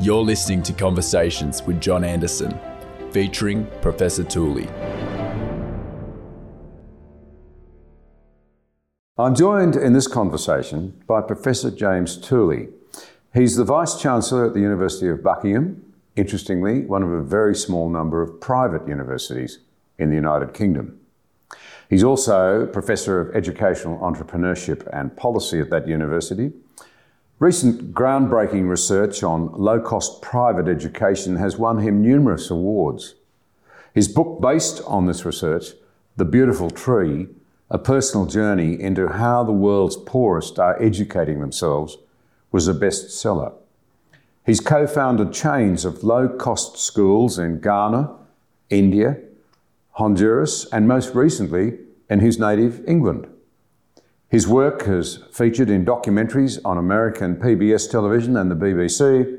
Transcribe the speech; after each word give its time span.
You're 0.00 0.24
listening 0.24 0.60
to 0.64 0.72
Conversations 0.72 1.62
with 1.62 1.80
John 1.80 2.02
Anderson, 2.02 2.58
featuring 3.12 3.66
Professor 3.80 4.24
Tooley. 4.24 4.68
I'm 9.16 9.36
joined 9.36 9.76
in 9.76 9.92
this 9.92 10.08
conversation 10.08 11.00
by 11.06 11.22
Professor 11.22 11.70
James 11.70 12.16
Tooley. 12.16 12.70
He's 13.32 13.54
the 13.54 13.62
Vice 13.64 14.00
Chancellor 14.00 14.46
at 14.46 14.54
the 14.54 14.60
University 14.60 15.08
of 15.08 15.22
Buckingham, 15.22 15.94
interestingly, 16.16 16.80
one 16.80 17.04
of 17.04 17.12
a 17.12 17.22
very 17.22 17.54
small 17.54 17.88
number 17.88 18.20
of 18.20 18.40
private 18.40 18.88
universities 18.88 19.60
in 19.96 20.10
the 20.10 20.16
United 20.16 20.54
Kingdom. 20.54 20.98
He's 21.88 22.02
also 22.02 22.66
Professor 22.66 23.20
of 23.20 23.36
Educational 23.36 23.98
Entrepreneurship 23.98 24.88
and 24.92 25.16
Policy 25.16 25.60
at 25.60 25.70
that 25.70 25.86
university. 25.86 26.52
Recent 27.40 27.92
groundbreaking 27.92 28.68
research 28.68 29.24
on 29.24 29.50
low 29.54 29.80
cost 29.80 30.22
private 30.22 30.68
education 30.68 31.34
has 31.36 31.58
won 31.58 31.78
him 31.78 32.00
numerous 32.00 32.48
awards. 32.48 33.16
His 33.92 34.06
book, 34.06 34.40
based 34.40 34.80
on 34.86 35.06
this 35.06 35.24
research, 35.24 35.72
The 36.16 36.24
Beautiful 36.24 36.70
Tree, 36.70 37.26
a 37.68 37.78
personal 37.78 38.26
journey 38.26 38.80
into 38.80 39.08
how 39.08 39.42
the 39.42 39.52
world's 39.52 39.96
poorest 39.96 40.60
are 40.60 40.80
educating 40.80 41.40
themselves, 41.40 41.98
was 42.52 42.68
a 42.68 42.74
bestseller. 42.74 43.52
He's 44.46 44.60
co 44.60 44.86
founded 44.86 45.32
chains 45.32 45.84
of 45.84 46.04
low 46.04 46.28
cost 46.28 46.78
schools 46.78 47.36
in 47.36 47.60
Ghana, 47.60 48.14
India, 48.70 49.18
Honduras, 49.92 50.66
and 50.66 50.86
most 50.86 51.16
recently 51.16 51.78
in 52.08 52.20
his 52.20 52.38
native 52.38 52.86
England. 52.86 53.26
His 54.34 54.48
work 54.48 54.82
has 54.86 55.20
featured 55.30 55.70
in 55.70 55.86
documentaries 55.86 56.58
on 56.64 56.76
American 56.76 57.36
PBS 57.36 57.88
television 57.88 58.36
and 58.36 58.50
the 58.50 58.56
BBC. 58.56 59.38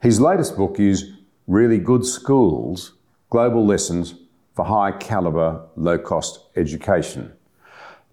His 0.00 0.18
latest 0.22 0.56
book 0.56 0.80
is 0.80 1.12
Really 1.46 1.76
Good 1.76 2.06
Schools 2.06 2.94
Global 3.28 3.66
Lessons 3.66 4.14
for 4.54 4.64
High 4.64 4.92
Caliber, 4.92 5.66
Low 5.76 5.98
Cost 5.98 6.40
Education. 6.56 7.30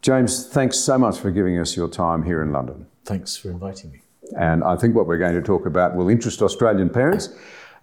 James, 0.01 0.45
thanks 0.45 0.77
so 0.77 0.97
much 0.97 1.19
for 1.19 1.31
giving 1.31 1.57
us 1.57 1.77
your 1.77 1.87
time 1.87 2.23
here 2.23 2.43
in 2.43 2.51
London. 2.51 2.85
Thanks 3.05 3.37
for 3.37 3.49
inviting 3.49 3.93
me. 3.93 4.01
And 4.37 4.61
I 4.61 4.75
think 4.75 4.95
what 4.95 5.07
we're 5.07 5.17
going 5.17 5.35
to 5.35 5.41
talk 5.41 5.65
about 5.65 5.95
will 5.95 6.09
interest 6.09 6.41
Australian 6.41 6.89
parents. 6.89 7.29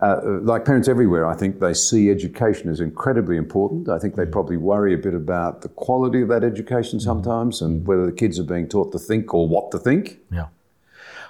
Uh, 0.03 0.41
like 0.41 0.65
parents 0.65 0.89
everywhere, 0.89 1.27
I 1.27 1.35
think 1.35 1.61
they 1.61 1.75
see 1.75 2.11
education 2.11 2.71
as 2.71 2.81
incredibly 2.81 3.37
important. 3.37 3.91
I 3.91 3.99
think 3.99 4.15
they 4.17 4.25
mm. 4.25 4.33
probably 4.33 4.57
worry 4.57 4.95
a 4.95 4.99
bit 4.99 5.13
about 5.13 5.61
the 5.61 5.69
quality 5.69 6.23
of 6.23 6.29
that 6.29 6.43
education 6.43 6.99
mm. 6.99 7.03
sometimes 7.03 7.61
and 7.61 7.87
whether 7.87 8.07
the 8.07 8.13
kids 8.13 8.39
are 8.39 8.45
being 8.45 8.67
taught 8.67 8.93
to 8.93 8.99
think 8.99 9.35
or 9.35 9.47
what 9.47 9.71
to 9.73 9.79
think. 9.79 10.19
Yeah. 10.33 10.47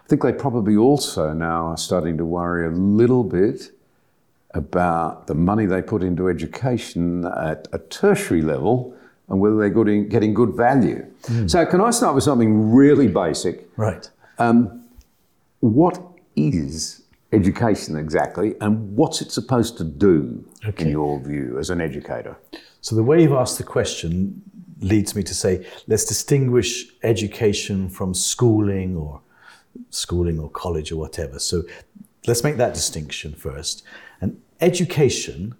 I 0.04 0.08
think 0.08 0.22
they 0.22 0.32
probably 0.32 0.76
also 0.76 1.32
now 1.32 1.66
are 1.66 1.76
starting 1.76 2.16
to 2.18 2.24
worry 2.24 2.64
a 2.64 2.70
little 2.70 3.24
bit 3.24 3.72
about 4.54 5.26
the 5.26 5.34
money 5.34 5.66
they 5.66 5.82
put 5.82 6.02
into 6.02 6.28
education 6.28 7.24
at 7.24 7.66
a 7.72 7.78
tertiary 7.78 8.42
level 8.42 8.96
and 9.28 9.40
whether 9.40 9.56
they're 9.56 9.68
getting, 9.68 10.08
getting 10.08 10.32
good 10.32 10.54
value. 10.54 11.06
Mm. 11.24 11.50
So, 11.50 11.66
can 11.66 11.80
I 11.80 11.90
start 11.90 12.14
with 12.14 12.24
something 12.24 12.72
really 12.72 13.08
basic? 13.08 13.68
Right. 13.76 14.08
Um, 14.38 14.84
what 15.60 16.00
is 16.34 16.99
education 17.32 17.96
exactly, 17.96 18.54
and 18.60 18.96
what's 18.96 19.20
it 19.22 19.30
supposed 19.30 19.76
to 19.78 19.84
do, 19.84 20.44
okay. 20.66 20.84
in 20.84 20.90
your 20.90 21.20
view, 21.20 21.58
as 21.58 21.70
an 21.70 21.80
educator? 21.80 22.36
So, 22.80 22.94
the 22.96 23.02
way 23.02 23.22
you've 23.22 23.32
asked 23.32 23.58
the 23.58 23.64
question 23.64 24.42
leads 24.80 25.14
me 25.14 25.22
to 25.22 25.34
say 25.34 25.66
let's 25.86 26.04
distinguish 26.04 26.86
education 27.02 27.88
from 27.88 28.14
schooling 28.14 28.96
or 28.96 29.20
schooling 29.90 30.38
or 30.38 30.50
college 30.50 30.90
or 30.90 30.96
whatever. 30.96 31.38
So, 31.38 31.62
let's 32.26 32.42
make 32.42 32.56
that 32.56 32.74
distinction 32.74 33.34
first. 33.34 33.82
And 34.20 34.40
education, 34.60 35.54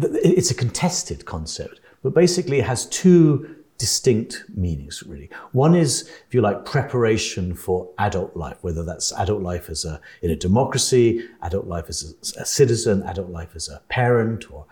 it's 0.00 0.50
a 0.50 0.54
contested 0.54 1.24
concept, 1.24 1.80
but 2.02 2.14
basically 2.14 2.60
it 2.60 2.66
has 2.66 2.86
two 2.86 3.55
distinct 3.78 4.44
meanings, 4.54 5.02
really. 5.06 5.28
One 5.52 5.74
is, 5.74 6.08
if 6.26 6.34
you 6.34 6.40
like, 6.40 6.64
preparation 6.64 7.54
for 7.54 7.90
adult 7.98 8.36
life, 8.36 8.58
whether 8.62 8.84
that's 8.84 9.12
adult 9.12 9.42
life 9.42 9.68
as 9.68 9.84
a, 9.84 10.00
in 10.22 10.30
a 10.30 10.36
democracy, 10.36 11.28
adult 11.42 11.66
life 11.66 11.86
as 11.88 12.14
a, 12.36 12.42
a 12.42 12.44
citizen, 12.46 13.02
adult 13.02 13.30
life 13.30 13.50
as 13.54 13.68
a 13.68 13.82
parent, 13.88 14.50
or 14.50 14.66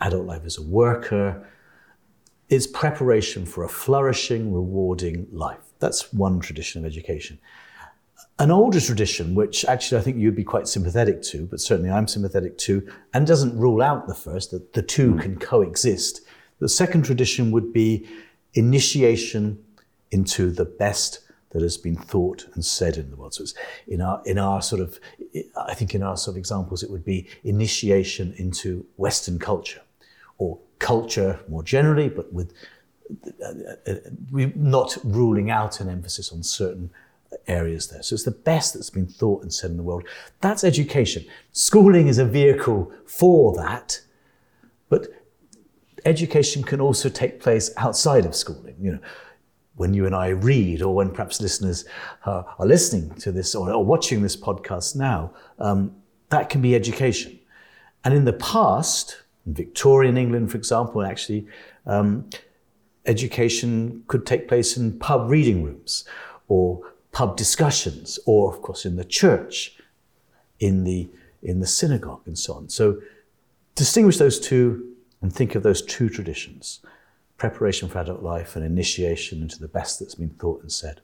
adult 0.00 0.26
life 0.26 0.42
as 0.44 0.58
a 0.58 0.62
worker. 0.62 1.48
It's 2.48 2.66
preparation 2.66 3.46
for 3.46 3.64
a 3.64 3.68
flourishing, 3.68 4.52
rewarding 4.52 5.26
life. 5.32 5.64
That's 5.78 6.12
one 6.12 6.40
tradition 6.40 6.84
of 6.84 6.86
education. 6.86 7.38
An 8.38 8.50
older 8.50 8.80
tradition, 8.80 9.34
which 9.34 9.64
actually 9.64 9.98
I 9.98 10.02
think 10.02 10.16
you'd 10.18 10.36
be 10.36 10.44
quite 10.44 10.68
sympathetic 10.68 11.22
to, 11.22 11.46
but 11.46 11.60
certainly 11.60 11.90
I'm 11.90 12.08
sympathetic 12.08 12.58
to, 12.58 12.86
and 13.12 13.26
doesn't 13.26 13.58
rule 13.58 13.80
out 13.80 14.06
the 14.06 14.14
first, 14.14 14.50
that 14.50 14.72
the 14.72 14.82
two 14.82 15.14
mm. 15.14 15.22
can 15.22 15.38
coexist. 15.38 16.20
The 16.58 16.68
second 16.68 17.04
tradition 17.04 17.50
would 17.50 17.72
be 17.72 18.06
initiation 18.54 19.62
into 20.10 20.50
the 20.50 20.64
best 20.64 21.20
that 21.50 21.62
has 21.62 21.76
been 21.76 21.96
thought 21.96 22.46
and 22.54 22.64
said 22.64 22.96
in 22.96 23.10
the 23.10 23.16
world. 23.16 23.34
So 23.34 23.42
it's 23.42 23.54
in 23.86 24.00
our 24.00 24.20
in 24.26 24.38
our 24.38 24.60
sort 24.60 24.82
of 24.82 24.98
I 25.56 25.74
think 25.74 25.94
in 25.94 26.02
our 26.02 26.16
sort 26.16 26.34
of 26.34 26.38
examples 26.38 26.82
it 26.82 26.90
would 26.90 27.04
be 27.04 27.28
initiation 27.44 28.34
into 28.36 28.84
Western 28.96 29.38
culture 29.38 29.82
or 30.38 30.58
culture 30.80 31.40
more 31.48 31.62
generally, 31.62 32.08
but 32.08 32.32
with 32.32 32.52
uh, 33.42 33.90
uh, 33.90 33.94
we're 34.32 34.52
not 34.56 34.96
ruling 35.04 35.50
out 35.50 35.80
an 35.80 35.88
emphasis 35.88 36.32
on 36.32 36.42
certain 36.42 36.90
areas 37.46 37.88
there. 37.88 38.02
So 38.02 38.14
it's 38.14 38.24
the 38.24 38.30
best 38.30 38.74
that's 38.74 38.90
been 38.90 39.06
thought 39.06 39.42
and 39.42 39.52
said 39.52 39.70
in 39.70 39.76
the 39.76 39.82
world. 39.82 40.04
That's 40.40 40.64
education. 40.64 41.24
Schooling 41.52 42.08
is 42.08 42.18
a 42.18 42.24
vehicle 42.24 42.92
for 43.06 43.54
that, 43.56 44.00
but 44.88 45.08
education 46.04 46.62
can 46.62 46.80
also 46.80 47.08
take 47.08 47.40
place 47.40 47.70
outside 47.76 48.26
of 48.26 48.34
schooling. 48.34 48.76
You 48.80 48.92
know, 48.92 48.98
when 49.76 49.94
you 49.94 50.06
and 50.06 50.14
I 50.14 50.28
read, 50.28 50.82
or 50.82 50.94
when 50.94 51.10
perhaps 51.10 51.40
listeners 51.40 51.84
uh, 52.24 52.42
are 52.58 52.66
listening 52.66 53.10
to 53.16 53.32
this 53.32 53.54
or, 53.54 53.70
or, 53.72 53.84
watching 53.84 54.22
this 54.22 54.36
podcast 54.36 54.94
now, 54.94 55.32
um, 55.58 55.94
that 56.28 56.48
can 56.48 56.60
be 56.60 56.74
education. 56.74 57.38
And 58.04 58.14
in 58.14 58.24
the 58.24 58.34
past, 58.34 59.22
in 59.46 59.54
Victorian 59.54 60.16
England, 60.16 60.50
for 60.50 60.58
example, 60.58 61.02
actually, 61.02 61.46
um, 61.86 62.28
education 63.06 64.04
could 64.06 64.26
take 64.26 64.48
place 64.48 64.76
in 64.76 64.98
pub 64.98 65.28
reading 65.28 65.62
rooms 65.64 66.04
or 66.48 66.80
pub 67.12 67.36
discussions, 67.36 68.18
or 68.26 68.52
of 68.52 68.62
course 68.62 68.84
in 68.84 68.96
the 68.96 69.04
church, 69.04 69.76
in 70.60 70.84
the 70.84 71.08
in 71.42 71.60
the 71.60 71.66
synagogue, 71.66 72.22
and 72.26 72.38
so 72.38 72.54
on. 72.54 72.68
So 72.68 73.00
distinguish 73.74 74.18
those 74.18 74.38
two 74.38 74.93
and 75.24 75.32
think 75.32 75.54
of 75.54 75.62
those 75.62 75.80
two 75.80 76.10
traditions 76.10 76.80
preparation 77.38 77.88
for 77.88 77.98
adult 77.98 78.22
life 78.22 78.56
and 78.56 78.64
initiation 78.64 79.40
into 79.40 79.58
the 79.58 79.66
best 79.66 79.98
that's 79.98 80.14
been 80.14 80.28
thought 80.28 80.60
and 80.60 80.70
said. 80.70 81.00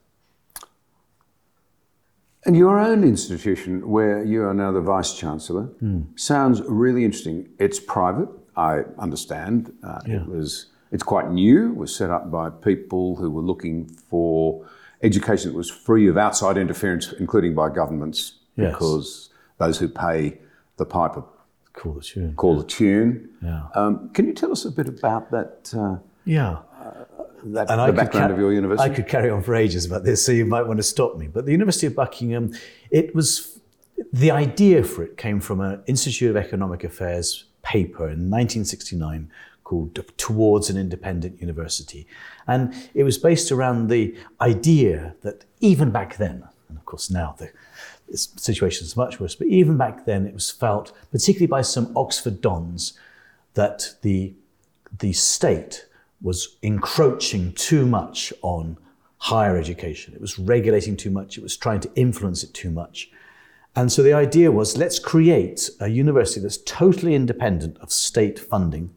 And 2.44 2.54
your 2.54 2.78
own 2.78 3.02
institution, 3.02 3.88
where 3.88 4.22
you 4.22 4.44
are 4.44 4.52
now 4.52 4.72
the 4.72 4.82
vice 4.82 5.18
chancellor, 5.18 5.70
mm. 5.82 6.06
sounds 6.18 6.60
really 6.62 7.02
interesting. 7.02 7.48
It's 7.58 7.80
private, 7.80 8.28
I 8.56 8.82
understand. 8.98 9.72
Uh, 9.82 10.00
yeah. 10.06 10.16
It 10.16 10.28
was. 10.28 10.66
It's 10.92 11.02
quite 11.02 11.30
new. 11.30 11.70
It 11.70 11.76
was 11.76 11.94
set 11.94 12.10
up 12.10 12.30
by 12.30 12.50
people 12.50 13.16
who 13.16 13.30
were 13.30 13.42
looking 13.42 13.88
for 13.88 14.66
education 15.02 15.50
that 15.50 15.56
was 15.56 15.70
free 15.70 16.08
of 16.08 16.18
outside 16.18 16.58
interference, 16.58 17.12
including 17.12 17.54
by 17.54 17.70
governments, 17.70 18.34
yes. 18.56 18.72
because 18.72 19.30
those 19.58 19.78
who 19.78 19.88
pay 19.88 20.38
the 20.76 20.84
piper 20.84 21.22
Call 21.72 21.94
the 21.94 22.02
tune. 22.02 22.34
Call 22.34 22.56
the 22.56 22.64
tune. 22.64 23.30
Yeah. 23.42 23.62
Um, 23.74 24.10
can 24.10 24.26
you 24.26 24.32
tell 24.32 24.52
us 24.52 24.64
a 24.64 24.70
bit 24.70 24.88
about 24.88 25.30
that? 25.30 25.72
Uh, 25.76 25.98
yeah. 26.24 26.58
Uh, 26.80 27.04
that, 27.44 27.70
and 27.70 27.78
the 27.78 27.84
I 27.84 27.90
background 27.90 28.32
of 28.32 28.38
your 28.38 28.52
university. 28.52 28.90
I 28.90 28.94
could 28.94 29.08
carry 29.08 29.30
on 29.30 29.42
for 29.42 29.54
ages 29.54 29.86
about 29.86 30.04
this, 30.04 30.24
so 30.24 30.32
you 30.32 30.44
might 30.44 30.66
want 30.66 30.78
to 30.78 30.82
stop 30.82 31.16
me. 31.16 31.26
But 31.26 31.46
the 31.46 31.52
University 31.52 31.86
of 31.86 31.94
Buckingham, 31.94 32.54
it 32.90 33.14
was 33.14 33.60
the 34.12 34.30
idea 34.30 34.82
for 34.82 35.02
it 35.02 35.16
came 35.16 35.40
from 35.40 35.60
an 35.60 35.82
Institute 35.86 36.30
of 36.30 36.36
Economic 36.36 36.84
Affairs 36.84 37.44
paper 37.62 38.04
in 38.04 38.30
1969 38.30 39.30
called 39.64 39.98
Towards 40.16 40.68
an 40.68 40.76
Independent 40.76 41.40
University. 41.40 42.06
And 42.46 42.74
it 42.92 43.04
was 43.04 43.18
based 43.18 43.52
around 43.52 43.88
the 43.88 44.16
idea 44.40 45.14
that 45.22 45.44
even 45.60 45.90
back 45.90 46.16
then, 46.16 46.42
and 46.68 46.76
of 46.76 46.84
course 46.84 47.10
now 47.10 47.36
the 47.38 47.50
situation 48.14 48.84
is 48.84 48.96
much 48.96 49.20
worse, 49.20 49.34
but 49.34 49.46
even 49.46 49.76
back 49.76 50.04
then 50.04 50.26
it 50.26 50.34
was 50.34 50.50
felt, 50.50 50.92
particularly 51.10 51.46
by 51.46 51.62
some 51.62 51.92
Oxford 51.96 52.40
dons, 52.40 52.98
that 53.54 53.94
the, 54.02 54.34
the 54.98 55.12
state 55.12 55.86
was 56.22 56.56
encroaching 56.62 57.52
too 57.52 57.86
much 57.86 58.32
on 58.42 58.76
higher 59.18 59.56
education. 59.56 60.14
It 60.14 60.20
was 60.20 60.38
regulating 60.38 60.96
too 60.96 61.10
much, 61.10 61.36
it 61.36 61.42
was 61.42 61.56
trying 61.56 61.80
to 61.80 61.90
influence 61.94 62.42
it 62.42 62.54
too 62.54 62.70
much. 62.70 63.10
And 63.76 63.92
so 63.92 64.02
the 64.02 64.12
idea 64.12 64.50
was 64.50 64.76
let's 64.76 64.98
create 64.98 65.70
a 65.78 65.88
university 65.88 66.40
that's 66.40 66.58
totally 66.58 67.14
independent 67.14 67.78
of 67.78 67.92
state 67.92 68.38
funding. 68.38 68.94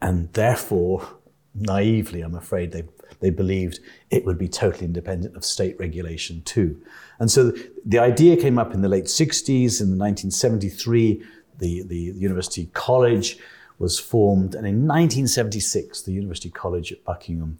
And 0.00 0.32
therefore, 0.32 1.06
naively, 1.54 2.22
I'm 2.22 2.34
afraid, 2.34 2.72
they've 2.72 2.95
they 3.20 3.30
believed 3.30 3.80
it 4.10 4.24
would 4.24 4.38
be 4.38 4.48
totally 4.48 4.84
independent 4.84 5.36
of 5.36 5.44
state 5.44 5.78
regulation 5.78 6.42
too. 6.42 6.80
And 7.18 7.30
so 7.30 7.52
the 7.84 7.98
idea 7.98 8.36
came 8.36 8.58
up 8.58 8.74
in 8.74 8.82
the 8.82 8.88
late 8.88 9.04
60s. 9.04 9.80
In 9.80 9.98
1973, 9.98 11.22
the, 11.58 11.82
the 11.82 11.96
University 11.96 12.66
College 12.72 13.38
was 13.78 13.98
formed. 13.98 14.54
And 14.54 14.66
in 14.66 14.86
1976, 14.86 16.02
the 16.02 16.12
University 16.12 16.50
College 16.50 16.92
at 16.92 17.04
Buckingham 17.04 17.58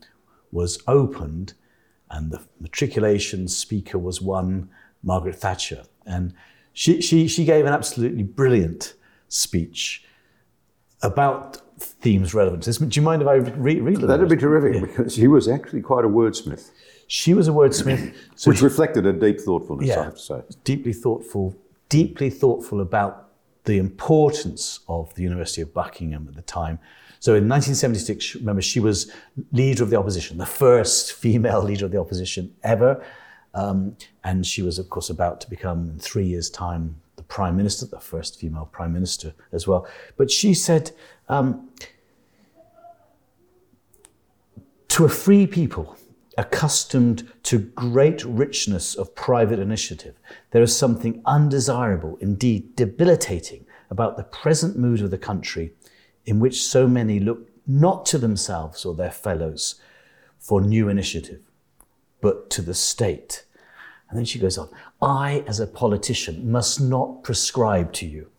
was 0.53 0.83
opened, 0.87 1.55
and 2.11 2.31
the 2.31 2.43
matriculation 2.61 3.49
speaker 3.49 3.99
was 3.99 4.23
one 4.23 4.69
Margaret 5.03 5.37
Thatcher. 5.37 5.85
And 6.07 6.35
she, 6.73 7.01
she, 7.01 7.27
she 7.29 7.45
gave 7.45 7.67
an 7.67 7.73
absolutely 7.73 8.23
brilliant 8.23 8.95
speech 9.29 10.05
about 11.03 11.61
themes 11.79 12.35
relevant 12.35 12.63
to 12.65 12.71
this. 12.71 12.79
Do 12.79 12.89
you 13.01 13.03
mind 13.03 13.23
if 13.23 13.29
I 13.29 13.35
read, 13.35 13.83
read 13.83 13.99
it? 13.99 14.07
That'd 14.07 14.29
be 14.29 14.37
terrific 14.37 14.75
yeah. 14.75 14.81
because 14.81 15.15
she 15.15 15.29
was 15.29 15.49
actually 15.49 15.83
quite 15.83 16.05
a 16.05 16.09
wordsmith. 16.09 16.71
She 17.07 17.35
was 17.35 17.49
a 17.49 17.53
wordsmith. 17.53 18.15
So 18.37 18.51
Which 18.51 18.59
she, 18.59 18.65
reflected 18.65 19.07
a 19.07 19.13
deep 19.13 19.41
thoughtfulness, 19.41 19.89
yeah, 19.89 20.01
I 20.01 20.05
have 20.05 20.15
to 20.15 20.21
say. 20.21 20.43
Deeply 20.65 20.93
thoughtful, 20.93 21.57
deeply 21.89 22.29
thoughtful 22.29 22.83
about 22.83 23.31
the 23.65 23.79
importance 23.79 24.81
of 24.89 25.15
the 25.15 25.23
University 25.23 25.63
of 25.63 25.73
Buckingham 25.73 26.27
at 26.29 26.35
the 26.35 26.43
time. 26.43 26.79
So 27.19 27.33
in 27.33 27.49
1976, 27.49 28.37
remember, 28.37 28.61
she 28.61 28.79
was 28.79 29.11
leader 29.53 29.83
of 29.83 29.91
the 29.91 29.99
opposition, 29.99 30.37
the 30.39 30.47
first 30.47 31.13
female 31.13 31.63
leader 31.63 31.87
of 31.87 31.93
the 31.93 31.99
opposition 31.99 32.55
ever. 32.63 33.03
Um, 33.55 33.97
and 34.23 34.45
she 34.45 34.61
was, 34.61 34.79
of 34.79 34.91
course, 34.91 35.09
about 35.09 35.41
to 35.41 35.51
become, 35.51 35.89
in 35.89 35.99
three 35.99 36.27
years' 36.27 36.51
time, 36.51 37.01
prime 37.29 37.57
minister, 37.57 37.87
the 37.87 38.01
first 38.01 38.39
female 38.39 38.69
prime 38.71 38.93
minister 38.93 39.35
as 39.53 39.67
well. 39.67 39.87
But 40.17 40.31
she 40.31 40.55
said, 40.55 40.93
um, 41.29 41.71
to 44.89 45.05
a 45.05 45.09
free 45.09 45.47
people 45.47 45.97
accustomed 46.39 47.31
to 47.45 47.59
great 47.59 48.25
richness 48.25 48.95
of 48.95 49.15
private 49.15 49.59
initiative, 49.59 50.15
there 50.51 50.63
is 50.63 50.77
something 50.77 51.23
undesirable, 51.25 52.19
indeed 52.21 52.77
debilitating, 52.77 53.65
about 53.91 54.17
the 54.17 54.25
present 54.25 54.77
mood 54.77 55.01
of 55.01 55.11
the 55.11 55.19
country 55.19 55.73
in 56.25 56.41
which 56.41 56.63
so 56.63 56.89
many 56.89 57.21
look 57.21 57.49
not 57.67 58.05
to 58.07 58.19
themselves 58.19 58.85
or 58.85 58.95
their 58.95 59.11
fellows 59.11 59.77
for 60.39 60.61
new 60.61 60.89
initiative, 60.89 61.41
but 62.21 62.51
to 62.51 62.63
the 62.63 62.75
state. 62.75 63.45
And 64.09 64.19
then 64.19 64.25
she 64.25 64.39
goes 64.39 64.57
on 64.57 64.69
I, 65.03 65.45
as 65.47 65.61
a 65.61 65.67
politician, 65.67 66.51
must 66.51 66.81
not 66.81 67.23
prescribe 67.25 67.93
to 67.95 68.07
you. 68.07 68.31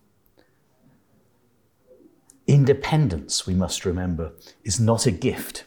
Independence, 2.48 3.46
we 3.46 3.54
must 3.54 3.86
remember, 3.86 4.32
is 4.64 4.80
not 4.80 5.06
a 5.06 5.12
gift. 5.12 5.66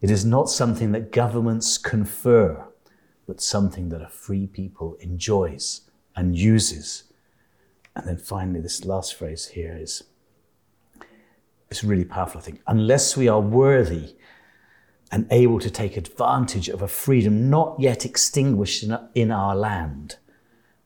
It 0.00 0.10
is 0.10 0.24
not 0.24 0.48
something 0.48 0.92
that 0.92 1.10
governments 1.10 1.78
confer, 1.78 2.64
but 3.26 3.40
something 3.40 3.88
that 3.88 4.02
a 4.02 4.08
free 4.08 4.46
people 4.46 4.96
enjoys 5.00 5.82
and 6.14 6.36
uses. 6.36 7.04
And 7.96 8.06
then 8.06 8.18
finally, 8.18 8.60
this 8.60 8.84
last 8.84 9.14
phrase 9.14 9.48
here 9.48 9.76
is 9.76 10.04
it's 11.70 11.82
really 11.82 12.04
powerful, 12.04 12.38
I 12.40 12.44
think. 12.44 12.60
Unless 12.66 13.16
we 13.16 13.28
are 13.28 13.40
worthy 13.40 14.14
and 15.12 15.26
able 15.30 15.60
to 15.60 15.70
take 15.70 15.96
advantage 15.96 16.68
of 16.68 16.80
a 16.80 16.88
freedom 16.88 17.50
not 17.50 17.78
yet 17.78 18.04
extinguished 18.06 18.84
in 19.14 19.30
our 19.30 19.54
land, 19.54 20.16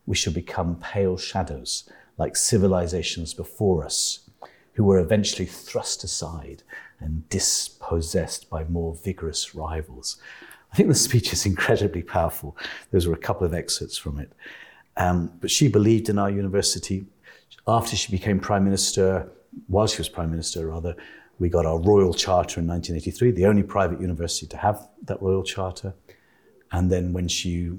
we 0.05 0.17
shall 0.17 0.33
become 0.33 0.77
pale 0.77 1.17
shadows 1.17 1.89
like 2.19 2.37
civilizations 2.37 3.33
before 3.33 3.85
us, 3.85 4.29
who 4.73 4.85
were 4.85 4.99
eventually 4.99 5.47
thrust 5.47 6.03
aside 6.05 6.63
and 6.99 7.29
dispossessed 7.29 8.51
by 8.51 8.65
more 8.65 8.97
vigorous 8.97 9.55
rivals. 9.55 10.17
I 10.73 10.77
think 10.77 10.89
the 10.89 10.95
speech 10.95 11.33
is 11.33 11.47
incredibly 11.47 12.03
powerful. 12.03 12.57
Those 12.91 13.07
were 13.07 13.15
a 13.15 13.19
couple 13.19 13.47
of 13.47 13.55
excerpts 13.55 13.97
from 13.97 14.19
it. 14.19 14.33
Um, 14.97 15.33
but 15.41 15.51
she 15.51 15.69
believed 15.69 16.09
in 16.09 16.19
our 16.19 16.31
university. 16.31 17.07
After 17.69 17.97
she 17.97 18.11
became 18.11 18.41
prime 18.41 18.65
minister, 18.65 19.31
while 19.69 19.87
she 19.87 19.99
was 19.99 20.09
Prime 20.09 20.31
Minister, 20.31 20.67
rather, 20.67 20.97
we 21.39 21.49
got 21.49 21.67
our 21.67 21.79
Royal 21.79 22.15
Charter 22.15 22.61
in 22.61 22.67
1983, 22.67 23.33
the 23.33 23.47
only 23.47 23.63
private 23.63 24.01
university 24.01 24.47
to 24.47 24.57
have 24.57 24.89
that 25.05 25.21
Royal 25.21 25.43
Charter. 25.43 25.95
And 26.73 26.91
then 26.91 27.13
when 27.13 27.29
she 27.29 27.73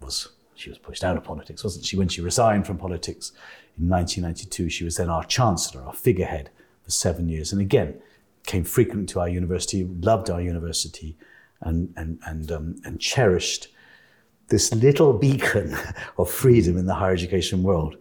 was 0.00 0.28
she 0.54 0.70
was 0.70 0.78
pushed 0.78 1.02
out 1.02 1.16
of 1.16 1.24
politics, 1.24 1.64
wasn't 1.64 1.84
she? 1.84 1.96
When 1.96 2.08
she 2.08 2.20
resigned 2.20 2.66
from 2.66 2.78
politics 2.78 3.32
in 3.76 3.88
1992, 3.88 4.70
she 4.70 4.84
was 4.84 4.96
then 4.96 5.10
our 5.10 5.24
chancellor, 5.24 5.82
our 5.82 5.92
figurehead 5.92 6.50
for 6.82 6.90
seven 6.90 7.28
years. 7.28 7.52
And 7.52 7.60
again, 7.60 8.00
came 8.46 8.64
frequently 8.64 9.06
to 9.06 9.20
our 9.20 9.28
university, 9.28 9.84
loved 9.84 10.30
our 10.30 10.40
university, 10.40 11.16
and, 11.60 11.92
and, 11.96 12.18
and, 12.26 12.52
um, 12.52 12.76
and 12.84 13.00
cherished 13.00 13.68
this 14.48 14.72
little 14.74 15.12
beacon 15.12 15.76
of 16.18 16.30
freedom 16.30 16.76
in 16.76 16.86
the 16.86 16.94
higher 16.94 17.12
education 17.12 17.62
world. 17.62 17.96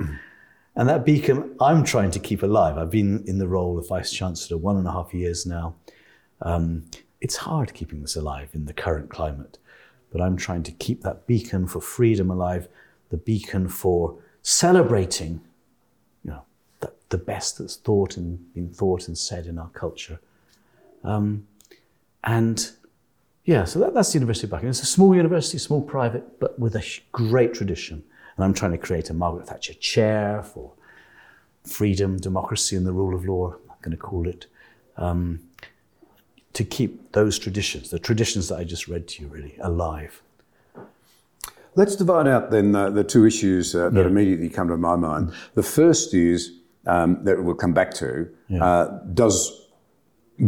And 0.76 0.90
that 0.90 1.06
beacon 1.06 1.56
I'm 1.62 1.84
trying 1.84 2.12
to 2.12 2.20
keep 2.20 2.44
alive. 2.44 2.78
I've 2.78 2.90
been 2.90 3.24
in 3.28 3.38
the 3.38 3.48
role 3.48 3.78
of 3.78 3.88
Vice 3.88 4.12
Chancellor 4.12 4.58
one 4.58 4.78
and 4.78 4.88
a 4.88 4.92
half 4.92 5.14
years 5.14 5.46
now. 5.46 5.76
Um, 6.42 6.86
it's 7.22 7.38
hard 7.38 7.74
keeping 7.74 8.02
this 8.02 8.16
alive 8.16 8.50
in 8.54 8.66
the 8.66 8.74
current 8.74 9.10
climate, 9.10 9.58
but 10.12 10.22
I'm 10.22 10.36
trying 10.36 10.64
to 10.64 10.72
keep 10.72 11.02
that 11.04 11.26
beacon 11.26 11.68
for 11.68 11.80
freedom 11.80 12.30
alive, 12.30 12.68
the 13.10 13.18
beacon 13.18 13.70
for 13.70 14.18
celebrating 14.42 15.42
you 16.24 16.32
know, 16.32 16.44
the, 16.80 16.92
the 17.10 17.18
best 17.18 17.60
that's 17.60 17.78
thought 17.78 18.18
and 18.18 18.54
been 18.54 18.70
thought 18.70 19.08
and 19.08 19.18
said 19.18 19.46
in 19.46 19.58
our 19.58 19.70
culture. 19.70 20.20
Um, 21.04 21.48
and 22.24 22.72
yeah, 23.46 23.66
so 23.66 23.80
that, 23.80 23.94
that's 23.94 24.12
the 24.12 24.18
University 24.18 24.48
of 24.48 24.52
Buckingham. 24.52 24.72
It's 24.72 24.82
a 24.82 24.86
small 24.86 25.16
university, 25.16 25.58
small 25.58 25.82
private, 25.82 26.40
but 26.40 26.58
with 26.58 26.76
a 26.76 26.84
great 27.12 27.54
tradition. 27.54 28.04
And 28.36 28.46
I'm 28.46 28.54
trying 28.54 28.72
to 28.72 28.78
create 28.78 29.10
a 29.10 29.14
Margaret 29.14 29.48
Thatcher 29.48 29.74
chair 29.74 30.44
for 30.44 30.74
freedom, 31.64 32.18
democracy, 32.18 32.76
and 32.76 32.86
the 32.86 32.92
rule 32.92 33.16
of 33.16 33.26
law, 33.26 33.54
I'm 33.70 33.78
going 33.82 33.96
to 33.96 33.98
call 33.98 34.28
it, 34.28 34.48
um, 34.98 35.40
to 36.54 36.64
keep 36.64 37.14
those 37.14 37.40
traditions, 37.40 37.90
the 37.90 38.00
traditions 38.00 38.50
that 38.50 38.60
I 38.60 38.64
just 38.64 38.88
read 38.88 39.08
to 39.10 39.24
you, 39.24 39.28
really 39.28 39.56
alive. 39.62 40.22
Let's 41.76 41.96
divide 41.96 42.28
out 42.28 42.52
then 42.52 42.76
uh, 42.76 42.92
the 42.92 43.04
two 43.04 43.26
issues 43.26 43.74
uh, 43.74 43.90
that 43.90 44.02
yeah. 44.02 44.08
immediately 44.08 44.50
come 44.50 44.68
to 44.68 44.78
my 44.78 44.96
mind. 44.96 45.34
The 45.56 45.64
first 45.64 46.14
is 46.14 46.52
um, 46.86 47.24
that 47.24 47.44
we'll 47.44 47.56
come 47.56 47.74
back 47.74 47.94
to 47.96 48.30
yeah. 48.48 48.64
uh, 48.64 49.00
does 49.14 49.68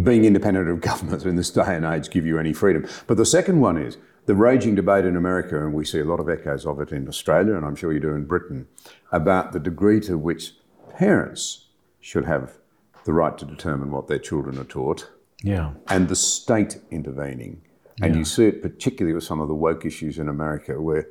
being 0.04 0.26
independent 0.26 0.70
of 0.70 0.81
government 0.81 1.26
in 1.26 1.36
this 1.36 1.50
day 1.50 1.76
and 1.76 1.86
age 1.86 2.10
give 2.12 2.26
you 2.28 2.38
any 2.38 2.54
freedom? 2.54 2.86
But 3.08 3.18
the 3.18 3.26
second 3.26 3.60
one 3.60 3.78
is 3.78 3.98
the 4.25 4.36
raging 4.36 4.75
debate 4.75 5.06
in 5.06 5.16
America, 5.16 5.63
and 5.63 5.74
we 5.74 5.86
see 5.86 6.00
a 6.00 6.06
lot 6.06 6.19
of 6.19 6.30
echoes 6.30 6.66
of 6.66 6.80
it 6.80 6.92
in 6.92 7.07
Australia, 7.07 7.56
and 7.56 7.66
I'm 7.66 7.75
sure 7.75 7.94
you 7.94 8.00
do 8.00 8.16
in 8.16 8.25
Britain, 8.25 8.68
about 9.12 9.51
the 9.51 9.60
degree 9.60 10.00
to 10.01 10.18
which 10.18 10.54
parents 10.97 11.68
should 12.00 12.26
have 12.26 12.57
the 13.06 13.14
right 13.14 13.38
to 13.38 13.45
determine 13.45 13.92
what 13.92 14.07
their 14.07 14.19
children 14.19 14.57
are 14.57 14.66
taught. 14.66 15.09
Yeah. 15.44 15.73
And 15.90 16.09
the 16.09 16.16
state 16.16 16.81
intervening. 16.90 17.61
And 18.02 18.14
yeah. 18.14 18.19
you 18.19 18.26
see 18.26 18.45
it 18.47 18.61
particularly 18.61 19.14
with 19.14 19.23
some 19.23 19.40
of 19.40 19.47
the 19.47 19.56
woke 19.56 19.85
issues 19.85 20.18
in 20.18 20.28
America, 20.28 20.81
where 20.81 21.07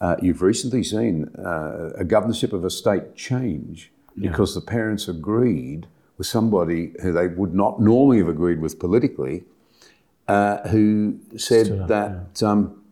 uh, 0.00 0.16
you've 0.22 0.42
recently 0.42 0.84
seen 0.84 1.30
uh, 1.38 1.90
a 1.96 2.04
governorship 2.04 2.52
of 2.52 2.64
a 2.64 2.70
state 2.70 3.16
change 3.16 3.92
yeah. 4.16 4.30
because 4.30 4.54
the 4.54 4.60
parents 4.60 5.08
agreed 5.08 5.86
with 6.16 6.26
somebody 6.26 6.92
who 7.02 7.12
they 7.12 7.26
would 7.26 7.54
not 7.54 7.80
normally 7.80 8.18
have 8.18 8.28
agreed 8.28 8.60
with 8.60 8.78
politically 8.78 9.44
uh, 10.28 10.68
who 10.68 11.18
said 11.36 11.88
that 11.88 12.40
yeah. 12.40 12.48
um, 12.48 12.82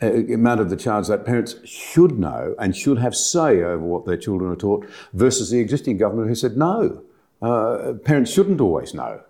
it 0.00 0.38
mounted 0.38 0.70
the 0.70 0.76
charge 0.76 1.08
that 1.08 1.24
parents 1.26 1.56
should 1.64 2.18
know 2.18 2.54
and 2.58 2.74
should 2.74 2.98
have 2.98 3.14
say 3.14 3.62
over 3.62 3.84
what 3.84 4.06
their 4.06 4.16
children 4.16 4.50
are 4.50 4.56
taught, 4.56 4.88
versus 5.12 5.50
the 5.50 5.58
existing 5.58 5.98
government 5.98 6.28
who 6.28 6.34
said 6.34 6.56
no, 6.56 7.02
uh, 7.42 7.94
parents 8.04 8.32
shouldn't 8.32 8.60
always 8.60 8.94
know. 8.94 9.20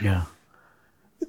Yeah. 0.00 0.24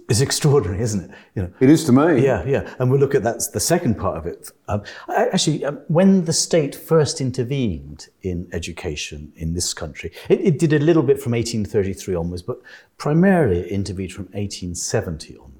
It's 0.09 0.21
extraordinary, 0.21 0.81
isn't 0.81 1.01
it? 1.01 1.11
You 1.35 1.43
know, 1.43 1.53
it 1.59 1.69
is 1.69 1.85
to 1.85 1.91
me. 1.91 2.23
Yeah, 2.23 2.43
yeah. 2.45 2.73
And 2.79 2.89
we'll 2.89 2.99
look 2.99 3.15
at 3.15 3.23
that's 3.23 3.49
the 3.49 3.59
second 3.59 3.97
part 3.97 4.17
of 4.17 4.25
it. 4.25 4.51
Um, 4.67 4.83
actually, 5.07 5.63
um, 5.63 5.79
when 5.87 6.25
the 6.25 6.33
state 6.33 6.75
first 6.75 7.21
intervened 7.21 8.07
in 8.21 8.49
education 8.51 9.31
in 9.35 9.53
this 9.53 9.73
country, 9.73 10.11
it, 10.29 10.41
it, 10.41 10.59
did 10.59 10.73
a 10.73 10.79
little 10.79 11.03
bit 11.03 11.21
from 11.21 11.33
1833 11.33 12.15
onwards, 12.15 12.41
but 12.41 12.59
primarily 12.97 13.59
it 13.59 13.67
intervened 13.67 14.11
from 14.11 14.25
1870 14.25 15.37
onwards. 15.37 15.52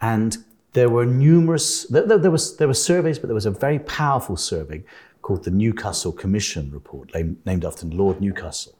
And 0.00 0.38
there 0.72 0.88
were 0.88 1.06
numerous, 1.06 1.84
there, 1.84 2.18
there, 2.18 2.30
was, 2.30 2.56
there 2.56 2.68
were 2.68 2.74
surveys, 2.74 3.18
but 3.18 3.28
there 3.28 3.34
was 3.34 3.46
a 3.46 3.50
very 3.50 3.78
powerful 3.78 4.36
survey 4.36 4.84
called 5.20 5.44
the 5.44 5.50
Newcastle 5.50 6.12
Commission 6.12 6.70
Report, 6.70 7.12
named 7.44 7.64
after 7.64 7.86
Lord 7.86 8.20
Newcastle. 8.20 8.74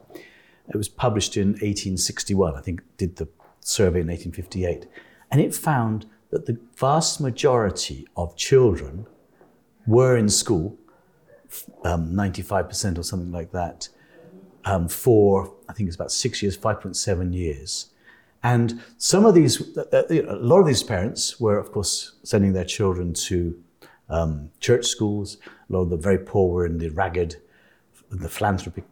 It 0.69 0.77
was 0.77 0.89
published 0.89 1.37
in 1.37 1.49
1861, 1.49 2.55
I 2.55 2.61
think 2.61 2.81
did 2.97 3.17
the 3.17 3.27
survey 3.59 4.01
in 4.01 4.07
1858, 4.07 4.87
and 5.31 5.41
it 5.41 5.53
found 5.53 6.05
that 6.31 6.45
the 6.45 6.57
vast 6.75 7.21
majority 7.21 8.07
of 8.17 8.35
children 8.35 9.05
were 9.85 10.17
in 10.17 10.29
school, 10.29 10.77
um, 11.83 12.13
95% 12.13 12.97
or 12.97 13.03
something 13.03 13.31
like 13.31 13.51
that, 13.51 13.89
um, 14.65 14.87
for 14.87 15.53
I 15.69 15.73
think 15.73 15.87
it's 15.87 15.95
about 15.95 16.11
six 16.11 16.41
years, 16.41 16.57
5.7 16.57 17.33
years. 17.33 17.91
And 18.43 18.81
some 18.97 19.25
of 19.25 19.33
these, 19.33 19.77
uh, 19.77 19.83
uh, 19.93 20.03
a 20.09 20.35
lot 20.35 20.59
of 20.59 20.67
these 20.67 20.83
parents 20.83 21.39
were, 21.39 21.57
of 21.57 21.71
course, 21.71 22.15
sending 22.23 22.53
their 22.53 22.65
children 22.65 23.13
to 23.13 23.57
um, 24.09 24.49
church 24.59 24.85
schools. 24.85 25.37
A 25.69 25.73
lot 25.73 25.81
of 25.81 25.89
the 25.89 25.97
very 25.97 26.17
poor 26.17 26.51
were 26.53 26.65
in 26.65 26.77
the 26.77 26.89
ragged, 26.89 27.37
the 28.11 28.27
philanthropic, 28.27 28.83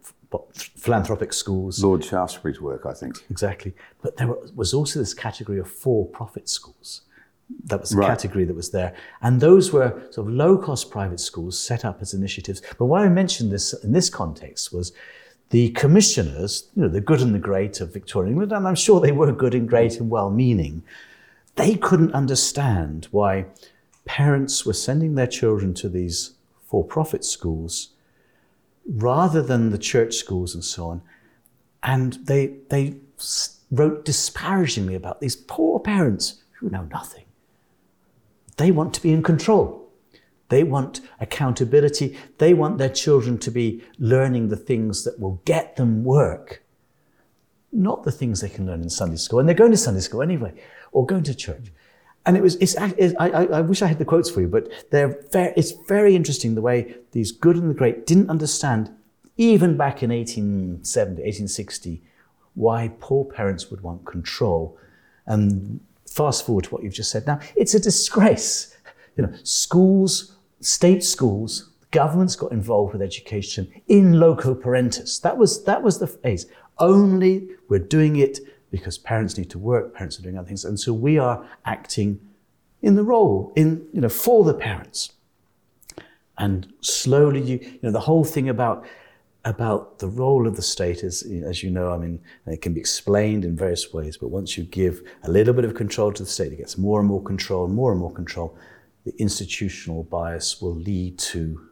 philanthropic 0.55 1.33
schools. 1.33 1.83
Lord 1.83 2.03
Shaftesbury's 2.03 2.61
work, 2.61 2.85
I 2.85 2.93
think. 2.93 3.17
Exactly. 3.29 3.73
But 4.01 4.15
there 4.15 4.33
was 4.55 4.73
also 4.73 4.99
this 4.99 5.13
category 5.13 5.59
of 5.59 5.69
for-profit 5.69 6.47
schools. 6.47 7.01
That 7.65 7.81
was 7.81 7.91
a 7.93 7.97
Right. 7.97 8.07
category 8.07 8.45
that 8.45 8.55
was 8.55 8.69
there. 8.71 8.95
And 9.21 9.41
those 9.41 9.73
were 9.73 10.01
sort 10.11 10.27
of 10.27 10.33
low-cost 10.33 10.89
private 10.89 11.19
schools 11.19 11.59
set 11.59 11.83
up 11.83 12.01
as 12.01 12.13
initiatives. 12.13 12.61
But 12.77 12.85
why 12.85 13.03
I 13.03 13.09
mentioned 13.09 13.51
this 13.51 13.73
in 13.83 13.91
this 13.91 14.09
context 14.09 14.71
was 14.71 14.93
the 15.51 15.69
commissioners, 15.71 16.69
you 16.75 16.81
know, 16.81 16.87
the 16.87 17.01
good 17.01 17.21
and 17.21 17.35
the 17.35 17.39
great 17.39 17.81
of 17.81 17.93
Victorian 17.93 18.31
England, 18.31 18.53
and 18.53 18.67
I'm 18.67 18.75
sure 18.75 18.99
they 18.99 19.11
were 19.11 19.31
good 19.31 19.53
and 19.53 19.67
great 19.67 19.99
and 19.99 20.09
well-meaning, 20.09 20.81
they 21.55 21.75
couldn't 21.75 22.13
understand 22.13 23.07
why 23.11 23.45
parents 24.05 24.65
were 24.65 24.73
sending 24.73 25.15
their 25.15 25.27
children 25.27 25.73
to 25.75 25.89
these 25.89 26.31
for-profit 26.67 27.25
schools 27.25 27.89
rather 28.87 29.41
than 29.41 29.69
the 29.69 29.77
church 29.77 30.15
schools 30.15 30.55
and 30.55 30.63
so 30.63 30.87
on. 30.87 31.01
And 31.83 32.13
they, 32.23 32.55
they 32.69 32.95
wrote 33.69 34.05
disparagingly 34.05 34.95
about 34.95 35.19
these 35.19 35.35
poor 35.35 35.79
parents 35.79 36.43
who 36.53 36.69
know 36.69 36.87
nothing. 36.91 37.25
They 38.55 38.71
want 38.71 38.93
to 38.93 39.01
be 39.01 39.11
in 39.11 39.21
control. 39.21 39.80
They 40.51 40.63
want 40.65 40.99
accountability. 41.21 42.17
They 42.37 42.53
want 42.53 42.77
their 42.77 42.89
children 42.89 43.37
to 43.37 43.49
be 43.49 43.81
learning 43.97 44.49
the 44.49 44.57
things 44.57 45.05
that 45.05 45.17
will 45.17 45.41
get 45.45 45.77
them 45.77 46.03
work, 46.03 46.61
not 47.71 48.03
the 48.03 48.11
things 48.11 48.41
they 48.41 48.49
can 48.49 48.65
learn 48.65 48.81
in 48.81 48.89
Sunday 48.89 49.15
school. 49.15 49.39
And 49.39 49.47
they're 49.47 49.55
going 49.55 49.71
to 49.71 49.77
Sunday 49.77 50.01
school 50.01 50.21
anyway, 50.21 50.53
or 50.91 51.05
going 51.05 51.23
to 51.23 51.33
church. 51.33 51.71
And 52.25 52.35
it 52.35 52.43
was, 52.43 52.55
it's, 52.55 52.75
it's, 52.97 53.15
I, 53.17 53.29
I, 53.29 53.45
I 53.45 53.61
wish 53.61 53.81
I 53.81 53.87
had 53.87 53.97
the 53.97 54.03
quotes 54.03 54.29
for 54.29 54.41
you, 54.41 54.49
but 54.49 54.67
they're 54.91 55.23
very, 55.31 55.53
it's 55.55 55.71
very 55.87 56.17
interesting 56.17 56.53
the 56.53 56.61
way 56.61 56.95
these 57.13 57.31
good 57.31 57.55
and 57.55 57.69
the 57.69 57.73
great 57.73 58.05
didn't 58.05 58.29
understand, 58.29 58.93
even 59.37 59.77
back 59.77 60.03
in 60.03 60.09
1870, 60.09 61.21
1860, 61.21 62.03
why 62.55 62.91
poor 62.99 63.23
parents 63.23 63.71
would 63.71 63.79
want 63.79 64.05
control. 64.05 64.77
And 65.25 65.79
fast 66.05 66.45
forward 66.45 66.65
to 66.65 66.71
what 66.71 66.83
you've 66.83 66.93
just 66.93 67.09
said 67.09 67.25
now, 67.25 67.39
it's 67.55 67.73
a 67.73 67.79
disgrace. 67.79 68.75
You 69.15 69.27
know, 69.27 69.33
schools, 69.43 70.37
state 70.61 71.03
schools, 71.03 71.71
governments 71.91 72.35
got 72.35 72.51
involved 72.51 72.93
with 72.93 73.01
education 73.01 73.69
in 73.87 74.19
loco 74.19 74.55
parentis. 74.55 75.21
That 75.21 75.37
was, 75.37 75.63
that 75.65 75.83
was 75.83 75.99
the 75.99 76.07
phrase. 76.07 76.45
Only 76.77 77.49
we're 77.67 77.79
doing 77.79 78.15
it 78.15 78.39
because 78.71 78.97
parents 78.97 79.37
need 79.37 79.49
to 79.49 79.59
work, 79.59 79.93
parents 79.93 80.17
are 80.17 80.23
doing 80.23 80.37
other 80.37 80.47
things. 80.47 80.63
And 80.63 80.79
so 80.79 80.93
we 80.93 81.17
are 81.17 81.45
acting 81.65 82.19
in 82.81 82.95
the 82.95 83.03
role, 83.03 83.51
in, 83.55 83.85
you 83.93 84.01
know, 84.01 84.09
for 84.09 84.43
the 84.43 84.53
parents. 84.53 85.11
And 86.37 86.73
slowly, 86.81 87.41
you, 87.41 87.59
you 87.61 87.79
know, 87.83 87.91
the 87.91 87.99
whole 87.99 88.23
thing 88.23 88.49
about 88.49 88.85
about 89.43 89.97
the 89.97 90.07
role 90.07 90.47
of 90.47 90.55
the 90.55 90.61
state 90.61 91.03
is, 91.03 91.23
as 91.23 91.63
you 91.63 91.71
know, 91.71 91.91
I 91.91 91.97
mean, 91.97 92.21
it 92.45 92.61
can 92.61 92.73
be 92.73 92.79
explained 92.79 93.43
in 93.43 93.55
various 93.55 93.91
ways. 93.91 94.15
But 94.15 94.29
once 94.29 94.55
you 94.55 94.63
give 94.65 95.01
a 95.23 95.31
little 95.31 95.53
bit 95.53 95.65
of 95.65 95.73
control 95.73 96.11
to 96.13 96.23
the 96.23 96.29
state, 96.29 96.53
it 96.53 96.57
gets 96.57 96.77
more 96.77 96.99
and 96.99 97.09
more 97.09 97.23
control, 97.23 97.67
more 97.67 97.91
and 97.91 97.99
more 97.99 98.11
control. 98.11 98.55
The 99.05 99.13
institutional 99.19 100.03
bias 100.03 100.61
will 100.61 100.75
lead 100.75 101.17
to 101.19 101.69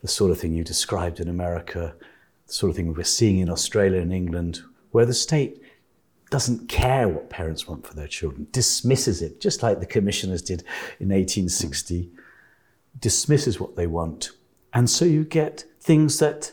the 0.00 0.08
sort 0.08 0.30
of 0.30 0.40
thing 0.40 0.54
you 0.54 0.64
described 0.64 1.20
in 1.20 1.28
America, 1.28 1.94
the 2.46 2.52
sort 2.52 2.70
of 2.70 2.76
thing 2.76 2.92
we're 2.92 3.04
seeing 3.04 3.38
in 3.38 3.48
Australia 3.48 4.00
and 4.00 4.12
England, 4.12 4.62
where 4.90 5.06
the 5.06 5.14
state 5.14 5.62
doesn't 6.30 6.68
care 6.68 7.08
what 7.08 7.28
parents 7.28 7.68
want 7.68 7.86
for 7.86 7.94
their 7.94 8.08
children, 8.08 8.46
dismisses 8.52 9.20
it, 9.20 9.40
just 9.40 9.62
like 9.62 9.80
the 9.80 9.86
commissioners 9.86 10.40
did 10.42 10.60
in 10.98 11.08
1860, 11.08 12.10
dismisses 12.98 13.60
what 13.60 13.76
they 13.76 13.86
want. 13.86 14.30
And 14.72 14.88
so 14.88 15.04
you 15.04 15.24
get 15.24 15.64
things 15.80 16.18
that 16.20 16.52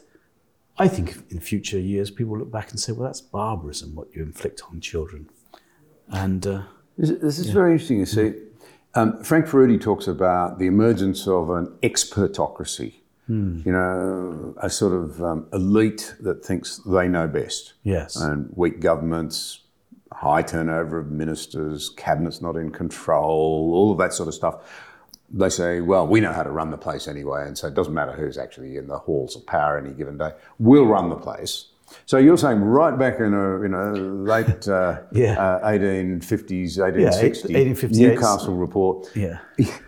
I 0.77 0.87
think 0.87 1.23
in 1.29 1.39
future 1.39 1.79
years 1.79 2.11
people 2.11 2.37
look 2.37 2.51
back 2.51 2.71
and 2.71 2.79
say, 2.79 2.91
well, 2.91 3.07
that's 3.07 3.21
barbarism, 3.21 3.95
what 3.95 4.13
you 4.13 4.21
inflict 4.21 4.61
on 4.69 4.79
children. 4.81 5.29
And 6.09 6.45
uh, 6.45 6.63
This, 6.97 7.11
this 7.21 7.39
is 7.39 7.49
very 7.49 7.73
interesting. 7.73 7.99
You 7.99 8.05
see, 8.05 8.33
um, 8.95 9.23
Frank 9.23 9.45
Furedi 9.45 9.79
talks 9.79 10.07
about 10.07 10.59
the 10.59 10.65
emergence 10.67 11.27
of 11.27 11.49
an 11.49 11.67
expertocracy. 11.83 12.95
You 13.63 13.71
know, 13.71 14.55
a 14.57 14.71
sort 14.71 14.91
of 14.91 15.21
um, 15.23 15.47
elite 15.53 16.15
that 16.21 16.43
thinks 16.43 16.77
they 16.77 17.07
know 17.07 17.27
best. 17.27 17.73
yes, 17.83 18.15
And 18.15 18.51
weak 18.55 18.79
governments, 18.79 19.61
high 20.11 20.41
turnover 20.41 20.97
of 20.97 21.11
ministers, 21.11 21.89
cabinets 21.91 22.41
not 22.41 22.55
in 22.55 22.71
control, 22.71 23.71
all 23.75 23.91
of 23.91 23.99
that 23.99 24.13
sort 24.13 24.29
of 24.29 24.33
stuff. 24.33 24.55
They 25.29 25.49
say, 25.49 25.79
well, 25.79 26.07
we 26.07 26.21
know 26.21 26.33
how 26.33 26.41
to 26.41 26.49
run 26.49 26.71
the 26.71 26.77
place 26.77 27.07
anyway, 27.07 27.45
and 27.45 27.55
so 27.55 27.67
it 27.67 27.75
doesn't 27.75 27.93
matter 27.93 28.13
who's 28.13 28.39
actually 28.39 28.77
in 28.77 28.87
the 28.87 28.97
halls 28.97 29.35
of 29.35 29.45
power 29.45 29.77
any 29.77 29.93
given 29.93 30.17
day. 30.17 30.31
We'll 30.57 30.87
run 30.87 31.09
the 31.09 31.15
place. 31.15 31.67
So 32.05 32.17
you're 32.17 32.37
saying 32.37 32.61
right 32.61 32.97
back 32.97 33.19
in 33.19 33.33
a 33.33 33.61
you 33.61 33.67
know 33.67 33.93
late 33.93 34.67
uh, 34.67 35.01
Yeah. 35.11 35.39
uh, 35.39 35.69
1850s, 35.71 36.77
1860 36.79 37.53
1858. 37.53 38.07
Newcastle 38.07 38.55
report. 38.55 39.09
yeah, 39.15 39.39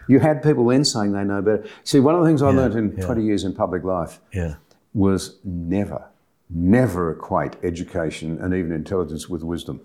You 0.08 0.20
had 0.20 0.42
people 0.44 0.66
then 0.68 0.84
saying 0.86 1.12
they 1.14 1.24
know 1.24 1.42
better. 1.42 1.66
See, 1.84 2.00
one 2.00 2.16
of 2.16 2.22
the 2.22 2.28
things 2.28 2.42
I 2.42 2.50
Yeah, 2.52 2.58
learned 2.58 2.76
in 2.76 2.98
yeah. 2.98 3.06
20 3.06 3.24
years 3.24 3.44
in 3.44 3.54
public 3.54 3.84
life 3.84 4.20
yeah, 4.34 4.56
was 4.94 5.40
never, 5.44 6.06
never 6.50 7.12
equate 7.12 7.56
education 7.64 8.40
and 8.42 8.54
even 8.54 8.72
intelligence 8.72 9.30
with 9.30 9.44
wisdom. 9.44 9.82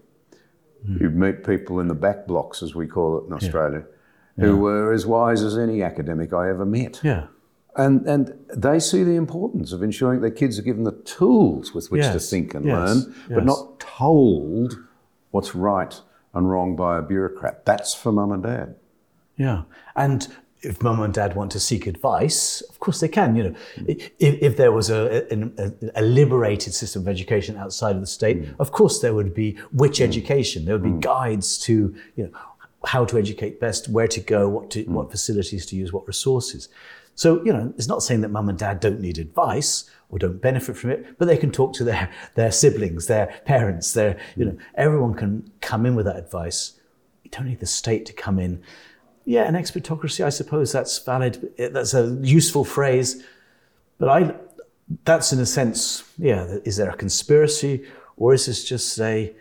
Hmm. 0.84 0.96
You'd 1.00 1.16
meet 1.16 1.44
people 1.44 1.80
in 1.80 1.88
the 1.88 1.94
back 1.94 2.26
blocks, 2.26 2.62
as 2.62 2.74
we 2.74 2.86
call 2.86 3.18
it 3.18 3.26
in 3.26 3.32
Australia, 3.32 3.84
who 4.38 4.56
were 4.58 4.92
as 4.92 5.06
wise 5.06 5.42
as 5.42 5.56
any 5.56 5.82
academic 5.82 6.32
I 6.32 6.50
ever 6.50 6.66
met. 6.66 7.00
yeah, 7.02 7.26
And, 7.76 8.06
and 8.06 8.32
they 8.54 8.80
see 8.80 9.02
the 9.02 9.16
importance 9.16 9.72
of 9.72 9.82
ensuring 9.82 10.22
their 10.22 10.30
kids 10.30 10.58
are 10.58 10.62
given 10.62 10.84
the 10.84 10.92
tools 10.92 11.74
with 11.74 11.90
which 11.90 12.04
to 12.04 12.18
think 12.18 12.54
and 12.54 12.64
yes, 12.64 12.74
learn, 12.74 13.14
but 13.28 13.36
yes. 13.36 13.44
not 13.44 13.80
told 13.80 14.78
what's 15.30 15.54
right 15.54 16.00
and 16.32 16.50
wrong 16.50 16.74
by 16.74 16.98
a 16.98 17.02
bureaucrat. 17.02 17.66
That's 17.66 17.94
for 17.94 18.12
mum 18.12 18.32
and 18.32 18.42
dad. 18.42 18.76
yeah. 19.36 19.62
And 19.94 20.26
if 20.62 20.82
mum 20.82 21.00
and 21.00 21.14
dad 21.14 21.36
want 21.36 21.52
to 21.52 21.60
seek 21.60 21.86
advice, 21.86 22.60
of 22.62 22.80
course 22.80 23.00
they 23.00 23.08
can. 23.08 23.36
You 23.36 23.42
know, 23.44 23.54
hmm. 23.76 23.84
if, 23.88 24.10
if 24.18 24.56
there 24.56 24.72
was 24.72 24.90
a, 24.90 25.26
a, 25.32 25.72
a 25.96 26.02
liberated 26.02 26.74
system 26.74 27.02
of 27.02 27.08
education 27.08 27.56
outside 27.56 27.94
of 27.94 28.00
the 28.00 28.06
state, 28.06 28.44
hmm. 28.44 28.60
of 28.60 28.72
course 28.72 29.00
there 29.00 29.14
would 29.14 29.34
be 29.34 29.52
which 29.72 29.98
hmm. 29.98 30.04
education. 30.04 30.64
There 30.64 30.76
would 30.76 30.82
be 30.82 31.00
guides 31.00 31.58
to 31.60 31.94
you 32.16 32.24
know 32.24 32.30
how 32.84 33.04
to 33.04 33.18
educate 33.18 33.60
best, 33.60 33.88
where 33.88 34.08
to 34.08 34.20
go, 34.20 34.48
what 34.48 34.70
to, 34.70 34.84
what 34.84 35.10
facilities 35.10 35.66
to 35.66 35.76
use, 35.76 35.92
what 35.92 36.06
resources. 36.06 36.68
So 37.16 37.44
you 37.44 37.52
know, 37.52 37.74
it's 37.76 37.88
not 37.88 38.02
saying 38.02 38.20
that 38.20 38.28
mum 38.28 38.48
and 38.48 38.58
dad 38.58 38.78
don't 38.78 39.00
need 39.00 39.18
advice 39.18 39.90
or 40.08 40.18
don't 40.18 40.40
benefit 40.40 40.76
from 40.76 40.90
it, 40.90 41.18
but 41.18 41.24
they 41.26 41.36
can 41.36 41.50
talk 41.50 41.72
to 41.74 41.84
their 41.84 42.10
their 42.34 42.52
siblings, 42.52 43.06
their 43.06 43.26
parents, 43.44 43.92
their 43.92 44.18
you 44.36 44.44
know, 44.44 44.56
everyone 44.76 45.14
can 45.14 45.50
come 45.60 45.84
in 45.84 45.96
with 45.96 46.06
that 46.06 46.16
advice. 46.16 46.78
You 47.24 47.30
don't 47.30 47.48
need 47.48 47.60
the 47.60 47.66
state 47.66 48.06
to 48.06 48.12
come 48.12 48.38
in. 48.38 48.62
Yeah, 49.24 49.42
an 49.48 49.54
expertocracy, 49.54 50.24
I 50.24 50.28
suppose 50.28 50.70
that's 50.70 50.96
valid. 51.00 51.52
Eh, 51.58 51.70
that's 51.70 51.94
a 51.94 52.16
useful 52.22 52.64
phrase. 52.64 53.24
But 53.98 54.08
I, 54.08 54.34
that's 55.04 55.32
in 55.32 55.40
a 55.40 55.46
sense, 55.46 56.04
yeah, 56.18 56.58
is 56.64 56.76
there 56.76 56.90
a 56.90 56.96
conspiracy 56.96 57.84
or 58.16 58.34
is 58.34 58.46
this 58.46 58.64
just 58.64 59.00
a, 59.00 59.34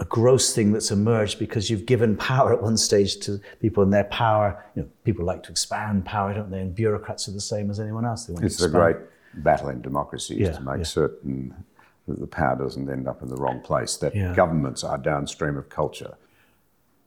a 0.00 0.04
gross 0.06 0.54
thing 0.54 0.72
that's 0.72 0.90
emerged 0.90 1.38
because 1.38 1.68
you've 1.70 1.84
given 1.86 2.16
power 2.16 2.52
at 2.54 2.62
one 2.62 2.76
stage 2.76 3.18
to 3.20 3.38
people 3.60 3.82
and 3.82 3.92
their 3.92 4.04
power, 4.04 4.64
you 4.74 4.82
know, 4.82 4.88
people 5.04 5.24
like 5.26 5.42
to 5.42 5.50
expand 5.50 6.04
power, 6.06 6.32
don't 6.32 6.50
they? 6.50 6.60
And 6.60 6.74
bureaucrats 6.74 7.28
are 7.28 7.32
the 7.32 7.40
same 7.40 7.70
as 7.70 7.78
anyone 7.78 8.06
else. 8.06 8.24
They 8.24 8.32
want 8.32 8.44
It's 8.46 8.56
to 8.56 8.64
expand. 8.64 8.82
great 8.94 8.96
battle 9.44 9.68
in 9.68 9.82
democracies 9.82 10.38
Yeah, 10.38 10.52
to 10.52 10.62
make 10.62 10.78
yeah. 10.78 10.82
certain 10.84 11.54
that 12.08 12.18
the 12.18 12.26
power 12.26 12.56
doesn't 12.56 12.88
end 12.90 13.06
up 13.06 13.22
in 13.22 13.28
the 13.28 13.36
wrong 13.36 13.60
place, 13.60 13.96
that 13.98 14.16
Yeah. 14.16 14.34
governments 14.34 14.82
are 14.82 14.96
downstream 14.96 15.56
of 15.58 15.68
culture. 15.68 16.14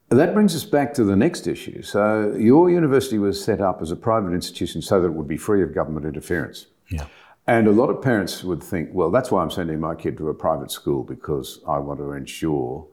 That 0.09 0.35
brings 0.35 0.55
us 0.55 0.63
back 0.63 0.93
to 0.93 1.03
the 1.03 1.15
next 1.15 1.47
issue. 1.47 1.81
So, 1.81 2.33
your 2.37 2.69
university 2.69 3.17
was 3.17 3.43
set 3.43 3.59
up 3.59 3.81
as 3.81 3.89
a 3.89 3.95
private 3.95 4.33
institution 4.33 4.81
so 4.83 5.01
that 5.01 5.07
it 5.07 5.13
would 5.13 5.27
be 5.27 5.37
free 5.37 5.63
of 5.63 5.73
government 5.73 6.05
interference. 6.05 6.67
Yeah. 6.89 7.07
And 7.45 7.67
a 7.67 7.71
lot 7.71 7.89
of 7.89 8.01
parents 8.01 8.43
would 8.43 8.63
think, 8.63 8.89
well, 8.93 9.11
that's 9.11 9.29
why 9.29 9.43
I'm 9.43 9.51
sending 9.51 9.79
my 9.79 9.95
kid 9.95 10.17
to 10.17 10.29
a 10.29 10.33
private 10.33 10.71
school 10.71 11.03
because 11.03 11.59
I 11.67 11.77
want 11.79 11.99
to 11.99 12.13
ensure 12.13 12.87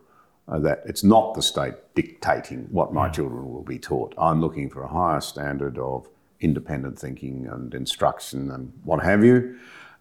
uh, 0.49 0.59
that 0.59 0.83
it's 0.87 1.05
not 1.05 1.35
the 1.35 1.43
state 1.43 1.75
dictating 1.95 2.67
what 2.71 2.93
my 2.93 3.09
children 3.09 3.53
will 3.53 3.63
be 3.63 3.79
taught. 3.79 4.13
I'm 4.19 4.41
looking 4.41 4.69
for 4.69 4.83
a 4.83 4.89
higher 4.89 5.21
standard 5.21 5.79
of 5.79 6.09
independent 6.41 6.99
thinking 6.99 7.47
and 7.47 7.73
instruction 7.75 8.51
and 8.51 8.73
what 8.83 9.05
have 9.05 9.25
you. 9.25 9.57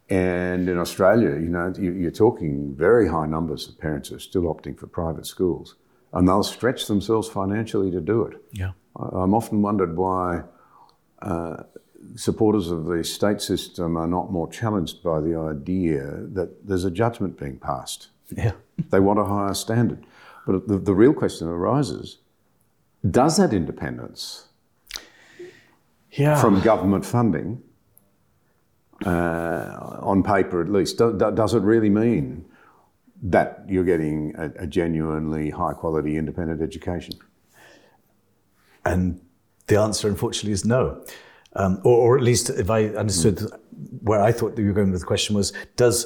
And 0.09 0.67
in 0.67 0.79
Australia, 0.79 1.31
you 1.31 1.49
know, 1.49 1.71
you, 1.77 1.91
you're 1.91 2.09
talking 2.09 2.75
very 2.75 3.07
high 3.07 3.27
numbers 3.27 3.69
of 3.69 3.77
parents 3.77 4.09
who 4.09 4.15
are 4.15 4.19
still 4.19 4.43
opting 4.43 4.75
for 4.75 4.87
private 4.87 5.27
schools, 5.27 5.75
and 6.13 6.27
they'll 6.27 6.41
stretch 6.41 6.87
themselves 6.87 7.29
financially 7.29 7.91
to 7.91 8.01
do 8.01 8.23
it. 8.23 8.41
Yeah. 8.51 8.71
I'm 8.95 9.35
often 9.35 9.61
wondered 9.61 9.95
why 9.95 10.41
uh, 11.21 11.57
supporters 12.15 12.71
of 12.71 12.85
the 12.85 13.03
state 13.03 13.41
system 13.41 13.97
are 13.97 14.07
not 14.07 14.31
more 14.31 14.49
challenged 14.49 15.03
by 15.03 15.19
the 15.19 15.35
idea 15.37 16.03
that 16.33 16.67
there's 16.67 16.85
a 16.85 16.91
judgment 16.91 17.37
being 17.39 17.57
passed. 17.57 18.09
Yeah. 18.35 18.53
They 18.91 18.99
want 19.01 19.19
a 19.19 19.25
higher 19.25 19.53
standard. 19.53 20.05
But 20.47 20.67
the, 20.67 20.77
the 20.77 20.93
real 20.93 21.13
question 21.13 21.47
arises 21.47 22.17
does 23.11 23.37
that 23.37 23.53
independence 23.53 24.47
Yeah. 26.11 26.39
from 26.41 26.61
government 26.61 27.05
funding, 27.05 27.61
uh, 29.05 29.99
on 30.01 30.23
paper 30.23 30.61
at 30.61 30.69
least, 30.69 30.97
do, 30.97 31.11
do- 31.17 31.31
does 31.31 31.53
it 31.53 31.61
really 31.61 31.89
mean 31.89 32.45
that 33.21 33.63
you're 33.67 33.83
getting 33.85 34.33
a, 34.37 34.63
a 34.63 34.67
genuinely 34.67 35.49
high 35.49 35.73
quality 35.73 36.17
independent 36.17 36.61
education? 36.61 37.15
And 38.85 39.21
the 39.67 39.79
answer, 39.79 40.07
unfortunately, 40.07 40.51
is 40.53 40.65
no. 40.65 41.03
Um, 41.53 41.79
or, 41.83 41.97
or 41.97 42.17
at 42.17 42.23
least, 42.23 42.49
if 42.49 42.69
I 42.69 42.85
understood 42.89 43.41
where 44.01 44.21
I 44.21 44.31
thought 44.31 44.55
that 44.55 44.61
you 44.61 44.67
were 44.67 44.73
going 44.73 44.91
with 44.91 45.01
the 45.01 45.07
question 45.07 45.35
was, 45.35 45.51
does 45.75 46.05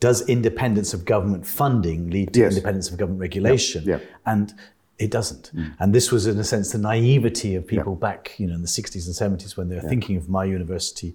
does 0.00 0.28
independence 0.28 0.94
of 0.94 1.04
government 1.04 1.46
funding 1.46 2.10
lead 2.10 2.32
to 2.34 2.40
Yes. 2.40 2.52
independence 2.52 2.90
of 2.90 2.96
government 2.98 3.20
regulation? 3.20 3.84
Yep, 3.84 4.00
yep. 4.00 4.10
And 4.26 4.54
it 4.98 5.10
doesn't. 5.10 5.52
And 5.78 5.94
this 5.94 6.10
was, 6.10 6.26
in 6.26 6.38
a 6.38 6.44
sense, 6.44 6.72
the 6.72 6.78
naivety 6.78 7.54
of 7.54 7.66
people 7.66 7.94
back, 7.94 8.34
you 8.38 8.46
know, 8.48 8.54
in 8.54 8.62
the 8.62 8.68
60s 8.68 9.06
and 9.06 9.38
70s 9.38 9.56
when 9.56 9.68
they 9.68 9.76
were 9.76 9.80
thinking 9.88 10.16
of 10.16 10.28
my 10.28 10.44
university. 10.44 11.14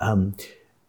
Um, 0.00 0.36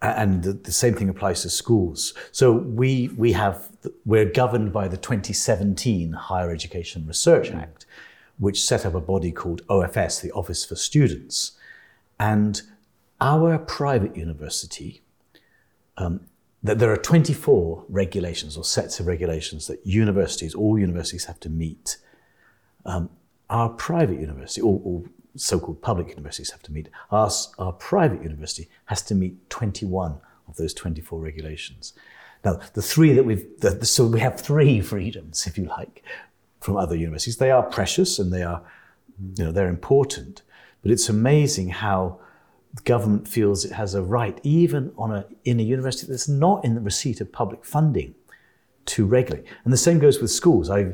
and 0.01 0.43
the, 0.43 0.53
the 0.53 0.71
same 0.71 0.93
thing 0.93 1.09
applies 1.09 1.41
to 1.41 1.49
schools. 1.49 2.13
So 2.31 2.51
we 2.51 3.09
we 3.17 3.31
have 3.31 3.69
we're 4.05 4.25
governed 4.25 4.71
by 4.73 4.87
the 4.87 4.97
2017 4.97 6.13
Higher 6.13 6.51
Education 6.51 7.07
Research 7.07 7.49
Act, 7.51 7.85
which 8.37 8.63
set 8.63 8.85
up 8.85 8.93
a 8.93 9.01
body 9.01 9.31
called 9.31 9.65
OFS, 9.67 10.21
the 10.21 10.31
Office 10.31 10.65
for 10.65 10.75
Students, 10.75 11.53
and 12.19 12.61
our 13.21 13.57
private 13.57 14.15
university. 14.15 15.01
Um, 15.97 16.21
that 16.65 16.79
there 16.79 16.91
are 16.91 16.97
24 16.97 17.85
regulations 17.89 18.57
or 18.57 18.63
sets 18.63 18.99
of 18.99 19.05
regulations 19.05 19.67
that 19.67 19.85
universities, 19.85 20.55
all 20.55 20.79
universities, 20.79 21.25
have 21.25 21.39
to 21.39 21.49
meet. 21.49 21.97
Um, 22.87 23.11
our 23.51 23.69
private 23.69 24.19
university, 24.19 24.61
or, 24.61 24.81
or 24.83 25.03
so-called 25.35 25.83
public 25.83 26.09
universities, 26.09 26.49
have 26.49 26.63
to 26.63 26.71
meet. 26.71 26.89
Our, 27.11 27.29
our 27.59 27.71
private 27.71 28.23
university 28.23 28.67
has 28.85 29.03
to 29.03 29.15
meet 29.15 29.47
21 29.51 30.17
of 30.47 30.55
those 30.55 30.73
24 30.73 31.19
regulations. 31.19 31.93
Now, 32.43 32.59
the 32.73 32.81
three 32.81 33.13
that 33.13 33.23
we've, 33.25 33.45
the, 33.59 33.85
so 33.85 34.07
we 34.07 34.19
have 34.21 34.41
three 34.41 34.81
freedoms, 34.91 35.45
if 35.45 35.59
you 35.59 35.65
like, 35.65 36.03
from 36.65 36.75
other 36.75 36.95
universities. 36.95 37.37
They 37.37 37.51
are 37.51 37.63
precious 37.63 38.17
and 38.19 38.33
they 38.33 38.41
are, 38.41 38.61
you 39.37 39.45
know, 39.45 39.51
they're 39.51 39.69
important. 39.69 40.41
But 40.81 40.91
it's 40.91 41.07
amazing 41.07 41.69
how 41.69 42.19
the 42.73 42.81
government 42.81 43.27
feels 43.27 43.63
it 43.63 43.71
has 43.71 43.93
a 43.93 44.01
right, 44.01 44.39
even 44.43 44.91
on 44.97 45.11
a, 45.11 45.25
in 45.45 45.59
a 45.59 45.63
university 45.63 46.07
that's 46.11 46.27
not 46.27 46.65
in 46.65 46.73
the 46.73 46.81
receipt 46.81 47.21
of 47.21 47.31
public 47.31 47.63
funding, 47.63 48.15
to 48.87 49.05
regulate. 49.05 49.45
And 49.63 49.71
the 49.71 49.77
same 49.77 49.99
goes 49.99 50.19
with 50.19 50.31
schools. 50.31 50.69
I, 50.69 50.93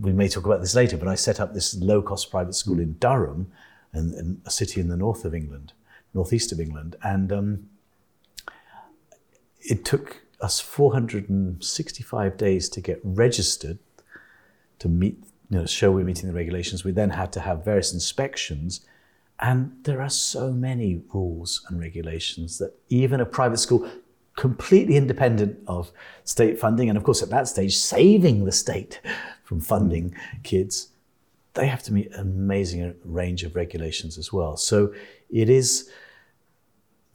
we 0.00 0.12
may 0.12 0.28
talk 0.28 0.44
about 0.46 0.60
this 0.60 0.74
later, 0.74 0.96
but 0.96 1.08
I 1.08 1.14
set 1.14 1.40
up 1.40 1.52
this 1.52 1.74
low-cost 1.74 2.30
private 2.30 2.54
school 2.54 2.78
in 2.78 2.92
Durham, 2.94 3.50
in, 3.92 4.14
in 4.14 4.40
a 4.46 4.50
city 4.50 4.80
in 4.80 4.88
the 4.88 4.96
north 4.96 5.24
of 5.24 5.34
England, 5.34 5.72
northeast 6.14 6.52
of 6.52 6.60
England, 6.60 6.96
and 7.02 7.32
um, 7.32 7.68
it 9.60 9.84
took 9.84 10.22
us 10.40 10.60
465 10.60 12.36
days 12.36 12.68
to 12.68 12.80
get 12.80 13.00
registered 13.02 13.78
to 14.78 14.88
meet, 14.88 15.18
you 15.50 15.58
know, 15.58 15.66
show 15.66 15.90
we're 15.90 16.04
meeting 16.04 16.28
the 16.28 16.34
regulations. 16.34 16.84
We 16.84 16.92
then 16.92 17.10
had 17.10 17.32
to 17.32 17.40
have 17.40 17.64
various 17.64 17.92
inspections. 17.92 18.86
And 19.40 19.72
there 19.84 20.00
are 20.02 20.10
so 20.10 20.52
many 20.52 21.02
rules 21.12 21.64
and 21.68 21.78
regulations 21.78 22.58
that 22.58 22.74
even 22.88 23.20
a 23.20 23.26
private 23.26 23.58
school, 23.58 23.88
completely 24.36 24.96
independent 24.96 25.58
of 25.66 25.90
state 26.24 26.58
funding, 26.58 26.88
and 26.88 26.96
of 26.96 27.04
course 27.04 27.22
at 27.22 27.30
that 27.30 27.48
stage, 27.48 27.76
saving 27.76 28.44
the 28.44 28.52
state 28.52 29.00
from 29.44 29.60
funding 29.60 30.14
kids, 30.42 30.88
they 31.54 31.66
have 31.66 31.82
to 31.82 31.92
meet 31.92 32.12
an 32.12 32.20
amazing 32.20 32.94
range 33.04 33.42
of 33.42 33.56
regulations 33.56 34.16
as 34.18 34.32
well. 34.32 34.56
So 34.56 34.92
it 35.30 35.48
is 35.48 35.90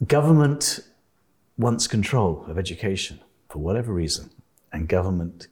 government 0.05 0.79
wants 1.57 1.87
control 1.87 2.45
of 2.47 2.57
education 2.57 3.19
for 3.49 3.59
whatever 3.59 3.93
reason, 3.93 4.31
and 4.73 4.87
government 4.87 5.47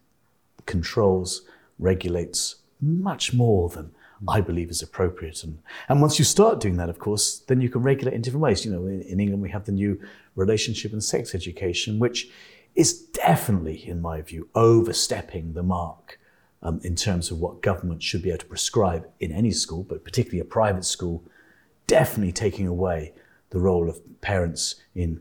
controls, 0.65 1.43
regulates 1.81 2.55
much 2.79 3.33
more 3.33 3.67
than 3.69 3.91
I 4.27 4.39
believe 4.39 4.69
is 4.69 4.81
appropriate. 4.81 5.43
And, 5.43 5.59
and 5.89 5.99
once 5.99 6.19
you 6.19 6.25
start 6.25 6.59
doing 6.59 6.77
that, 6.77 6.89
of 6.89 6.99
course, 6.99 7.39
then 7.47 7.59
you 7.59 7.69
can 7.69 7.81
regulate 7.81 8.13
in 8.13 8.21
different 8.21 8.43
ways. 8.43 8.63
You 8.63 8.71
know, 8.71 8.85
in, 8.85 9.01
in 9.01 9.19
England, 9.19 9.41
we 9.41 9.49
have 9.49 9.65
the 9.65 9.71
new 9.71 9.99
relationship 10.35 10.93
and 10.93 11.03
sex 11.03 11.35
education, 11.35 11.99
which 11.99 12.29
is 12.75 12.93
definitely, 12.93 13.87
in 13.87 14.01
my 14.01 14.21
view, 14.21 14.47
overstepping 14.55 15.53
the 15.53 15.63
mark 15.63 16.19
um, 16.61 16.79
in 16.83 16.95
terms 16.95 17.31
of 17.31 17.39
what 17.39 17.61
government 17.61 18.03
should 18.03 18.21
be 18.21 18.29
able 18.29 18.39
to 18.39 18.45
prescribe 18.45 19.07
in 19.19 19.31
any 19.31 19.51
school, 19.51 19.83
but 19.83 20.05
particularly 20.05 20.39
a 20.39 20.45
private 20.45 20.85
school, 20.85 21.23
definitely 21.87 22.31
taking 22.31 22.67
away 22.67 23.13
the 23.49 23.59
role 23.59 23.89
of 23.89 23.99
parents 24.21 24.75
in 24.95 25.19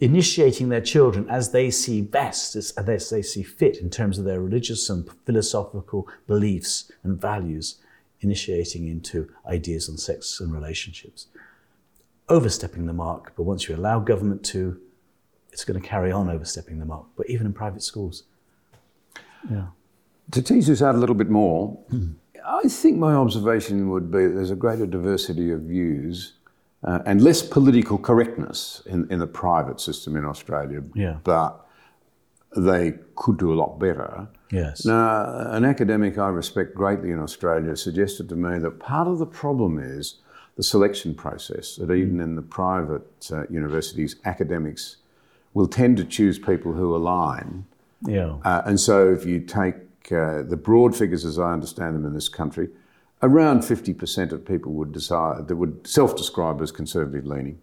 initiating 0.00 0.68
their 0.68 0.80
children 0.80 1.28
as 1.28 1.52
they 1.52 1.70
see 1.70 2.00
best, 2.02 2.56
as, 2.56 2.70
as 2.72 3.10
they 3.10 3.22
see 3.22 3.42
fit 3.42 3.78
in 3.78 3.90
terms 3.90 4.18
of 4.18 4.24
their 4.24 4.40
religious 4.40 4.90
and 4.90 5.08
philosophical 5.24 6.08
beliefs 6.26 6.90
and 7.02 7.20
values, 7.20 7.76
initiating 8.20 8.88
into 8.88 9.30
ideas 9.46 9.88
on 9.88 9.96
sex 9.96 10.40
and 10.40 10.52
relationships. 10.52 11.26
Overstepping 12.28 12.86
the 12.86 12.92
mark, 12.92 13.32
but 13.36 13.44
once 13.44 13.68
you 13.68 13.76
allow 13.76 14.00
government 14.00 14.44
to, 14.44 14.80
it's 15.52 15.64
going 15.64 15.80
to 15.80 15.86
carry 15.86 16.10
on 16.12 16.28
overstepping 16.28 16.78
the 16.78 16.84
mark, 16.84 17.06
but 17.16 17.28
even 17.30 17.46
in 17.46 17.52
private 17.52 17.82
schools. 17.82 18.24
Yeah. 19.50 19.66
To 20.32 20.42
tease 20.42 20.66
this 20.66 20.82
out 20.82 20.94
a 20.94 20.98
little 20.98 21.14
bit 21.14 21.30
more, 21.30 21.68
hmm. 21.90 22.12
I 22.44 22.68
think 22.68 22.98
my 22.98 23.14
observation 23.14 23.90
would 23.90 24.10
be 24.10 24.26
that 24.26 24.34
there's 24.34 24.50
a 24.50 24.56
greater 24.56 24.86
diversity 24.86 25.50
of 25.50 25.62
views 25.62 26.34
uh, 26.86 27.00
and 27.04 27.20
less 27.20 27.42
political 27.42 27.98
correctness 27.98 28.82
in, 28.86 29.10
in 29.10 29.18
the 29.18 29.26
private 29.26 29.80
system 29.80 30.16
in 30.16 30.24
Australia. 30.24 30.82
Yeah. 30.94 31.16
But 31.24 31.66
they 32.56 32.94
could 33.16 33.38
do 33.38 33.52
a 33.52 33.56
lot 33.56 33.78
better. 33.78 34.28
Yes. 34.50 34.86
Now, 34.86 35.50
an 35.50 35.64
academic 35.64 36.16
I 36.16 36.28
respect 36.28 36.74
greatly 36.74 37.10
in 37.10 37.18
Australia 37.18 37.76
suggested 37.76 38.28
to 38.30 38.36
me 38.36 38.58
that 38.60 38.78
part 38.78 39.08
of 39.08 39.18
the 39.18 39.26
problem 39.26 39.78
is 39.78 40.16
the 40.56 40.62
selection 40.62 41.14
process, 41.14 41.76
that 41.76 41.92
even 41.92 42.20
in 42.20 42.34
the 42.36 42.42
private 42.42 43.30
uh, 43.30 43.46
universities, 43.50 44.16
academics 44.24 44.96
will 45.52 45.66
tend 45.66 45.96
to 45.98 46.04
choose 46.04 46.38
people 46.38 46.72
who 46.72 46.94
align. 46.94 47.66
Yeah. 48.06 48.36
Uh, 48.44 48.62
and 48.64 48.78
so 48.78 49.12
if 49.12 49.26
you 49.26 49.40
take 49.40 49.74
uh, 50.12 50.42
the 50.42 50.56
broad 50.56 50.96
figures 50.96 51.24
as 51.24 51.38
I 51.38 51.52
understand 51.52 51.96
them 51.96 52.06
in 52.06 52.14
this 52.14 52.28
country, 52.28 52.68
around 53.22 53.60
50% 53.60 54.32
of 54.32 54.44
people 54.44 54.72
would 54.72 54.92
decide 54.92 55.48
that 55.48 55.56
would 55.56 55.86
self-describe 55.86 56.60
as 56.60 56.70
conservative 56.70 57.26
leaning 57.26 57.58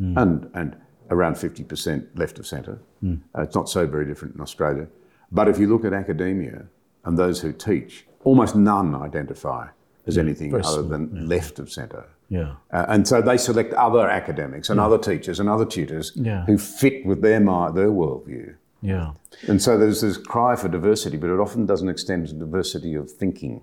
and, 0.00 0.48
and 0.54 0.76
around 1.10 1.34
50% 1.34 2.06
left 2.16 2.38
of 2.38 2.46
centre. 2.46 2.78
Uh, 3.04 3.42
it's 3.42 3.54
not 3.54 3.68
so 3.68 3.86
very 3.86 4.04
different 4.06 4.34
in 4.34 4.40
Australia. 4.40 4.86
But 5.32 5.48
if 5.48 5.58
you 5.58 5.66
look 5.66 5.84
at 5.84 5.92
academia 5.92 6.66
and 7.04 7.18
those 7.18 7.40
who 7.40 7.52
teach, 7.52 8.06
almost 8.24 8.54
none 8.54 8.94
identify 8.94 9.68
as 10.06 10.16
anything 10.18 10.54
other 10.54 10.62
small, 10.62 10.82
than 10.84 11.28
left 11.28 11.58
of 11.58 11.70
centre. 11.70 12.06
Yeah. 12.28 12.54
Uh, 12.72 12.84
and 12.88 13.08
so 13.08 13.20
they 13.22 13.36
select 13.38 13.72
other 13.74 14.08
academics 14.08 14.68
and 14.70 14.78
other 14.78 14.98
teachers 14.98 15.40
and 15.40 15.48
other 15.48 15.64
tutors 15.66 16.12
Yeah. 16.14 16.44
who 16.46 16.58
fit 16.58 17.04
with 17.06 17.22
their, 17.22 17.40
mi- 17.40 17.72
their 17.74 17.88
worldview. 17.90 18.54
Yeah. 18.82 19.12
And 19.48 19.60
so 19.60 19.76
there's 19.76 20.02
this 20.02 20.16
cry 20.16 20.54
for 20.54 20.68
diversity, 20.68 21.16
but 21.16 21.30
it 21.30 21.40
often 21.40 21.66
doesn't 21.66 21.88
extend 21.88 22.28
to 22.28 22.34
diversity 22.34 22.94
of 22.94 23.10
thinking. 23.10 23.62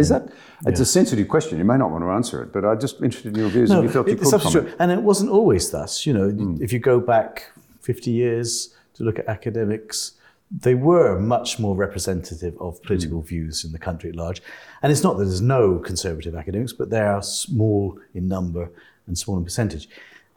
Is 0.00 0.08
that? 0.08 0.28
It's 0.66 0.80
a 0.80 0.84
sensitive 0.86 1.28
question. 1.28 1.58
You 1.58 1.64
may 1.64 1.76
not 1.76 1.90
want 1.90 2.02
to 2.04 2.10
answer 2.10 2.42
it, 2.42 2.52
but 2.52 2.64
I'm 2.64 2.78
just 2.80 2.96
interested 3.02 3.32
in 3.34 3.38
your 3.42 3.50
views. 3.50 3.70
if 3.70 3.82
you 3.82 3.88
felt 3.90 4.06
you 4.08 4.14
it's 4.14 4.30
could 4.30 4.40
comment. 4.40 4.74
And 4.78 4.90
it 4.92 5.02
wasn't 5.02 5.30
always 5.30 5.70
thus. 5.70 6.06
You 6.06 6.12
know, 6.14 6.28
Hmm. 6.30 6.56
if 6.62 6.72
you 6.72 6.78
go 6.78 7.00
back 7.00 7.52
50 7.80 8.10
years 8.10 8.74
to 8.94 9.04
look 9.04 9.18
at 9.18 9.26
academics, 9.28 10.12
they 10.50 10.74
were 10.74 11.18
much 11.18 11.58
more 11.58 11.74
representative 11.76 12.54
of 12.60 12.78
Hmm. 12.78 12.86
political 12.86 13.20
views 13.22 13.64
in 13.64 13.72
the 13.72 13.78
country 13.78 14.10
at 14.10 14.16
large. 14.16 14.42
And 14.82 14.90
it's 14.92 15.02
not 15.02 15.16
that 15.18 15.24
there's 15.24 15.40
no 15.58 15.78
conservative 15.78 16.34
academics, 16.34 16.72
but 16.72 16.90
they 16.90 17.00
are 17.00 17.22
small 17.22 17.98
in 18.14 18.26
number 18.28 18.70
and 19.06 19.16
small 19.16 19.36
in 19.38 19.44
percentage. 19.44 19.88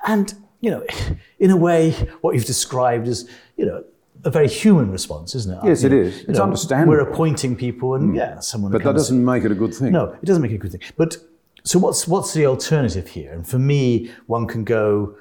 And, 0.06 0.34
you 0.62 0.70
know, 0.72 0.84
in 1.40 1.50
a 1.52 1.58
way, 1.58 1.92
what 2.22 2.36
you've 2.36 2.46
described 2.46 3.08
is, 3.08 3.28
you 3.58 3.66
know, 3.66 3.84
a 4.26 4.30
very 4.30 4.48
human 4.48 4.92
response, 4.92 5.36
isn't 5.36 5.58
it? 5.58 5.60
Yes, 5.64 5.84
it 5.84 5.94
is. 5.94 6.22
It's 6.22 6.38
know, 6.38 6.44
understandable. 6.44 6.94
We're 6.94 7.02
appointing 7.02 7.56
people, 7.56 7.96
and 7.96 8.16
yeah, 8.16 8.40
someone. 8.40 8.72
But 8.72 8.84
that 8.84 8.94
doesn't 8.94 9.24
make 9.24 9.44
it 9.44 9.52
a 9.52 9.56
good 9.56 9.74
thing. 9.74 9.92
no, 9.92 10.18
it 10.22 10.26
doesn't 10.26 10.42
make 10.42 10.52
it 10.52 10.56
a 10.56 10.60
good 10.60 10.72
thing. 10.72 10.82
But 10.98 11.18
so 11.64 11.80
what's 11.80 12.08
what's 12.08 12.34
the 12.34 12.46
alternative 12.46 13.08
here? 13.08 13.34
And 13.34 13.48
for 13.48 13.60
me, 13.60 14.12
one 14.28 14.48
can 14.48 14.64
go 14.64 15.16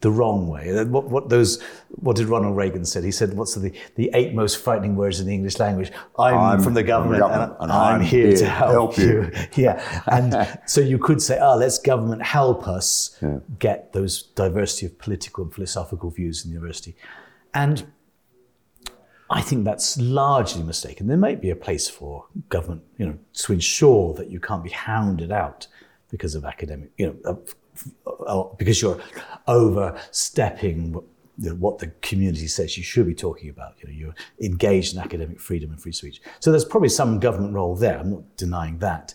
the 0.00 0.10
wrong 0.10 0.46
way. 0.46 0.84
What, 0.84 1.08
what 1.08 1.28
those 1.30 1.62
what 1.88 2.16
did 2.16 2.26
Ronald 2.26 2.56
Reagan 2.56 2.84
said? 2.84 3.04
He 3.04 3.10
said, 3.10 3.34
"What's 3.34 3.54
the 3.54 3.72
the 3.94 4.10
eight 4.12 4.34
most 4.34 4.62
frightening 4.62 4.94
words 4.96 5.20
in 5.20 5.26
the 5.26 5.32
English 5.32 5.58
language? 5.58 5.90
I'm, 6.18 6.38
I'm 6.38 6.62
from 6.62 6.74
the 6.74 6.82
government, 6.82 7.20
government, 7.20 7.52
and, 7.52 7.62
and 7.62 7.72
I'm, 7.72 7.94
I'm 7.96 8.00
here, 8.02 8.28
here 8.28 8.36
to 8.36 8.46
help, 8.46 8.72
help 8.72 8.98
you." 8.98 9.22
you. 9.22 9.32
yeah, 9.64 10.02
and 10.06 10.60
so 10.66 10.80
you 10.80 10.98
could 10.98 11.22
say, 11.22 11.38
"Ah, 11.38 11.54
let's 11.54 11.78
government 11.78 12.22
help 12.22 12.68
us 12.68 13.18
get 13.58 13.92
those 13.92 14.22
diversity 14.22 14.86
of 14.86 14.98
political 14.98 15.44
and 15.44 15.54
philosophical 15.54 16.10
views 16.10 16.44
in 16.44 16.50
the 16.50 16.54
university," 16.54 16.96
and 17.54 17.86
I 19.28 19.40
think 19.40 19.64
that's 19.64 19.98
largely 19.98 20.62
mistaken. 20.62 21.08
There 21.08 21.16
might 21.16 21.40
be 21.40 21.50
a 21.50 21.56
place 21.56 21.88
for 21.88 22.26
government, 22.48 22.82
you 22.96 23.06
know, 23.06 23.18
to 23.34 23.52
ensure 23.52 24.14
that 24.14 24.30
you 24.30 24.38
can't 24.38 24.62
be 24.62 24.70
hounded 24.70 25.32
out 25.32 25.66
because 26.10 26.34
of 26.34 26.44
academic, 26.44 26.90
you 26.96 27.18
know, 27.24 27.42
because 28.56 28.80
you're 28.80 29.00
overstepping 29.48 30.96
what 31.58 31.78
the 31.78 31.88
community 32.00 32.46
says 32.46 32.78
you 32.78 32.84
should 32.84 33.06
be 33.06 33.14
talking 33.14 33.50
about. 33.50 33.74
You 33.80 33.88
know, 33.88 33.94
you're 33.94 34.14
engaged 34.40 34.94
in 34.94 35.00
academic 35.00 35.40
freedom 35.40 35.70
and 35.70 35.80
free 35.80 35.92
speech. 35.92 36.22
So 36.40 36.50
there's 36.50 36.64
probably 36.64 36.88
some 36.88 37.18
government 37.18 37.52
role 37.52 37.74
there. 37.74 37.98
I'm 37.98 38.10
not 38.10 38.36
denying 38.36 38.78
that. 38.78 39.14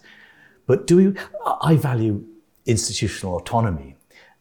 But 0.67 0.87
do 0.87 0.97
we, 0.97 1.13
I 1.61 1.75
value 1.75 2.25
institutional 2.65 3.37
autonomy, 3.37 3.95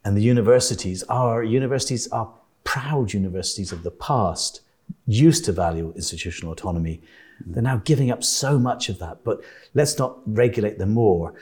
and 0.04 0.16
the 0.16 0.22
universities 0.22 1.02
are 1.04 1.42
universities 1.42 2.09
are 2.09 2.33
proud 2.64 3.12
universities 3.12 3.72
of 3.72 3.83
the 3.83 3.90
past 3.90 4.61
used 5.07 5.44
to 5.46 5.53
value 5.53 5.92
institutional 5.96 6.53
autonomy. 6.53 7.03
They're 7.46 7.62
now 7.62 7.81
giving 7.85 8.11
up 8.11 8.22
so 8.22 8.59
much 8.59 8.88
of 8.88 8.98
that, 8.98 9.24
but 9.24 9.40
let's 9.74 9.98
not 9.98 10.18
regulate 10.26 10.79
them 10.79 10.92
more. 10.92 11.35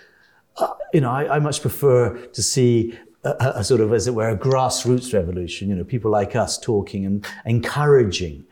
Uh, 0.57 0.75
you 0.93 1.01
know, 1.01 1.11
I, 1.11 1.37
I, 1.37 1.39
much 1.39 1.61
prefer 1.61 2.17
to 2.17 2.43
see 2.43 2.97
a, 3.25 3.53
a, 3.57 3.65
sort 3.65 3.81
of, 3.81 3.93
as 3.93 4.07
it 4.07 4.15
were, 4.15 4.29
a 4.29 4.37
grassroots 4.37 5.13
revolution. 5.13 5.69
You 5.69 5.77
know, 5.77 5.85
people 5.85 6.11
like 6.11 6.37
us 6.37 6.59
talking 6.59 7.05
and 7.05 7.27
encouraging 7.45 8.45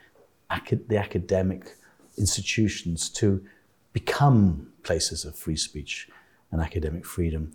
the 0.89 0.97
academic 0.97 1.77
institutions 2.19 3.11
to 3.11 3.45
become 3.93 4.69
places 4.83 5.25
of 5.25 5.35
free 5.37 5.57
speech 5.57 6.09
and 6.51 6.61
academic 6.61 7.05
freedom 7.05 7.53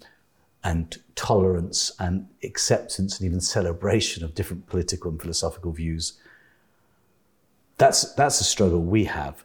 and 0.63 0.97
tolerance 1.15 1.91
and 1.99 2.27
acceptance 2.43 3.19
and 3.19 3.25
even 3.25 3.39
celebration 3.39 4.23
of 4.23 4.35
different 4.35 4.67
political 4.67 5.09
and 5.09 5.21
philosophical 5.21 5.71
views. 5.71 6.19
That's, 7.81 8.13
that's 8.13 8.39
a 8.41 8.43
struggle 8.43 8.81
we 8.81 9.05
have. 9.05 9.43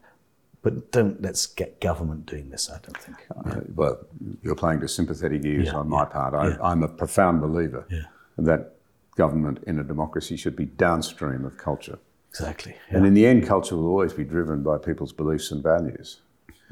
But 0.62 0.90
don't 0.90 1.22
let's 1.22 1.46
get 1.46 1.80
government 1.80 2.26
doing 2.26 2.50
this, 2.50 2.68
I 2.68 2.78
don't 2.80 2.98
think. 2.98 3.18
Uh, 3.30 3.60
well, 3.74 3.98
you're 4.42 4.56
playing 4.56 4.80
to 4.80 4.88
sympathetic 4.88 5.44
ears 5.44 5.66
yeah, 5.66 5.76
on 5.76 5.88
my 5.88 6.00
yeah, 6.00 6.04
part. 6.06 6.34
I, 6.34 6.72
am 6.72 6.82
a 6.82 6.88
profound 6.88 7.40
believer 7.40 7.86
that 8.36 8.72
government 9.16 9.62
in 9.66 9.78
a 9.78 9.84
democracy 9.84 10.36
should 10.36 10.56
be 10.56 10.64
downstream 10.64 11.44
of 11.44 11.56
culture. 11.56 11.98
Exactly. 12.30 12.74
And 12.90 13.06
in 13.06 13.14
the 13.14 13.26
end, 13.26 13.46
culture 13.46 13.76
will 13.76 13.86
always 13.86 14.12
be 14.12 14.24
driven 14.24 14.62
by 14.62 14.78
people's 14.78 15.12
beliefs 15.12 15.52
and 15.52 15.62
values. 15.62 16.20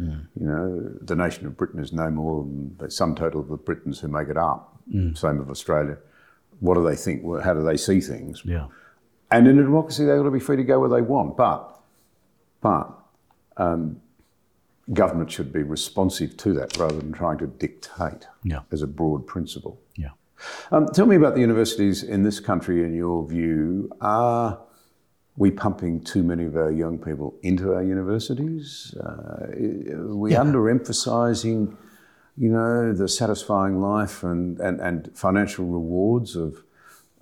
Mm. 0.00 0.26
You 0.38 0.46
know, 0.46 0.92
the 1.00 1.16
nation 1.16 1.46
of 1.46 1.56
Britain 1.56 1.80
is 1.80 1.92
no 1.92 2.10
more 2.10 2.42
than 2.42 2.76
the 2.78 2.90
sum 2.90 3.14
total 3.14 3.40
of 3.40 3.48
the 3.48 3.56
Britons 3.56 4.00
who 4.00 4.08
make 4.08 4.28
it 4.28 4.36
up. 4.36 4.76
Mm. 4.92 5.16
Same 5.16 5.40
of 5.40 5.48
Australia. 5.48 5.96
What 6.60 6.74
do 6.74 6.84
they 6.84 6.96
think? 6.96 7.22
How 7.42 7.54
do 7.54 7.62
they 7.62 7.76
see 7.76 8.00
things? 8.00 8.42
Yeah. 8.44 8.66
And 9.34 9.48
in 9.48 9.58
a 9.58 9.62
democracy, 9.62 10.04
they've 10.04 10.16
got 10.16 10.22
to 10.22 10.30
be 10.30 10.38
free 10.38 10.56
to 10.56 10.62
go 10.62 10.78
where 10.78 10.88
they 10.88 11.02
want. 11.02 11.36
But, 11.36 11.76
but 12.60 12.88
um, 13.56 14.00
government 14.92 15.28
should 15.32 15.52
be 15.52 15.64
responsive 15.64 16.36
to 16.36 16.52
that 16.54 16.76
rather 16.76 16.96
than 16.96 17.12
trying 17.12 17.38
to 17.38 17.48
dictate 17.48 18.28
yeah. 18.44 18.60
as 18.70 18.82
a 18.82 18.86
broad 18.86 19.26
principle. 19.26 19.80
Yeah. 19.96 20.10
Um, 20.70 20.86
tell 20.86 21.06
me 21.06 21.16
about 21.16 21.34
the 21.34 21.40
universities 21.40 22.04
in 22.04 22.22
this 22.22 22.38
country, 22.38 22.84
in 22.84 22.94
your 22.94 23.26
view. 23.26 23.90
Are 24.00 24.60
we 25.36 25.50
pumping 25.50 26.04
too 26.04 26.22
many 26.22 26.44
of 26.44 26.54
our 26.54 26.70
young 26.70 26.96
people 26.96 27.34
into 27.42 27.74
our 27.74 27.82
universities? 27.82 28.94
Uh, 29.00 29.48
are 29.48 30.16
we 30.16 30.30
yeah. 30.30 30.38
underemphasising, 30.38 31.76
you 32.36 32.50
know, 32.50 32.92
the 32.92 33.08
satisfying 33.08 33.80
life 33.80 34.22
and, 34.22 34.60
and, 34.60 34.80
and 34.80 35.10
financial 35.16 35.64
rewards 35.64 36.36
of 36.36 36.62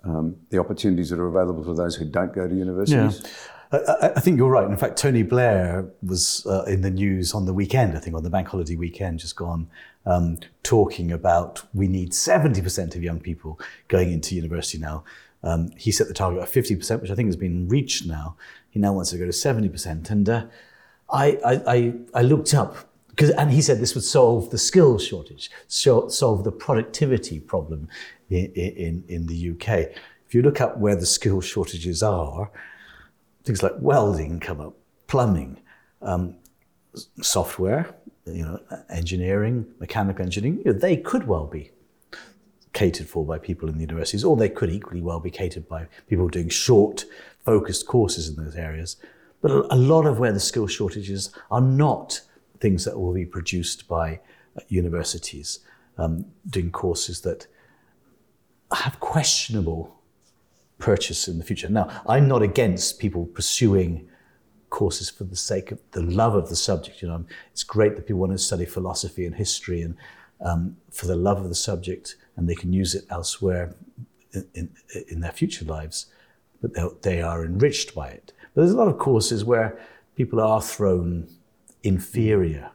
um, 0.03 0.35
the 0.49 0.59
opportunities 0.59 1.09
that 1.09 1.19
are 1.19 1.27
available 1.27 1.63
for 1.63 1.73
those 1.73 1.95
who 1.95 2.05
don't 2.05 2.33
go 2.33 2.47
to 2.47 2.55
universities? 2.55 3.21
Yeah. 3.23 3.29
I, 3.73 4.11
I 4.15 4.19
think 4.19 4.37
you're 4.37 4.49
right. 4.49 4.69
In 4.69 4.77
fact, 4.77 4.97
Tony 4.97 5.23
Blair 5.23 5.89
was 6.03 6.45
uh, 6.45 6.63
in 6.63 6.81
the 6.81 6.91
news 6.91 7.33
on 7.33 7.45
the 7.45 7.53
weekend, 7.53 7.97
I 7.97 7.99
think 7.99 8.15
on 8.15 8.23
the 8.23 8.29
bank 8.29 8.47
holiday 8.47 8.75
weekend 8.75 9.19
just 9.19 9.35
gone, 9.35 9.67
um, 10.05 10.37
talking 10.61 11.11
about 11.11 11.63
we 11.73 11.87
need 11.87 12.11
70% 12.11 12.95
of 12.95 13.03
young 13.03 13.19
people 13.19 13.59
going 13.87 14.11
into 14.11 14.35
university 14.35 14.77
now. 14.77 15.03
Um, 15.43 15.71
he 15.75 15.91
set 15.91 16.07
the 16.07 16.13
target 16.13 16.43
at 16.43 16.49
50%, 16.49 17.01
which 17.01 17.11
I 17.11 17.15
think 17.15 17.27
has 17.27 17.35
been 17.35 17.67
reached 17.67 18.05
now. 18.05 18.37
He 18.69 18.79
now 18.79 18.93
wants 18.93 19.09
to 19.11 19.17
go 19.17 19.25
to 19.25 19.31
70%. 19.31 20.09
And 20.09 20.29
uh, 20.29 20.45
I, 21.11 21.61
I, 21.67 21.93
I, 22.13 22.21
looked 22.21 22.53
up, 22.53 22.89
because, 23.09 23.29
and 23.31 23.51
he 23.51 23.61
said 23.61 23.79
this 23.79 23.93
would 23.93 24.05
solve 24.05 24.51
the 24.51 24.57
skills 24.57 25.05
shortage, 25.05 25.51
solve 25.67 26.43
the 26.43 26.51
productivity 26.51 27.39
problem 27.39 27.89
in, 28.33 29.03
in, 29.07 29.27
the 29.27 29.51
UK. 29.51 29.91
If 30.27 30.33
you 30.33 30.41
look 30.41 30.61
up 30.61 30.77
where 30.77 30.95
the 30.95 31.05
skill 31.05 31.41
shortages 31.41 32.01
are, 32.01 32.51
things 33.43 33.63
like 33.63 33.73
welding 33.79 34.39
come 34.39 34.59
up, 34.59 34.75
plumbing, 35.07 35.59
um, 36.01 36.35
software, 37.21 37.95
you 38.25 38.43
know, 38.43 38.59
engineering, 38.89 39.65
mechanical 39.79 40.23
engineering. 40.23 40.61
You 40.65 40.73
know, 40.73 40.79
they 40.79 40.97
could 40.97 41.27
well 41.27 41.47
be 41.47 41.71
catered 42.73 43.07
for 43.07 43.25
by 43.25 43.37
people 43.37 43.69
in 43.69 43.75
the 43.75 43.81
universities, 43.81 44.23
or 44.23 44.35
they 44.35 44.49
could 44.49 44.69
equally 44.69 45.01
well 45.01 45.19
be 45.19 45.29
catered 45.29 45.67
by 45.67 45.87
people 46.07 46.27
doing 46.27 46.49
short, 46.49 47.05
focused 47.45 47.87
courses 47.87 48.29
in 48.29 48.43
those 48.43 48.55
areas. 48.55 48.97
But 49.41 49.51
a 49.51 49.75
lot 49.75 50.05
of 50.05 50.19
where 50.19 50.31
the 50.31 50.39
skill 50.39 50.67
shortages 50.67 51.31
are 51.51 51.61
not 51.61 52.21
things 52.59 52.85
that 52.85 52.97
will 52.97 53.13
be 53.13 53.25
produced 53.25 53.87
by 53.87 54.19
uh, 54.57 54.61
universities 54.69 55.59
um, 55.97 56.25
doing 56.49 56.71
courses 56.71 57.21
that 57.21 57.47
have 58.75 58.99
questionable 58.99 59.95
purchase 60.79 61.27
in 61.27 61.37
the 61.37 61.43
future. 61.43 61.69
Now, 61.69 61.89
I'm 62.07 62.27
not 62.27 62.41
against 62.41 62.99
people 62.99 63.25
pursuing 63.25 64.09
courses 64.69 65.09
for 65.09 65.23
the 65.23 65.35
sake 65.35 65.71
of 65.71 65.79
the 65.91 66.01
love 66.01 66.35
of 66.35 66.49
the 66.49 66.55
subject. 66.55 67.01
You 67.01 67.07
know, 67.07 67.25
it's 67.51 67.63
great 67.63 67.95
that 67.95 68.07
people 68.07 68.19
want 68.19 68.31
to 68.31 68.37
study 68.37 68.65
philosophy 68.65 69.25
and 69.25 69.35
history 69.35 69.81
and 69.81 69.95
um, 70.41 70.75
for 70.91 71.05
the 71.05 71.15
love 71.15 71.37
of 71.37 71.47
the 71.47 71.55
subject, 71.55 72.17
and 72.35 72.49
they 72.49 72.55
can 72.55 72.73
use 72.73 72.95
it 72.95 73.05
elsewhere 73.09 73.75
in, 74.33 74.45
in, 74.55 74.69
in 75.09 75.19
their 75.21 75.31
future 75.31 75.63
lives, 75.63 76.07
but 76.61 77.03
they 77.03 77.21
are 77.21 77.45
enriched 77.45 77.95
by 77.95 78.09
it. 78.09 78.33
But 78.53 78.61
there's 78.61 78.73
a 78.73 78.77
lot 78.77 78.87
of 78.87 78.97
courses 78.97 79.45
where 79.45 79.79
people 80.15 80.41
are 80.41 80.61
thrown 80.61 81.27
inferior 81.83 82.71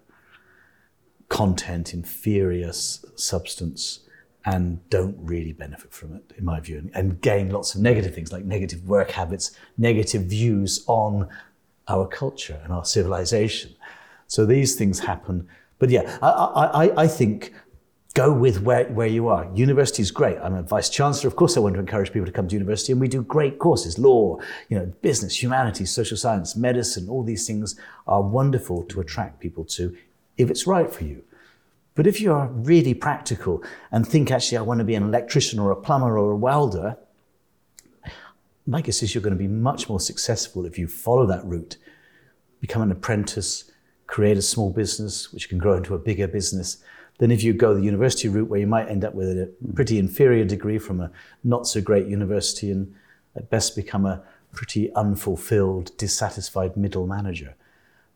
content, 1.28 1.92
inferior 1.92 2.72
substance 2.72 4.00
and 4.44 4.88
don't 4.88 5.16
really 5.18 5.52
benefit 5.52 5.92
from 5.92 6.14
it, 6.14 6.32
in 6.36 6.44
my 6.44 6.60
view, 6.60 6.90
and 6.94 7.20
gain 7.20 7.50
lots 7.50 7.74
of 7.74 7.80
negative 7.80 8.14
things 8.14 8.32
like 8.32 8.44
negative 8.44 8.88
work 8.88 9.10
habits, 9.10 9.52
negative 9.76 10.22
views 10.22 10.84
on 10.86 11.28
our 11.88 12.06
culture 12.06 12.60
and 12.64 12.72
our 12.72 12.84
civilization. 12.84 13.74
So 14.26 14.46
these 14.46 14.76
things 14.76 15.00
happen. 15.00 15.48
But 15.78 15.90
yeah, 15.90 16.18
I, 16.22 16.28
I, 16.28 17.02
I 17.04 17.08
think 17.08 17.52
go 18.14 18.32
with 18.32 18.62
where, 18.62 18.84
where 18.86 19.06
you 19.06 19.28
are. 19.28 19.48
University 19.54 20.02
is 20.02 20.10
great. 20.10 20.38
I'm 20.38 20.54
a 20.54 20.62
vice 20.62 20.90
chancellor. 20.90 21.28
Of 21.28 21.36
course, 21.36 21.56
I 21.56 21.60
want 21.60 21.74
to 21.74 21.80
encourage 21.80 22.12
people 22.12 22.26
to 22.26 22.32
come 22.32 22.48
to 22.48 22.54
university, 22.54 22.92
and 22.92 23.00
we 23.00 23.08
do 23.08 23.22
great 23.22 23.58
courses: 23.58 23.98
law, 23.98 24.38
you 24.68 24.78
know, 24.78 24.86
business, 25.02 25.40
humanities, 25.42 25.90
social 25.90 26.16
science, 26.16 26.56
medicine. 26.56 27.08
All 27.08 27.22
these 27.22 27.46
things 27.46 27.78
are 28.06 28.22
wonderful 28.22 28.82
to 28.84 29.00
attract 29.00 29.40
people 29.40 29.64
to, 29.76 29.96
if 30.36 30.50
it's 30.50 30.66
right 30.66 30.90
for 30.92 31.04
you. 31.04 31.22
But 31.98 32.06
if 32.06 32.20
you 32.20 32.32
are 32.32 32.46
really 32.46 32.94
practical 32.94 33.60
and 33.90 34.06
think, 34.06 34.30
actually, 34.30 34.58
I 34.58 34.60
want 34.60 34.78
to 34.78 34.84
be 34.84 34.94
an 34.94 35.02
electrician 35.02 35.58
or 35.58 35.72
a 35.72 35.76
plumber 35.76 36.16
or 36.16 36.30
a 36.30 36.36
welder, 36.36 36.96
my 38.68 38.82
guess 38.82 39.02
is 39.02 39.16
you're 39.16 39.20
going 39.20 39.34
to 39.34 39.36
be 39.36 39.48
much 39.48 39.88
more 39.88 39.98
successful 39.98 40.64
if 40.64 40.78
you 40.78 40.86
follow 40.86 41.26
that 41.26 41.44
route, 41.44 41.76
become 42.60 42.82
an 42.82 42.92
apprentice, 42.92 43.72
create 44.06 44.36
a 44.36 44.42
small 44.42 44.70
business, 44.70 45.32
which 45.32 45.48
can 45.48 45.58
grow 45.58 45.74
into 45.74 45.92
a 45.92 45.98
bigger 45.98 46.28
business, 46.28 46.76
than 47.18 47.32
if 47.32 47.42
you 47.42 47.52
go 47.52 47.74
the 47.74 47.82
university 47.82 48.28
route 48.28 48.48
where 48.48 48.60
you 48.60 48.68
might 48.68 48.88
end 48.88 49.04
up 49.04 49.16
with 49.16 49.30
a 49.30 49.52
pretty 49.74 49.98
inferior 49.98 50.44
degree 50.44 50.78
from 50.78 51.00
a 51.00 51.10
not 51.42 51.66
so 51.66 51.80
great 51.80 52.06
university 52.06 52.70
and 52.70 52.94
at 53.34 53.50
best 53.50 53.74
become 53.74 54.06
a 54.06 54.22
pretty 54.52 54.94
unfulfilled, 54.94 55.90
dissatisfied 55.96 56.76
middle 56.76 57.08
manager. 57.08 57.56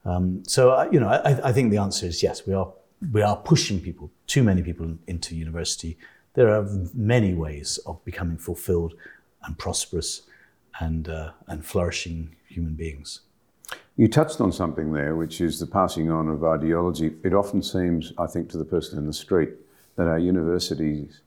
Um, 0.05 0.45
so, 0.47 0.89
you 0.93 1.01
know, 1.01 1.09
I, 1.09 1.49
I 1.49 1.53
think 1.53 1.73
the 1.73 1.79
answer 1.79 2.07
is 2.07 2.23
yes, 2.23 2.47
we 2.47 2.55
are 2.55 2.73
we 3.11 3.23
are 3.23 3.37
pushing 3.37 3.81
people, 3.81 4.11
too 4.27 4.43
many 4.43 4.63
people 4.63 4.97
into 5.07 5.35
university. 5.35 5.99
There 6.35 6.49
are 6.49 6.67
many 6.95 7.35
ways 7.35 7.79
of 7.87 8.05
becoming 8.05 8.39
fulfilled 8.39 8.95
and 9.45 9.59
prosperous 9.59 10.23
and, 10.79 11.09
uh, 11.09 11.33
and 11.49 11.65
flourishing 11.65 12.37
human 12.47 12.75
beings. 12.75 13.21
You 13.97 14.09
touched 14.09 14.41
on 14.41 14.53
something 14.53 14.93
there, 14.93 15.17
which 15.17 15.41
is 15.41 15.59
the 15.59 15.67
passing 15.67 16.11
on 16.11 16.29
of 16.29 16.45
ideology. 16.45 17.15
It 17.25 17.35
often 17.35 17.63
seems, 17.63 18.13
I 18.19 18.27
think, 18.27 18.49
to 18.51 18.59
the 18.59 18.65
person 18.65 18.99
in 18.99 19.07
the 19.07 19.13
street, 19.13 19.51
that 19.97 20.07
our 20.07 20.19
universities 20.19 21.21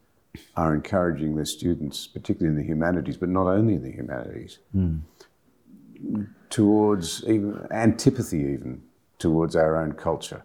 are 0.56 0.74
encouraging 0.74 1.36
their 1.36 1.46
students, 1.46 2.08
particularly 2.08 2.58
in 2.58 2.62
the 2.62 2.68
humanities, 2.68 3.18
but 3.18 3.30
not 3.30 3.48
only 3.48 3.76
in 3.76 3.84
the 3.84 3.92
humanities, 3.92 4.60
mm. 4.76 5.02
towards 6.50 7.24
even 7.26 7.68
antipathy, 7.72 8.40
even 8.40 8.82
towards 9.20 9.56
our 9.56 9.78
own 9.78 9.94
culture 9.94 10.44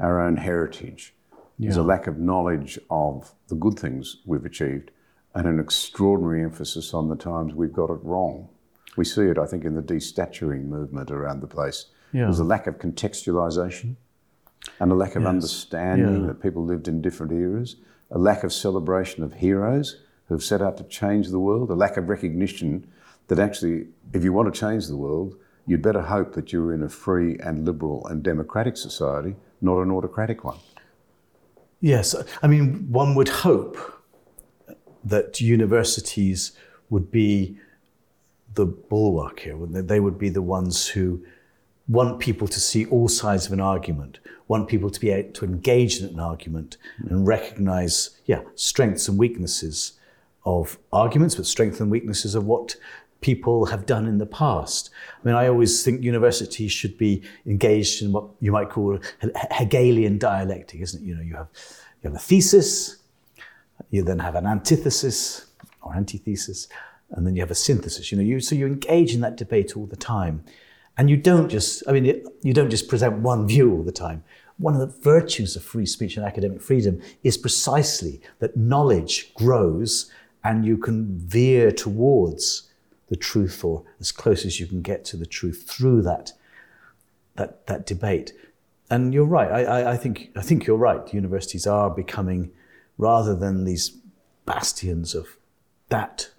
our 0.00 0.20
own 0.20 0.36
heritage. 0.36 1.14
Yeah. 1.58 1.66
There's 1.68 1.76
a 1.76 1.82
lack 1.82 2.06
of 2.06 2.18
knowledge 2.18 2.78
of 2.90 3.32
the 3.48 3.54
good 3.54 3.78
things 3.78 4.16
we've 4.24 4.44
achieved 4.44 4.90
and 5.34 5.46
an 5.46 5.60
extraordinary 5.60 6.42
emphasis 6.42 6.92
on 6.92 7.08
the 7.08 7.16
times 7.16 7.54
we've 7.54 7.72
got 7.72 7.90
it 7.90 8.00
wrong. 8.02 8.48
We 8.96 9.04
see 9.04 9.22
it, 9.26 9.38
I 9.38 9.46
think, 9.46 9.64
in 9.64 9.74
the 9.74 9.82
destaturing 9.82 10.64
movement 10.64 11.10
around 11.10 11.40
the 11.40 11.46
place. 11.46 11.86
Yeah. 12.12 12.22
There's 12.24 12.40
a 12.40 12.44
lack 12.44 12.66
of 12.66 12.78
contextualisation 12.78 13.94
and 14.80 14.90
a 14.90 14.94
lack 14.94 15.14
of 15.16 15.26
understanding 15.26 16.22
Yeah. 16.22 16.26
that 16.28 16.42
people 16.42 16.64
lived 16.64 16.88
in 16.88 17.00
different 17.00 17.32
eras, 17.32 17.76
a 18.10 18.18
lack 18.18 18.42
of 18.42 18.52
celebration 18.52 19.22
of 19.22 19.34
heroes 19.34 20.00
who've 20.26 20.42
set 20.42 20.60
out 20.62 20.76
to 20.78 20.84
change 20.84 21.28
the 21.28 21.38
world, 21.38 21.70
a 21.70 21.74
lack 21.74 21.96
of 21.96 22.08
recognition 22.08 22.86
that 23.28 23.38
actually, 23.38 23.86
if 24.12 24.24
you 24.24 24.32
want 24.32 24.52
to 24.52 24.58
change 24.60 24.88
the 24.88 24.96
world, 24.96 25.36
you'd 25.66 25.82
better 25.82 26.02
hope 26.02 26.32
that 26.34 26.52
you're 26.52 26.72
in 26.72 26.82
a 26.82 26.88
free 26.88 27.38
and 27.38 27.64
liberal 27.64 28.04
and 28.08 28.22
democratic 28.24 28.76
society, 28.76 29.36
not 29.60 29.80
an 29.80 29.90
autocratic 29.90 30.44
one. 30.44 30.58
Yes, 31.80 32.14
I 32.42 32.46
mean, 32.46 32.90
one 32.90 33.14
would 33.14 33.28
hope 33.28 33.78
that 35.04 35.40
universities 35.40 36.52
would 36.90 37.10
be 37.10 37.58
the 38.54 38.66
bulwark 38.66 39.40
here. 39.40 39.56
wouldn't 39.56 39.74
They 39.88 39.94
They 39.94 40.00
would 40.00 40.18
be 40.18 40.28
the 40.28 40.42
ones 40.42 40.88
who 40.88 41.24
want 41.88 42.20
people 42.20 42.46
to 42.48 42.60
see 42.60 42.84
all 42.86 43.08
sides 43.08 43.46
of 43.46 43.52
an 43.52 43.60
argument, 43.60 44.20
want 44.46 44.68
people 44.68 44.90
to 44.90 45.00
be 45.00 45.10
able 45.10 45.32
to 45.32 45.44
engage 45.44 46.00
in 46.00 46.08
an 46.08 46.20
argument 46.20 46.76
and 47.08 47.26
recognize, 47.26 48.10
yeah, 48.26 48.42
strengths 48.54 49.08
and 49.08 49.18
weaknesses 49.18 49.94
of 50.44 50.78
arguments, 50.92 51.34
but 51.34 51.46
strengths 51.46 51.80
and 51.80 51.90
weaknesses 51.90 52.34
of 52.34 52.46
what 52.46 52.76
people 53.20 53.66
have 53.66 53.86
done 53.86 54.06
in 54.06 54.18
the 54.18 54.26
past. 54.26 54.90
I 55.22 55.26
mean, 55.26 55.34
I 55.34 55.48
always 55.48 55.84
think 55.84 56.02
universities 56.02 56.72
should 56.72 56.96
be 56.96 57.22
engaged 57.46 58.02
in 58.02 58.12
what 58.12 58.24
you 58.40 58.52
might 58.52 58.70
call 58.70 58.98
He- 59.20 59.30
Hegelian 59.52 60.18
dialectic, 60.18 60.80
isn't 60.80 61.02
it? 61.02 61.06
You 61.06 61.16
know, 61.16 61.22
you 61.22 61.34
have 61.34 61.48
you 62.02 62.10
have 62.10 62.16
a 62.16 62.18
thesis, 62.18 62.96
you 63.90 64.02
then 64.02 64.18
have 64.18 64.34
an 64.34 64.46
antithesis 64.46 65.46
or 65.82 65.94
antithesis, 65.94 66.68
and 67.10 67.26
then 67.26 67.36
you 67.36 67.42
have 67.42 67.50
a 67.50 67.56
synthesis. 67.56 68.10
You 68.10 68.18
know, 68.18 68.24
you 68.24 68.40
so 68.40 68.54
you 68.54 68.66
engage 68.66 69.14
in 69.14 69.20
that 69.20 69.36
debate 69.36 69.76
all 69.76 69.86
the 69.86 69.96
time, 69.96 70.44
and 70.96 71.10
you 71.10 71.16
don't 71.16 71.48
just. 71.48 71.82
I 71.86 71.92
mean, 71.92 72.24
you 72.42 72.54
don't 72.54 72.70
just 72.70 72.88
present 72.88 73.18
one 73.18 73.46
view 73.46 73.72
all 73.72 73.82
the 73.82 73.92
time. 73.92 74.24
One 74.58 74.74
of 74.74 74.80
the 74.80 75.00
virtues 75.00 75.56
of 75.56 75.62
free 75.62 75.86
speech 75.86 76.18
and 76.18 76.26
academic 76.26 76.60
freedom 76.60 77.00
is 77.22 77.38
precisely 77.38 78.20
that 78.40 78.56
knowledge 78.56 79.32
grows, 79.34 80.10
and 80.44 80.64
you 80.64 80.76
can 80.76 81.18
veer 81.18 81.70
towards 81.72 82.69
the 83.10 83.16
truth, 83.16 83.62
or 83.62 83.84
as 84.00 84.12
close 84.12 84.46
as 84.46 84.58
you 84.58 84.66
can 84.66 84.80
get 84.80 85.04
to 85.04 85.16
the 85.18 85.26
truth 85.26 85.66
through 85.68 86.00
that 86.02 86.32
that 87.36 87.66
that 87.66 87.84
debate. 87.84 88.32
And 88.88 89.12
you're 89.12 89.24
right. 89.24 89.50
I, 89.52 89.64
I, 89.64 89.92
I 89.92 89.96
think 89.96 90.30
I 90.34 90.42
think 90.42 90.66
you're 90.66 90.76
right. 90.76 91.12
Universities 91.12 91.66
are 91.66 91.90
becoming, 91.90 92.52
rather 92.96 93.36
than 93.36 93.64
these 93.64 93.98
bastions 94.46 95.14
of 95.14 95.36
that 95.90 96.30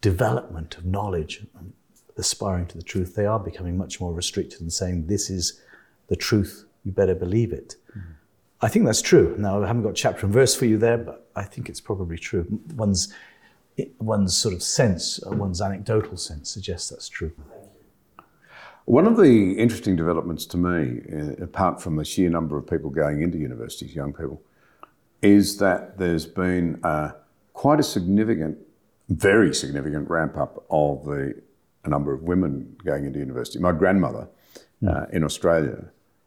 development 0.00 0.76
of 0.76 0.84
knowledge 0.84 1.46
and 1.58 1.72
aspiring 2.16 2.66
to 2.66 2.76
the 2.76 2.82
truth, 2.82 3.14
they 3.14 3.26
are 3.26 3.38
becoming 3.38 3.76
much 3.76 4.00
more 4.00 4.12
restricted 4.12 4.60
and 4.60 4.72
saying 4.72 5.06
this 5.06 5.30
is 5.30 5.60
the 6.08 6.16
truth. 6.16 6.64
You 6.84 6.92
better 6.92 7.14
believe 7.14 7.52
it. 7.52 7.76
Hmm. 7.92 8.00
I 8.62 8.68
think 8.68 8.84
that's 8.84 9.02
true. 9.02 9.34
Now 9.38 9.62
I 9.62 9.66
haven't 9.66 9.82
got 9.82 9.94
chapter 9.94 10.26
and 10.26 10.34
verse 10.34 10.54
for 10.54 10.66
you 10.66 10.78
there, 10.78 10.98
but 10.98 11.30
I 11.36 11.44
think 11.44 11.68
it's 11.68 11.80
probably 11.80 12.18
true. 12.18 12.46
One's 12.74 13.12
one's 13.98 14.36
sort 14.36 14.54
of 14.54 14.62
sense, 14.62 15.20
uh, 15.26 15.30
one's 15.30 15.60
anecdotal 15.60 16.16
sense 16.16 16.50
suggests 16.50 16.90
that's 16.90 17.08
true. 17.08 17.32
One 18.84 19.06
of 19.06 19.16
the 19.16 19.52
interesting 19.52 19.94
developments 19.94 20.46
to 20.46 20.56
me, 20.56 21.02
uh, 21.12 21.44
apart 21.44 21.80
from 21.80 21.96
the 21.96 22.04
sheer 22.04 22.30
number 22.30 22.56
of 22.58 22.66
people 22.66 22.90
going 22.90 23.22
into 23.22 23.38
universities, 23.38 23.94
young 23.94 24.12
people, 24.12 24.42
is 25.22 25.58
that 25.58 25.98
there's 25.98 26.26
been 26.26 26.80
uh, 26.82 27.12
quite 27.52 27.78
a 27.78 27.82
significant, 27.82 28.58
very 29.08 29.54
significant 29.54 30.08
ramp 30.08 30.36
up 30.36 30.64
of 30.70 31.04
the 31.04 31.40
number 31.86 32.12
of 32.12 32.22
women 32.22 32.76
going 32.84 33.04
into 33.04 33.18
university. 33.18 33.58
My 33.58 33.72
grandmother 33.72 34.28
uh, 34.86 35.06
in 35.12 35.24
Australia, 35.24 35.84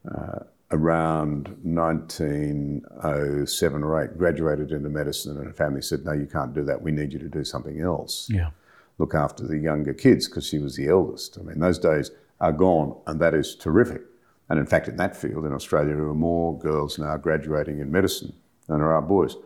uh, 0.09 0.39
around 0.73 1.55
1907 1.61 3.83
or 3.83 4.03
8, 4.03 4.17
graduated 4.17 4.71
into 4.71 4.89
medicine, 4.89 5.37
and 5.37 5.45
her 5.45 5.53
family 5.53 5.81
said, 5.81 6.03
No, 6.03 6.13
you 6.13 6.25
can't 6.25 6.53
do 6.53 6.63
that. 6.65 6.81
We 6.81 6.91
need 6.91 7.13
you 7.13 7.19
to 7.19 7.29
do 7.29 7.43
something 7.43 7.79
else 7.79 8.27
Yeah. 8.29 8.49
look 8.97 9.13
after 9.13 9.45
the 9.45 9.57
younger 9.57 9.93
kids 9.93 10.27
because 10.27 10.47
she 10.47 10.59
was 10.59 10.75
the 10.75 10.87
eldest. 10.87 11.37
I 11.39 11.43
mean, 11.43 11.59
those 11.59 11.79
days 11.79 12.11
are 12.41 12.51
gone, 12.51 12.95
and 13.07 13.19
that 13.21 13.33
is 13.33 13.55
terrific. 13.55 14.01
And 14.49 14.59
in 14.59 14.65
fact, 14.65 14.87
in 14.87 14.97
that 14.97 15.15
field 15.15 15.45
in 15.45 15.53
Australia, 15.53 15.95
there 15.95 16.07
are 16.07 16.13
more 16.15 16.57
girls 16.57 16.99
now 16.99 17.15
graduating 17.17 17.79
in 17.79 17.91
medicine 17.91 18.33
than 18.67 18.79
there 18.79 18.93
are 18.93 19.01
boys. 19.01 19.37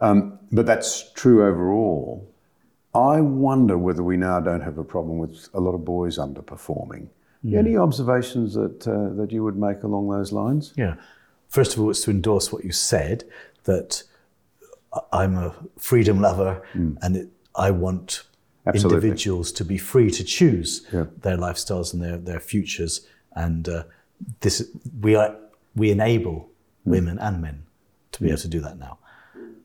Um, 0.00 0.38
but 0.52 0.66
that's 0.66 1.10
true 1.12 1.44
overall. 1.46 2.28
I 2.94 3.20
wonder 3.22 3.76
whether 3.76 4.02
we 4.04 4.16
now 4.16 4.38
don't 4.40 4.60
have 4.60 4.78
a 4.78 4.84
problem 4.84 5.18
with 5.18 5.48
a 5.54 5.60
lot 5.60 5.74
of 5.74 5.84
boys 5.84 6.18
underperforming. 6.18 7.08
Any 7.52 7.76
observations 7.76 8.54
that 8.54 8.86
uh, 8.88 9.14
that 9.16 9.30
you 9.32 9.44
would 9.44 9.56
make 9.56 9.82
along 9.82 10.08
those 10.08 10.32
lines? 10.32 10.72
Yeah. 10.76 10.94
First 11.48 11.74
of 11.74 11.80
all, 11.80 11.90
it's 11.90 12.02
to 12.02 12.10
endorse 12.10 12.50
what 12.52 12.64
you 12.64 12.72
said 12.72 13.24
that 13.64 14.02
I'm 15.12 15.36
a 15.36 15.54
freedom 15.78 16.20
lover 16.20 16.62
and 16.74 17.16
it, 17.16 17.28
I 17.54 17.70
want 17.70 18.22
Absolutely. 18.66 18.96
individuals 18.96 19.52
to 19.52 19.64
be 19.64 19.76
free 19.78 20.10
to 20.10 20.24
choose 20.24 20.86
Yeah. 20.92 21.04
their 21.20 21.36
lifestyles 21.36 21.92
and 21.92 22.02
their, 22.02 22.16
their 22.16 22.40
futures. 22.40 23.06
And 23.36 23.68
uh, 23.68 23.84
this 24.40 24.68
we 25.00 25.14
are 25.16 25.36
we 25.76 25.90
enable 25.90 26.48
women 26.84 27.18
and 27.18 27.40
men 27.42 27.64
to 28.12 28.22
be 28.22 28.28
able 28.28 28.38
to 28.38 28.48
do 28.48 28.60
that 28.60 28.78
now. 28.78 28.98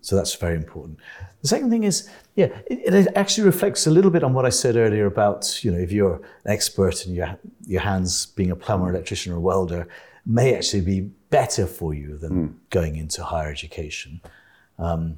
So 0.01 0.15
that's 0.15 0.35
very 0.35 0.55
important. 0.55 0.97
The 1.41 1.47
second 1.47 1.69
thing 1.69 1.83
is, 1.83 2.09
yeah, 2.35 2.47
it, 2.67 2.93
it 2.93 3.07
actually 3.15 3.45
reflects 3.45 3.85
a 3.87 3.91
little 3.91 4.11
bit 4.11 4.23
on 4.23 4.33
what 4.33 4.45
I 4.45 4.49
said 4.49 4.75
earlier 4.75 5.05
about, 5.05 5.63
you 5.63 5.71
know, 5.71 5.77
if 5.77 5.91
you're 5.91 6.21
an 6.45 6.51
expert 6.51 7.05
and 7.05 7.15
your, 7.15 7.37
your 7.65 7.81
hands 7.81 8.25
being 8.25 8.51
a 8.51 8.55
plumber, 8.55 8.89
electrician, 8.89 9.33
or 9.33 9.39
welder, 9.39 9.87
may 10.25 10.55
actually 10.55 10.81
be 10.81 11.01
better 11.29 11.65
for 11.65 11.93
you 11.93 12.17
than 12.17 12.59
going 12.69 12.95
into 12.95 13.23
higher 13.23 13.51
education. 13.51 14.21
Um, 14.77 15.17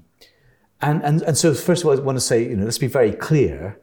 and, 0.82 1.04
and, 1.04 1.22
and 1.22 1.38
so, 1.38 1.54
first 1.54 1.84
of 1.84 1.90
all, 1.90 1.98
I 1.98 2.02
want 2.02 2.18
to 2.18 2.22
say, 2.22 2.44
you 2.44 2.56
know, 2.56 2.66
let's 2.66 2.78
be 2.78 2.88
very 2.88 3.12
clear. 3.12 3.80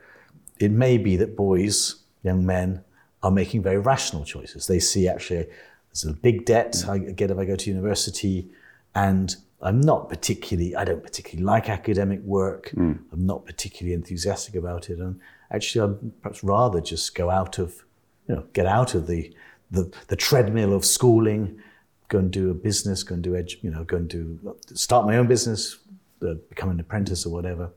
It 0.59 0.73
may 0.73 0.99
be 0.99 1.17
that 1.17 1.37
boys, 1.37 2.03
young 2.25 2.45
men, 2.45 2.83
are 3.23 3.31
making 3.31 3.63
very 3.63 3.79
rational 3.79 4.25
choices. 4.25 4.67
They 4.67 4.79
see 4.81 5.09
actually 5.09 5.47
there's 5.91 6.05
a 6.05 6.13
big 6.13 6.45
debt 6.45 6.85
I 6.89 6.99
get 6.99 7.31
if 7.31 7.39
I 7.39 7.45
go 7.45 7.57
to 7.57 7.71
university, 7.71 8.49
and 8.95 9.37
I'm 9.61 9.81
not 9.81 10.09
particularly, 10.09 10.77
I 10.77 10.85
don't 10.85 11.03
particularly 11.03 11.45
like 11.45 11.69
academic 11.69 12.21
work. 12.23 12.73
I'm 13.13 13.27
not 13.27 13.45
particularly 13.45 13.95
enthusiastic 13.95 14.55
about 14.55 14.89
it, 14.89 14.99
and 14.99 15.21
actually, 15.51 15.91
I'd 15.91 16.23
perhaps 16.23 16.45
rather 16.45 16.81
just 16.81 17.15
go 17.15 17.29
out 17.31 17.59
of, 17.59 17.85
you 18.29 18.37
know, 18.37 18.45
get 18.53 18.67
out 18.67 18.95
of 18.95 19.07
the 19.07 19.35
the, 19.71 19.93
the 20.07 20.17
treadmill 20.17 20.73
of 20.73 20.85
schooling, 20.85 21.61
go 22.09 22.19
and 22.19 22.31
do 22.31 22.51
a 22.51 22.55
business, 22.55 23.03
go 23.03 23.15
and 23.15 23.23
do 23.23 23.33
edu- 23.33 23.63
you 23.63 23.71
know, 23.71 23.85
go 23.85 23.97
and 23.97 24.09
do 24.09 24.57
start 24.75 25.07
my 25.07 25.17
own 25.17 25.27
business, 25.27 25.79
uh, 26.23 26.35
become 26.49 26.71
an 26.71 26.81
apprentice 26.81 27.27
or 27.27 27.33
whatever. 27.33 27.71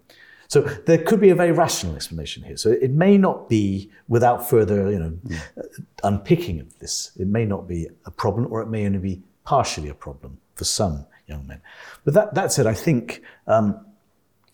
So 0.48 0.62
there 0.62 0.98
could 0.98 1.20
be 1.20 1.30
a 1.30 1.36
very 1.36 1.52
rational 1.52 1.96
explanation 1.96 2.44
here. 2.44 2.58
So 2.58 2.72
it 2.72 2.92
may 2.92 3.18
not 3.18 3.50
be 3.50 3.90
without 4.08 4.50
further, 4.50 4.92
you 4.92 5.00
know, 5.00 5.14
uh, 5.58 5.62
unpicking 6.04 6.60
of 6.60 6.78
this. 6.80 7.12
It 7.18 7.28
may 7.28 7.46
not 7.46 7.68
be 7.68 7.88
a 8.06 8.12
problem, 8.12 8.48
or 8.52 8.62
it 8.62 8.70
may 8.70 8.86
only 8.86 9.00
be 9.00 9.22
partially 9.46 9.90
a 9.90 9.94
problem 9.94 10.38
for 10.56 10.66
some 10.66 11.06
young 11.32 11.48
men. 11.48 11.62
But 12.06 12.14
that, 12.14 12.34
that 12.36 12.52
said, 12.52 12.68
I 12.68 12.74
think 12.74 13.22
um, 13.48 13.86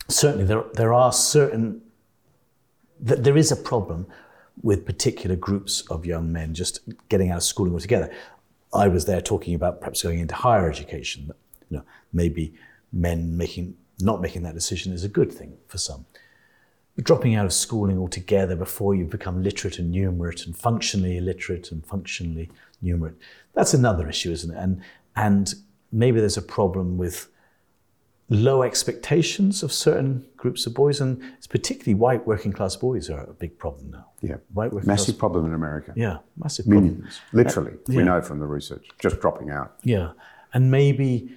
certainly 0.07 0.45
there 0.45 0.63
there 0.73 0.93
are 0.93 1.11
certain 1.11 1.81
that 2.99 3.23
there 3.23 3.37
is 3.37 3.51
a 3.51 3.55
problem 3.55 4.07
with 4.61 4.85
particular 4.85 5.35
groups 5.35 5.81
of 5.91 6.05
young 6.05 6.31
men 6.31 6.53
just 6.53 6.79
getting 7.09 7.29
out 7.31 7.37
of 7.37 7.43
schooling 7.43 7.73
altogether. 7.73 8.11
I 8.73 8.87
was 8.87 9.05
there 9.05 9.21
talking 9.21 9.53
about 9.53 9.79
perhaps 9.79 10.01
going 10.03 10.19
into 10.19 10.35
higher 10.35 10.69
education. 10.69 11.31
You 11.69 11.77
know, 11.77 11.83
maybe 12.11 12.53
men 12.91 13.37
making 13.37 13.75
not 13.99 14.21
making 14.21 14.43
that 14.43 14.53
decision 14.53 14.93
is 14.93 15.03
a 15.03 15.09
good 15.09 15.31
thing 15.31 15.57
for 15.67 15.77
some. 15.77 16.05
Dropping 16.97 17.35
out 17.35 17.45
of 17.45 17.53
schooling 17.53 17.99
altogether 17.99 18.55
before 18.55 18.95
you 18.95 19.05
become 19.05 19.43
literate 19.43 19.77
and 19.79 19.93
numerate 19.93 20.45
and 20.45 20.57
functionally 20.57 21.17
illiterate 21.17 21.71
and 21.71 21.85
functionally 21.85 22.49
numerate, 22.83 23.15
that's 23.53 23.73
another 23.73 24.09
issue, 24.09 24.31
isn't 24.31 24.51
it? 24.51 24.57
And 24.57 24.81
and 25.15 25.53
maybe 25.91 26.19
there's 26.19 26.37
a 26.37 26.41
problem 26.41 26.97
with 26.97 27.27
low 28.29 28.61
expectations 28.61 29.63
of 29.63 29.71
certain 29.71 30.25
groups 30.35 30.65
of 30.65 30.73
boys, 30.73 30.99
and 30.99 31.21
it's 31.37 31.47
particularly 31.47 31.93
white 31.93 32.27
working 32.27 32.51
class 32.51 32.75
boys 32.75 33.09
are 33.09 33.23
a 33.23 33.33
big 33.33 33.57
problem 33.57 33.91
now. 33.91 34.05
Yeah. 34.21 34.35
White 34.53 34.73
working 34.73 34.87
Massive 34.87 35.15
class, 35.15 35.19
problem 35.19 35.45
in 35.45 35.53
America. 35.53 35.93
yeah, 35.95 36.17
massive 36.35 36.65
problem. 36.65 36.97
Millions, 36.97 37.21
literally. 37.31 37.71
Uh, 37.71 37.77
yeah. 37.87 37.97
We 37.97 38.03
know 38.03 38.21
from 38.21 38.39
the 38.39 38.45
research, 38.45 38.85
just 38.99 39.21
dropping 39.21 39.49
out. 39.49 39.75
Yeah, 39.83 40.11
and 40.53 40.69
maybe, 40.69 41.29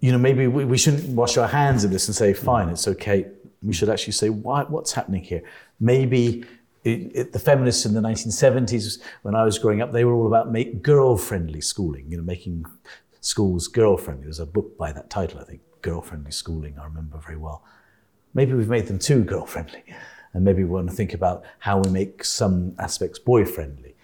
you 0.00 0.12
know, 0.12 0.18
maybe 0.18 0.46
we, 0.48 0.64
we 0.64 0.76
shouldn't 0.76 1.08
wash 1.08 1.36
our 1.38 1.48
hands 1.48 1.84
of 1.84 1.90
this 1.90 2.08
and 2.08 2.14
say, 2.14 2.34
fine, 2.34 2.68
it's 2.68 2.86
okay. 2.88 3.26
We 3.62 3.72
should 3.72 3.88
actually 3.88 4.12
say, 4.14 4.28
why, 4.28 4.64
what's 4.64 4.92
happening 4.92 5.22
here? 5.22 5.42
Maybe 5.80 6.44
it, 6.84 7.12
it, 7.14 7.32
the 7.32 7.38
feminists 7.38 7.86
in 7.86 7.94
the 7.94 8.00
1970s, 8.00 9.00
when 9.22 9.34
I 9.34 9.44
was 9.44 9.58
growing 9.58 9.80
up, 9.80 9.92
they 9.92 10.04
were 10.04 10.14
all 10.14 10.26
about 10.26 10.50
make 10.50 10.82
girl-friendly 10.82 11.60
schooling, 11.60 12.10
you 12.10 12.16
know, 12.16 12.24
making 12.24 12.66
schools 13.22 13.68
girl-friendly. 13.68 14.24
There's 14.24 14.38
a 14.38 14.46
book 14.46 14.76
by 14.76 14.92
that 14.92 15.08
title, 15.08 15.40
I 15.40 15.44
think, 15.44 15.62
Girl-Friendly 15.80 16.30
Schooling, 16.30 16.78
I 16.78 16.84
remember 16.84 17.18
very 17.18 17.38
well. 17.38 17.64
Maybe 18.34 18.52
we've 18.52 18.68
made 18.68 18.86
them 18.86 18.98
too 18.98 19.24
girl-friendly. 19.24 19.82
and 20.34 20.44
maybe 20.44 20.64
we 20.64 20.70
want 20.70 20.88
to 20.88 20.94
think 20.94 21.14
about 21.14 21.44
how 21.58 21.78
we 21.78 21.90
make 21.90 22.24
some 22.24 22.74
aspects 22.78 23.18
boy 23.18 23.44
friendly. 23.44 23.94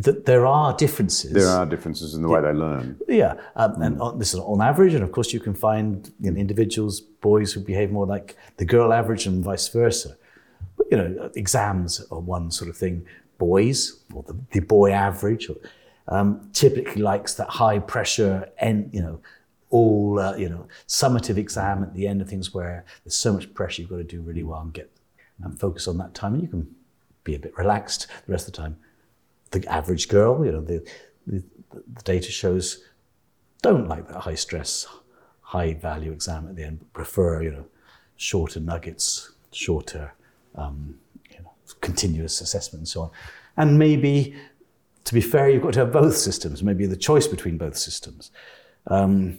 That 0.00 0.26
there 0.26 0.46
are 0.46 0.76
differences. 0.76 1.32
There 1.32 1.48
are 1.48 1.66
differences 1.66 2.14
in 2.14 2.22
the 2.22 2.28
way 2.28 2.40
they 2.40 2.52
learn. 2.52 2.98
Yeah, 3.08 3.34
um, 3.56 3.82
and 3.82 4.00
on, 4.00 4.18
this 4.18 4.32
is 4.32 4.38
on 4.38 4.60
average, 4.62 4.94
and 4.94 5.02
of 5.02 5.10
course 5.10 5.32
you 5.32 5.40
can 5.40 5.54
find 5.54 6.12
you 6.20 6.30
know, 6.30 6.38
individuals, 6.38 7.00
boys 7.00 7.52
who 7.52 7.60
behave 7.60 7.90
more 7.90 8.06
like 8.06 8.36
the 8.58 8.64
girl 8.64 8.92
average, 8.92 9.26
and 9.26 9.42
vice 9.42 9.66
versa. 9.68 10.16
But 10.76 10.86
you 10.92 10.98
know, 10.98 11.30
exams 11.34 12.06
are 12.12 12.20
one 12.20 12.52
sort 12.52 12.70
of 12.70 12.76
thing. 12.76 13.06
Boys, 13.38 14.04
or 14.14 14.22
the, 14.22 14.36
the 14.52 14.60
boy 14.60 14.92
average, 14.92 15.50
um, 16.08 16.50
typically 16.52 17.02
likes 17.02 17.34
that 17.34 17.48
high 17.48 17.78
pressure, 17.78 18.48
and 18.58 18.90
you 18.92 19.02
know, 19.02 19.20
all 19.70 20.18
uh, 20.18 20.36
you 20.36 20.48
know, 20.48 20.66
summative 20.86 21.36
exam 21.36 21.82
at 21.82 21.94
the 21.94 22.06
end 22.06 22.20
of 22.20 22.28
things 22.28 22.52
where 22.54 22.84
there's 23.04 23.16
so 23.16 23.32
much 23.32 23.52
pressure 23.54 23.82
you've 23.82 23.90
got 23.90 23.96
to 23.96 24.04
do 24.04 24.20
really 24.20 24.42
well 24.42 24.60
and 24.60 24.72
get 24.72 24.90
and 25.42 25.58
focus 25.58 25.86
on 25.86 25.98
that 25.98 26.14
time, 26.14 26.34
and 26.34 26.42
you 26.42 26.48
can 26.48 26.74
be 27.24 27.34
a 27.34 27.38
bit 27.38 27.56
relaxed 27.56 28.06
the 28.26 28.32
rest 28.32 28.48
of 28.48 28.54
the 28.54 28.62
time 28.62 28.76
the 29.50 29.66
average 29.66 30.08
girl, 30.08 30.44
you 30.44 30.52
know, 30.52 30.60
the, 30.60 30.86
the, 31.26 31.42
the 31.70 32.02
data 32.02 32.30
shows 32.30 32.82
don't 33.62 33.88
like 33.88 34.08
that 34.08 34.20
high 34.20 34.34
stress, 34.34 34.86
high 35.40 35.74
value 35.74 36.12
exam 36.12 36.48
at 36.48 36.56
the 36.56 36.64
end, 36.64 36.78
but 36.80 36.92
prefer, 36.92 37.42
you 37.42 37.50
know, 37.50 37.64
shorter 38.16 38.60
nuggets, 38.60 39.32
shorter, 39.52 40.12
um, 40.54 40.98
you 41.30 41.38
know, 41.38 41.52
continuous 41.80 42.40
assessment 42.40 42.80
and 42.80 42.88
so 42.88 43.02
on. 43.02 43.10
And 43.56 43.78
maybe, 43.78 44.36
to 45.08 45.14
be 45.14 45.22
fair, 45.22 45.48
you've 45.48 45.62
got 45.62 45.72
to 45.72 45.78
have 45.78 45.90
both 45.90 46.14
systems, 46.14 46.62
maybe 46.62 46.84
the 46.84 46.94
choice 46.94 47.26
between 47.26 47.56
both 47.56 47.78
systems. 47.78 48.30
Um, 48.88 49.38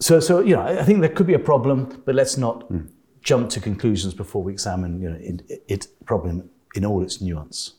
so, 0.00 0.20
so, 0.20 0.40
you 0.40 0.56
know, 0.56 0.62
I 0.62 0.82
think 0.84 1.00
there 1.00 1.10
could 1.10 1.26
be 1.26 1.34
a 1.34 1.38
problem, 1.38 2.02
but 2.06 2.14
let's 2.14 2.38
not 2.38 2.70
mm. 2.70 2.88
jump 3.20 3.50
to 3.50 3.60
conclusions 3.60 4.14
before 4.14 4.42
we 4.42 4.52
examine, 4.52 5.02
you 5.02 5.10
know, 5.10 5.18
it, 5.20 5.62
it 5.68 5.86
problem 6.06 6.48
in 6.74 6.86
all 6.86 7.02
its 7.02 7.20
nuance. 7.20 7.74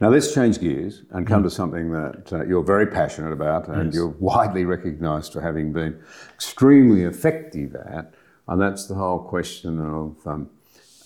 Now 0.00 0.08
let's 0.08 0.34
change 0.34 0.58
gears 0.58 1.04
and 1.10 1.24
come 1.24 1.42
mm. 1.42 1.44
to 1.44 1.50
something 1.50 1.92
that 1.92 2.32
uh, 2.32 2.44
you're 2.46 2.64
very 2.64 2.88
passionate 2.88 3.30
about 3.30 3.68
and 3.68 3.84
yes. 3.86 3.94
you're 3.94 4.16
widely 4.18 4.64
recognised 4.64 5.32
for 5.32 5.40
having 5.40 5.72
been 5.72 6.02
extremely 6.34 7.04
effective 7.04 7.76
at, 7.76 8.12
and 8.48 8.60
that's 8.60 8.88
the 8.88 8.96
whole 8.96 9.20
question 9.20 9.78
of 9.78 10.16
um, 10.26 10.50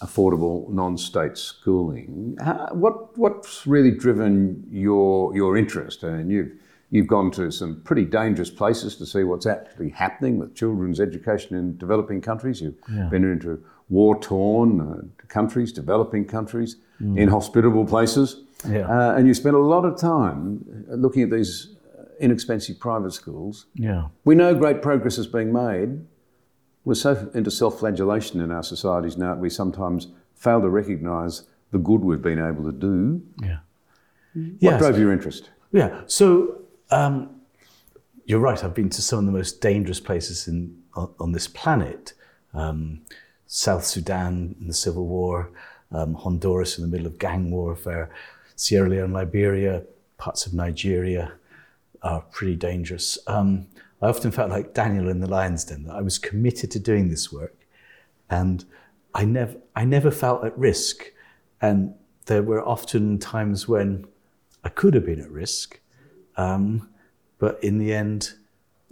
affordable 0.00 0.68
non-state 0.68 1.36
schooling. 1.38 2.36
How, 2.40 2.68
what 2.72 3.16
what's 3.18 3.66
really 3.66 3.90
driven 3.90 4.66
your 4.70 5.34
your 5.34 5.56
interest? 5.56 6.02
And 6.02 6.30
you've 6.30 6.52
you've 6.90 7.06
gone 7.06 7.30
to 7.32 7.50
some 7.50 7.80
pretty 7.84 8.04
dangerous 8.04 8.50
places 8.50 8.96
to 8.96 9.06
see 9.06 9.24
what's 9.24 9.46
actually 9.46 9.90
happening 9.90 10.38
with 10.38 10.54
children's 10.54 11.00
education 11.00 11.56
in 11.56 11.76
developing 11.78 12.20
countries. 12.20 12.60
You've 12.60 12.76
yeah. 12.92 13.08
been 13.08 13.24
into 13.24 13.62
war-torn 13.88 14.80
uh, 14.80 15.26
countries, 15.28 15.72
developing 15.72 16.24
countries, 16.24 16.76
mm. 17.00 17.18
inhospitable 17.18 17.86
places. 17.86 18.42
Yeah. 18.68 18.88
Uh, 18.88 19.16
and 19.16 19.26
you 19.26 19.34
spend 19.34 19.54
a 19.54 19.60
lot 19.60 19.84
of 19.84 19.98
time 19.98 20.64
looking 20.88 21.22
at 21.22 21.30
these 21.30 21.76
inexpensive 22.18 22.78
private 22.80 23.12
schools. 23.12 23.66
Yeah. 23.74 24.08
We 24.24 24.34
know 24.34 24.54
great 24.54 24.80
progress 24.82 25.18
is 25.18 25.26
being 25.26 25.52
made. 25.52 26.00
We're 26.86 26.94
so 26.94 27.28
into 27.34 27.50
self 27.50 27.80
flagellation 27.80 28.40
in 28.40 28.52
our 28.52 28.62
societies 28.62 29.18
now 29.18 29.34
that 29.34 29.40
we 29.40 29.50
sometimes 29.50 30.06
fail 30.36 30.60
to 30.62 30.68
recognise 30.70 31.42
the 31.72 31.78
good 31.78 32.00
we've 32.00 32.22
been 32.22 32.38
able 32.38 32.64
to 32.64 32.72
do. 32.72 33.20
Yeah. 33.42 33.58
What 34.34 34.52
yes. 34.60 34.80
drove 34.80 34.98
your 34.98 35.12
interest? 35.12 35.50
Yeah. 35.72 36.02
So 36.06 36.62
um, 36.92 37.40
you're 38.24 38.38
right. 38.38 38.62
I've 38.62 38.72
been 38.72 38.88
to 38.90 39.02
some 39.02 39.18
of 39.18 39.26
the 39.26 39.32
most 39.32 39.60
dangerous 39.60 39.98
places 39.98 40.46
in, 40.46 40.80
on, 40.94 41.12
on 41.18 41.32
this 41.32 41.48
planet. 41.48 42.12
Um, 42.54 43.02
South 43.48 43.84
Sudan 43.84 44.54
in 44.60 44.68
the 44.68 44.74
Civil 44.74 45.06
War, 45.06 45.50
um, 45.90 46.14
Honduras 46.14 46.78
in 46.78 46.82
the 46.82 46.88
middle 46.88 47.08
of 47.08 47.18
gang 47.18 47.50
warfare, 47.50 48.10
Sierra 48.54 48.88
Leone, 48.88 49.12
Liberia, 49.12 49.82
parts 50.18 50.46
of 50.46 50.54
Nigeria 50.54 51.32
are 52.02 52.20
pretty 52.30 52.54
dangerous. 52.54 53.18
Um, 53.26 53.66
I 54.02 54.08
often 54.08 54.30
felt 54.30 54.50
like 54.50 54.74
Daniel 54.74 55.08
in 55.08 55.20
the 55.20 55.28
lion's 55.28 55.64
den, 55.64 55.84
that 55.84 55.94
I 55.94 56.02
was 56.02 56.18
committed 56.18 56.70
to 56.72 56.78
doing 56.78 57.08
this 57.08 57.32
work 57.32 57.66
and 58.28 58.64
I 59.14 59.24
never, 59.24 59.56
I 59.74 59.84
never 59.84 60.10
felt 60.10 60.44
at 60.44 60.56
risk. 60.58 61.12
And 61.62 61.94
there 62.26 62.42
were 62.42 62.66
often 62.66 63.18
times 63.18 63.66
when 63.66 64.06
I 64.64 64.68
could 64.68 64.94
have 64.94 65.06
been 65.06 65.20
at 65.20 65.30
risk, 65.30 65.80
um, 66.36 66.88
but 67.38 67.62
in 67.62 67.78
the 67.78 67.94
end, 67.94 68.34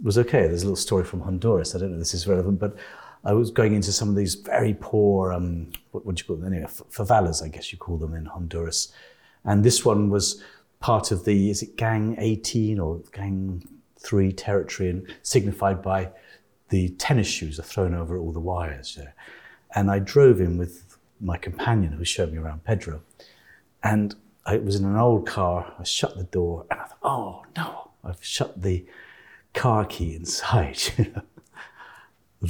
was 0.01 0.17
okay. 0.17 0.47
There's 0.47 0.63
a 0.63 0.65
little 0.65 0.75
story 0.75 1.03
from 1.03 1.21
Honduras. 1.21 1.75
I 1.75 1.79
don't 1.79 1.89
know 1.89 1.95
if 1.95 2.01
this 2.01 2.13
is 2.13 2.27
relevant, 2.27 2.59
but 2.59 2.75
I 3.23 3.33
was 3.33 3.49
going 3.49 3.73
into 3.73 3.91
some 3.91 4.09
of 4.09 4.15
these 4.15 4.35
very 4.35 4.75
poor, 4.79 5.31
um, 5.31 5.71
what 5.91 6.05
would 6.05 6.19
you 6.19 6.25
call 6.25 6.35
them 6.35 6.53
anyway, 6.53 6.67
favelas, 6.67 7.43
I 7.43 7.47
guess 7.47 7.71
you 7.71 7.77
call 7.77 7.97
them 7.97 8.13
in 8.13 8.25
Honduras. 8.25 8.91
And 9.43 9.63
this 9.63 9.85
one 9.85 10.09
was 10.09 10.43
part 10.79 11.11
of 11.11 11.25
the, 11.25 11.49
is 11.49 11.61
it 11.61 11.75
Gang 11.75 12.15
18 12.19 12.79
or 12.79 13.01
Gang 13.13 13.67
3 14.05 14.31
territory, 14.31 14.89
and 14.89 15.07
signified 15.23 15.81
by 15.81 16.11
the 16.69 16.89
tennis 16.89 17.27
shoes 17.27 17.59
are 17.59 17.63
thrown 17.63 17.93
over 17.93 18.17
all 18.17 18.31
the 18.31 18.39
wires. 18.39 18.97
Yeah. 18.99 19.11
And 19.75 19.91
I 19.91 19.99
drove 19.99 20.39
in 20.39 20.57
with 20.57 20.97
my 21.19 21.37
companion 21.37 21.93
who 21.93 22.05
showed 22.05 22.31
me 22.31 22.37
around 22.37 22.63
Pedro. 22.63 23.01
And 23.83 24.15
I 24.45 24.57
was 24.57 24.75
in 24.75 24.85
an 24.85 24.95
old 24.95 25.27
car. 25.27 25.73
I 25.79 25.83
shut 25.83 26.17
the 26.17 26.23
door 26.23 26.65
and 26.69 26.79
I 26.79 26.85
thought, 26.85 26.99
oh 27.03 27.43
no, 27.57 27.91
I've 28.03 28.23
shut 28.23 28.61
the 28.61 28.85
car 29.53 29.85
key 29.85 30.15
inside. 30.15 30.79
You 30.97 31.11
know? 31.15 31.21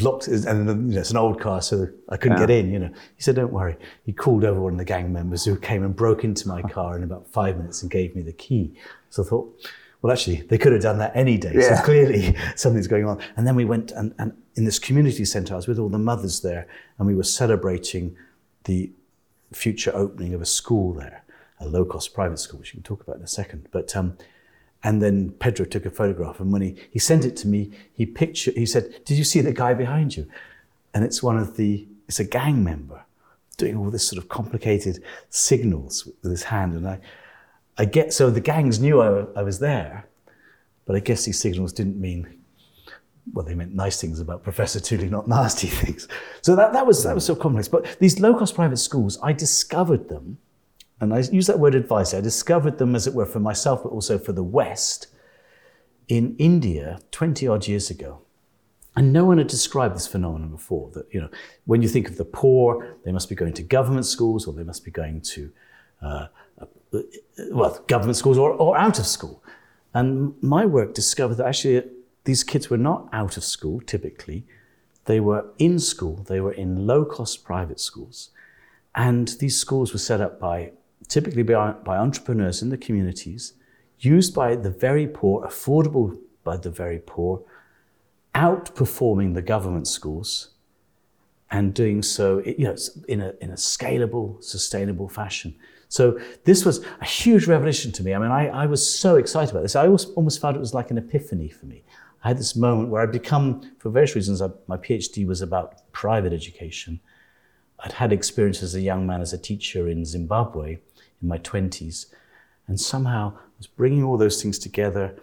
locked, 0.01 0.27
and 0.27 0.67
you 0.67 0.95
know, 0.95 0.99
it's 0.99 1.11
an 1.11 1.17
old 1.17 1.39
car, 1.39 1.61
so 1.61 1.87
I 2.09 2.17
couldn't 2.17 2.39
yeah. 2.39 2.47
get 2.47 2.59
in. 2.59 2.71
You 2.71 2.79
know, 2.79 2.89
he 3.15 3.21
said, 3.21 3.35
"Don't 3.35 3.53
worry." 3.53 3.77
He 4.03 4.13
called 4.13 4.43
over 4.43 4.59
one 4.59 4.73
of 4.73 4.79
the 4.79 4.85
gang 4.85 5.11
members 5.11 5.45
who 5.45 5.55
came 5.57 5.83
and 5.83 5.95
broke 5.95 6.23
into 6.23 6.47
my 6.47 6.61
car 6.61 6.97
in 6.97 7.03
about 7.03 7.27
five 7.27 7.57
minutes 7.57 7.81
and 7.81 7.91
gave 7.91 8.15
me 8.15 8.21
the 8.21 8.33
key. 8.33 8.73
So 9.09 9.23
I 9.23 9.27
thought, 9.27 9.69
well, 10.05 10.13
actually, 10.13 10.43
they 10.43 10.59
could 10.59 10.71
have 10.71 10.83
done 10.83 10.99
that 10.99 11.13
any 11.15 11.35
day. 11.35 11.51
Yeah. 11.55 11.77
So 11.77 11.83
clearly, 11.83 12.35
something's 12.55 12.85
going 12.85 13.07
on. 13.07 13.19
And 13.37 13.47
then 13.47 13.55
we 13.55 13.65
went 13.65 13.91
and, 13.91 14.13
and 14.19 14.37
in 14.53 14.63
this 14.63 14.77
community 14.77 15.25
centre, 15.25 15.53
I 15.53 15.55
was 15.55 15.67
with 15.67 15.79
all 15.79 15.89
the 15.89 15.97
mothers 15.97 16.41
there, 16.41 16.67
and 16.99 17.07
we 17.07 17.15
were 17.15 17.23
celebrating 17.23 18.15
the 18.65 18.91
future 19.51 19.91
opening 19.95 20.35
of 20.35 20.43
a 20.43 20.45
school 20.45 20.93
there, 20.93 21.23
a 21.59 21.67
low-cost 21.67 22.13
private 22.13 22.37
school, 22.37 22.59
which 22.59 22.73
we 22.73 22.77
can 22.77 22.83
talk 22.83 23.01
about 23.01 23.15
in 23.15 23.23
a 23.23 23.27
second. 23.27 23.67
But 23.71 23.95
um, 23.95 24.15
and 24.83 25.01
then 25.01 25.31
Pedro 25.39 25.65
took 25.65 25.87
a 25.87 25.89
photograph, 25.89 26.39
and 26.39 26.53
when 26.53 26.61
he, 26.61 26.75
he 26.91 26.99
sent 26.99 27.25
it 27.25 27.35
to 27.37 27.47
me, 27.47 27.71
he 27.91 28.05
pictured, 28.05 28.53
he 28.53 28.67
said, 28.67 29.03
Did 29.05 29.17
you 29.17 29.23
see 29.23 29.41
the 29.41 29.53
guy 29.53 29.73
behind 29.73 30.15
you? 30.15 30.27
And 30.93 31.03
it's 31.03 31.23
one 31.23 31.39
of 31.39 31.57
the, 31.57 31.87
it's 32.07 32.19
a 32.19 32.25
gang 32.25 32.63
member 32.63 33.03
doing 33.57 33.75
all 33.75 33.89
this 33.89 34.07
sort 34.07 34.21
of 34.21 34.29
complicated 34.29 35.03
signals 35.31 36.07
with 36.21 36.29
his 36.29 36.43
hand. 36.43 36.75
And 36.75 36.87
I, 36.87 36.99
I 37.77 37.85
get, 37.85 38.13
so 38.13 38.29
the 38.29 38.41
gangs 38.41 38.79
knew 38.79 39.01
I, 39.01 39.25
I 39.37 39.43
was 39.43 39.59
there, 39.59 40.07
but 40.85 40.95
I 40.95 40.99
guess 40.99 41.25
these 41.25 41.39
signals 41.39 41.73
didn't 41.73 41.99
mean, 41.99 42.41
well, 43.33 43.45
they 43.45 43.55
meant 43.55 43.73
nice 43.73 43.99
things 43.99 44.19
about 44.19 44.43
Professor 44.43 44.79
Tooley, 44.79 45.09
not 45.09 45.27
nasty 45.27 45.67
things. 45.81 46.07
So 46.41 46.55
that, 46.55 46.73
that 46.73 46.85
was, 46.85 47.03
that 47.03 47.15
was 47.15 47.25
so 47.25 47.35
complex. 47.35 47.67
But 47.67 47.97
these 47.99 48.19
low 48.19 48.33
cost 48.37 48.55
private 48.55 48.77
schools, 48.77 49.19
I 49.21 49.33
discovered 49.33 50.09
them 50.09 50.37
and 51.01 51.13
I 51.13 51.19
use 51.19 51.47
that 51.47 51.59
word 51.59 51.75
advice, 51.75 52.13
I 52.13 52.21
discovered 52.21 52.77
them, 52.77 52.95
as 52.95 53.05
it 53.05 53.13
were, 53.13 53.25
for 53.25 53.39
myself, 53.39 53.83
but 53.83 53.89
also 53.89 54.17
for 54.17 54.31
the 54.31 54.43
West 54.43 55.07
in 56.07 56.35
India 56.37 56.99
20 57.11 57.47
odd 57.47 57.67
years 57.67 57.89
ago. 57.89 58.21
And 58.95 59.11
no 59.11 59.25
one 59.25 59.37
had 59.37 59.47
described 59.47 59.95
this 59.95 60.07
phenomenon 60.07 60.49
before. 60.49 60.89
That, 60.91 61.05
you 61.11 61.19
know, 61.19 61.29
when 61.65 61.81
you 61.81 61.89
think 61.89 62.07
of 62.07 62.15
the 62.15 62.23
poor, 62.23 62.95
they 63.03 63.11
must 63.11 63.27
be 63.27 63.35
going 63.35 63.53
to 63.53 63.63
government 63.63 64.05
schools 64.05 64.47
or 64.47 64.53
they 64.53 64.63
must 64.63 64.85
be 64.85 64.91
going 64.91 65.19
to, 65.21 65.51
uh, 66.01 66.27
well, 67.51 67.83
government 67.87 68.17
schools 68.17 68.37
or, 68.37 68.51
or 68.51 68.77
out 68.77 68.99
of 68.99 69.05
school. 69.05 69.43
And 69.93 70.35
my 70.41 70.65
work 70.65 70.93
discovered 70.93 71.35
that 71.35 71.47
actually 71.47 71.77
uh, 71.77 71.81
these 72.25 72.43
kids 72.43 72.69
were 72.69 72.77
not 72.77 73.07
out 73.13 73.37
of 73.37 73.43
school 73.43 73.81
typically. 73.81 74.45
They 75.05 75.19
were 75.19 75.45
in 75.57 75.79
school, 75.79 76.25
they 76.27 76.41
were 76.41 76.53
in 76.53 76.87
low 76.87 77.05
cost 77.05 77.43
private 77.43 77.79
schools. 77.79 78.29
And 78.93 79.27
these 79.39 79.59
schools 79.59 79.93
were 79.93 79.99
set 79.99 80.21
up 80.21 80.39
by 80.39 80.71
typically 81.07 81.43
by, 81.43 81.71
by 81.71 81.97
entrepreneurs 81.97 82.61
in 82.61 82.69
the 82.69 82.77
communities, 82.77 83.53
used 83.99 84.33
by 84.33 84.55
the 84.55 84.69
very 84.69 85.07
poor, 85.07 85.45
affordable 85.45 86.17
by 86.43 86.57
the 86.57 86.69
very 86.69 86.99
poor, 86.99 87.43
outperforming 88.33 89.33
the 89.33 89.41
government 89.41 89.87
schools, 89.87 90.49
and 91.51 91.73
doing 91.73 92.01
so 92.01 92.39
you 92.39 92.65
know, 92.65 92.75
in, 93.07 93.21
a, 93.21 93.33
in 93.39 93.51
a 93.51 93.55
scalable, 93.55 94.43
sustainable 94.43 95.07
fashion. 95.07 95.55
So 95.95 96.19
this 96.43 96.65
was 96.65 96.83
a 96.99 97.05
huge 97.05 97.47
revelation 97.47 97.89
to 97.93 98.03
me. 98.03 98.13
I 98.13 98.19
mean, 98.19 98.29
I, 98.29 98.47
I 98.49 98.65
was 98.65 98.83
so 98.85 99.15
excited 99.15 99.51
about 99.51 99.61
this. 99.61 99.77
I 99.77 99.85
almost, 99.85 100.09
almost 100.17 100.41
felt 100.41 100.53
it 100.53 100.59
was 100.59 100.73
like 100.73 100.91
an 100.91 100.97
epiphany 100.97 101.47
for 101.47 101.67
me. 101.67 101.83
I 102.21 102.27
had 102.27 102.37
this 102.37 102.53
moment 102.53 102.89
where 102.89 103.01
I'd 103.01 103.13
become, 103.13 103.61
for 103.79 103.89
various 103.89 104.13
reasons, 104.13 104.41
I, 104.41 104.49
my 104.67 104.75
PhD 104.75 105.25
was 105.25 105.41
about 105.41 105.89
private 105.93 106.33
education. 106.33 106.99
I'd 107.79 107.93
had 107.93 108.11
experience 108.11 108.61
as 108.61 108.75
a 108.75 108.81
young 108.81 109.07
man 109.07 109.21
as 109.21 109.31
a 109.31 109.37
teacher 109.37 109.87
in 109.87 110.03
Zimbabwe 110.03 110.79
in 111.21 111.27
my 111.29 111.37
20s. 111.37 112.07
And 112.67 112.77
somehow 112.77 113.31
I 113.37 113.57
was 113.57 113.67
bringing 113.67 114.03
all 114.03 114.17
those 114.17 114.43
things 114.43 114.59
together 114.59 115.15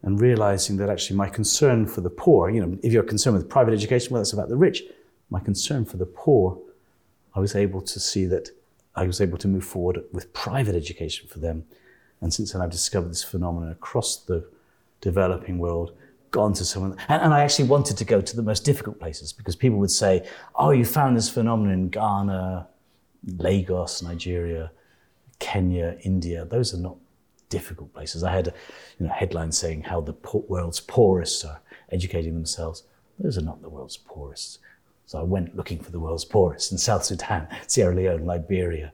and 0.00 0.18
realizing 0.18 0.78
that 0.78 0.88
actually 0.88 1.18
my 1.18 1.28
concern 1.28 1.86
for 1.86 2.00
the 2.00 2.08
poor, 2.08 2.48
you 2.48 2.64
know, 2.64 2.78
if 2.82 2.94
you're 2.94 3.02
concerned 3.02 3.36
with 3.36 3.50
private 3.50 3.74
education, 3.74 4.14
well, 4.14 4.22
that's 4.22 4.32
about 4.32 4.48
the 4.48 4.56
rich. 4.56 4.84
My 5.28 5.40
concern 5.40 5.84
for 5.84 5.98
the 5.98 6.06
poor 6.06 6.58
I 7.34 7.40
was 7.40 7.54
able 7.54 7.82
to 7.82 8.00
see 8.00 8.24
that 8.26 8.48
I 8.96 9.06
was 9.06 9.20
able 9.20 9.38
to 9.38 9.48
move 9.48 9.64
forward 9.64 10.04
with 10.12 10.32
private 10.32 10.74
education 10.74 11.28
for 11.28 11.38
them. 11.38 11.64
And 12.20 12.32
since 12.32 12.52
then, 12.52 12.62
I've 12.62 12.70
discovered 12.70 13.10
this 13.10 13.24
phenomenon 13.24 13.70
across 13.70 14.16
the 14.16 14.46
developing 15.00 15.58
world, 15.58 15.96
gone 16.30 16.52
to 16.54 16.64
some, 16.64 16.92
and, 16.92 17.22
and 17.22 17.34
I 17.34 17.42
actually 17.42 17.68
wanted 17.68 17.96
to 17.98 18.04
go 18.04 18.20
to 18.20 18.36
the 18.36 18.42
most 18.42 18.64
difficult 18.64 18.98
places 18.98 19.32
because 19.32 19.56
people 19.56 19.78
would 19.78 19.90
say, 19.90 20.26
Oh, 20.54 20.70
you 20.70 20.84
found 20.84 21.16
this 21.16 21.28
phenomenon 21.28 21.74
in 21.74 21.88
Ghana, 21.88 22.68
Lagos, 23.38 24.02
Nigeria, 24.02 24.70
Kenya, 25.38 25.96
India. 26.02 26.44
Those 26.44 26.74
are 26.74 26.78
not 26.78 26.96
difficult 27.48 27.92
places. 27.92 28.22
I 28.22 28.32
had 28.32 28.46
you 28.98 29.06
know, 29.06 29.12
headline 29.12 29.52
saying 29.52 29.82
how 29.82 30.00
the 30.00 30.14
world's 30.48 30.80
poorest 30.80 31.44
are 31.44 31.60
educating 31.90 32.34
themselves. 32.34 32.84
Those 33.18 33.38
are 33.38 33.42
not 33.42 33.62
the 33.62 33.68
world's 33.68 33.96
poorest. 33.96 34.58
So 35.06 35.18
I 35.18 35.22
went 35.22 35.56
looking 35.56 35.78
for 35.78 35.90
the 35.90 36.00
world's 36.00 36.24
poorest 36.24 36.72
in 36.72 36.78
South 36.78 37.04
Sudan, 37.04 37.48
Sierra 37.66 37.94
Leone, 37.94 38.24
Liberia, 38.24 38.92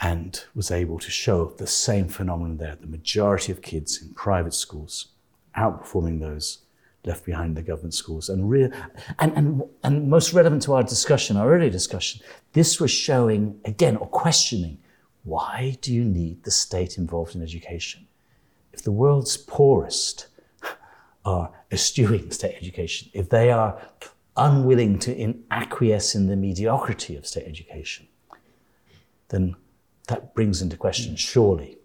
and 0.00 0.44
was 0.54 0.70
able 0.70 0.98
to 0.98 1.10
show 1.10 1.46
the 1.46 1.66
same 1.66 2.08
phenomenon 2.08 2.58
there. 2.58 2.76
The 2.76 2.86
majority 2.86 3.52
of 3.52 3.62
kids 3.62 4.02
in 4.02 4.14
private 4.14 4.54
schools 4.54 5.08
outperforming 5.56 6.20
those 6.20 6.58
left 7.04 7.24
behind 7.24 7.50
in 7.50 7.54
the 7.54 7.62
government 7.62 7.94
schools. 7.94 8.28
And, 8.28 8.50
re- 8.50 8.70
and, 9.18 9.32
and, 9.36 9.62
and 9.82 10.08
most 10.08 10.32
relevant 10.32 10.62
to 10.62 10.74
our 10.74 10.82
discussion, 10.82 11.36
our 11.36 11.52
earlier 11.52 11.70
discussion, 11.70 12.22
this 12.52 12.80
was 12.80 12.90
showing, 12.90 13.60
again, 13.64 13.96
or 13.96 14.06
questioning, 14.08 14.78
why 15.22 15.76
do 15.80 15.92
you 15.92 16.04
need 16.04 16.44
the 16.44 16.50
state 16.50 16.98
involved 16.98 17.34
in 17.34 17.42
education? 17.42 18.06
If 18.72 18.82
the 18.82 18.92
world's 18.92 19.36
poorest 19.36 20.26
are 21.24 21.50
eschewing 21.72 22.30
state 22.30 22.56
education, 22.56 23.10
if 23.12 23.28
they 23.28 23.50
are 23.50 23.80
unwilling 24.36 24.98
to 25.00 25.14
in 25.14 25.44
acquiesce 25.50 26.14
in 26.14 26.26
the 26.26 26.36
mediocrity 26.36 27.16
of 27.16 27.26
state 27.26 27.46
education, 27.46 28.08
then 29.28 29.56
that 30.08 30.34
brings 30.34 30.60
into 30.60 30.76
question, 30.76 31.16
surely, 31.16 31.78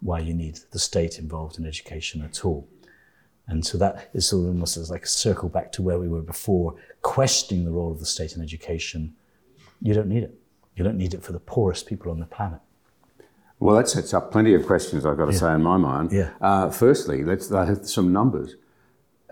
why 0.00 0.20
you 0.20 0.32
need 0.32 0.58
the 0.70 0.78
state 0.78 1.18
involved 1.18 1.58
in 1.58 1.66
education 1.66 2.22
at 2.22 2.44
all. 2.44 2.68
And 3.46 3.64
so 3.64 3.78
that 3.78 4.10
is 4.12 4.28
sort 4.28 4.44
of 4.44 4.48
almost 4.50 4.76
like 4.90 5.04
a 5.04 5.08
circle 5.08 5.48
back 5.48 5.72
to 5.72 5.82
where 5.82 5.98
we 5.98 6.08
were 6.08 6.20
before, 6.20 6.74
questioning 7.02 7.64
the 7.64 7.70
role 7.70 7.90
of 7.90 7.98
the 7.98 8.06
state 8.06 8.36
in 8.36 8.42
education. 8.42 9.14
You 9.80 9.94
don't 9.94 10.08
need 10.08 10.22
it. 10.22 10.38
You 10.76 10.84
don't 10.84 10.98
need 10.98 11.14
it 11.14 11.22
for 11.22 11.32
the 11.32 11.40
poorest 11.40 11.86
people 11.86 12.12
on 12.12 12.20
the 12.20 12.26
planet. 12.26 12.60
Well, 13.58 13.74
that 13.76 13.88
sets 13.88 14.14
up 14.14 14.30
plenty 14.30 14.54
of 14.54 14.66
questions, 14.66 15.04
I've 15.04 15.16
got 15.16 15.26
to 15.26 15.32
yeah. 15.32 15.38
say, 15.38 15.52
in 15.54 15.62
my 15.62 15.76
mind. 15.76 16.12
Yeah. 16.12 16.30
Uh, 16.40 16.70
firstly, 16.70 17.24
let's 17.24 17.48
have 17.50 17.88
some 17.88 18.12
numbers. 18.12 18.54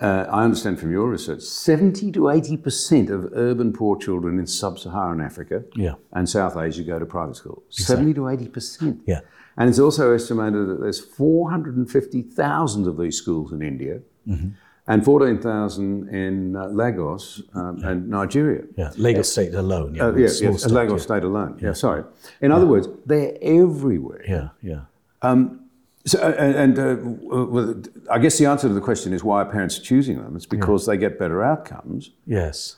Uh, 0.01 0.27
I 0.29 0.45
understand 0.45 0.79
from 0.79 0.93
your 0.93 1.09
research, 1.09 1.41
70 1.41 2.13
to 2.13 2.21
80% 2.21 3.09
of 3.09 3.33
urban 3.33 3.73
poor 3.73 3.97
children 3.97 4.39
in 4.39 4.47
sub 4.47 4.79
Saharan 4.79 5.23
Africa 5.23 5.65
yeah. 5.75 5.95
and 6.13 6.29
South 6.29 6.57
Asia 6.57 6.83
go 6.83 6.99
to 6.99 7.07
private 7.07 7.37
school. 7.37 7.63
Exactly. 7.69 8.13
70 8.13 8.15
to 8.15 8.21
80%. 8.51 9.01
Yeah. 9.07 9.21
And 9.57 9.71
it's 9.71 9.79
also 9.79 10.13
estimated 10.13 10.69
that 10.69 10.81
there's 10.81 11.01
450,000 11.01 12.87
of 12.87 12.99
these 12.99 13.17
schools 13.17 13.53
in 13.53 13.63
India. 13.63 14.01
Mm-hmm 14.29 14.49
and 14.89 15.05
14,000 15.05 16.09
in 16.15 16.57
uh, 16.57 16.67
Lagos 16.67 17.43
um, 17.55 17.79
yeah. 17.79 17.91
and 17.91 18.09
Nigeria. 18.09 18.63
Yeah, 18.77 18.93
Lagos 18.97 19.31
State 19.33 19.55
alone. 19.55 19.95
Yeah, 19.95 20.07
uh, 20.07 20.13
yeah, 20.13 20.29
yeah 20.41 20.53
state, 20.57 20.71
Lagos. 20.71 21.03
State 21.03 21.25
alone. 21.25 21.59
Yeah, 21.61 21.73
sorry. 21.73 22.05
In 22.41 22.53
other 22.53 22.67
words, 22.67 22.89
they're 23.05 23.37
everywhere. 23.43 24.25
Yeah, 24.29 24.49
yeah. 24.63 24.83
Um, 25.23 25.66
so, 26.07 26.21
and, 26.21 26.77
and 26.77 26.79
uh, 26.79 26.97
well, 27.01 27.83
I 28.11 28.19
guess 28.19 28.39
the 28.39 28.47
answer 28.47 28.69
to 28.69 28.75
the 28.75 28.81
question 28.81 29.13
is 29.13 29.25
why 29.25 29.43
are 29.43 29.51
parents 29.51 29.79
choosing 29.79 30.23
them? 30.23 30.37
It's 30.37 30.47
because 30.47 30.87
they 30.87 30.97
get 30.97 31.19
better 31.19 31.43
outcomes. 31.43 32.11
Yes. 32.27 32.77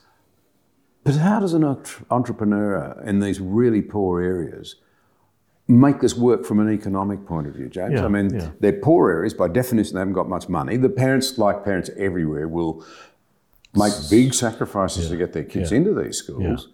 But 1.03 1.15
how 1.15 1.39
does 1.39 1.53
an 1.53 1.63
entrepreneur 2.11 3.01
in 3.05 3.19
these 3.19 3.39
really 3.39 3.81
poor 3.81 4.21
areas 4.21 4.75
make 5.69 6.01
this 6.01 6.15
work 6.15 6.45
from 6.45 6.59
an 6.59 6.73
economic 6.73 7.25
point 7.27 7.45
of 7.47 7.53
view, 7.53 7.69
James. 7.69 7.93
Yeah, 7.93 8.05
I 8.05 8.07
mean, 8.07 8.33
yeah. 8.33 8.49
they're 8.59 8.73
poor 8.73 9.11
areas. 9.11 9.35
By 9.35 9.47
definition, 9.47 9.93
they 9.93 9.99
haven't 9.99 10.15
got 10.15 10.27
much 10.27 10.49
money. 10.49 10.77
The 10.77 10.89
parents, 10.89 11.37
like 11.37 11.63
parents 11.63 11.91
everywhere, 11.95 12.47
will 12.47 12.83
make 13.75 13.93
big 14.09 14.33
sacrifices 14.33 15.05
yeah. 15.05 15.11
to 15.11 15.17
get 15.17 15.33
their 15.33 15.43
kids 15.43 15.71
into 15.71 15.93
these 15.93 16.17
schools. 16.17 16.69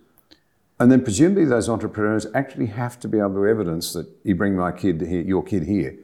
And 0.80 0.92
then 0.92 1.04
presumably 1.04 1.46
those 1.46 1.68
entrepreneurs 1.68 2.26
actually 2.34 2.68
have 2.68 3.00
to 3.02 3.08
be 3.10 3.20
able 3.20 3.36
to 3.36 3.48
evidence 3.48 3.94
that 3.94 4.08
you 4.24 4.36
bring 4.36 4.56
my 4.56 4.72
kid 4.72 5.02
here, 5.02 5.22
your 5.22 5.44
kid 5.44 5.64
here, 5.64 5.98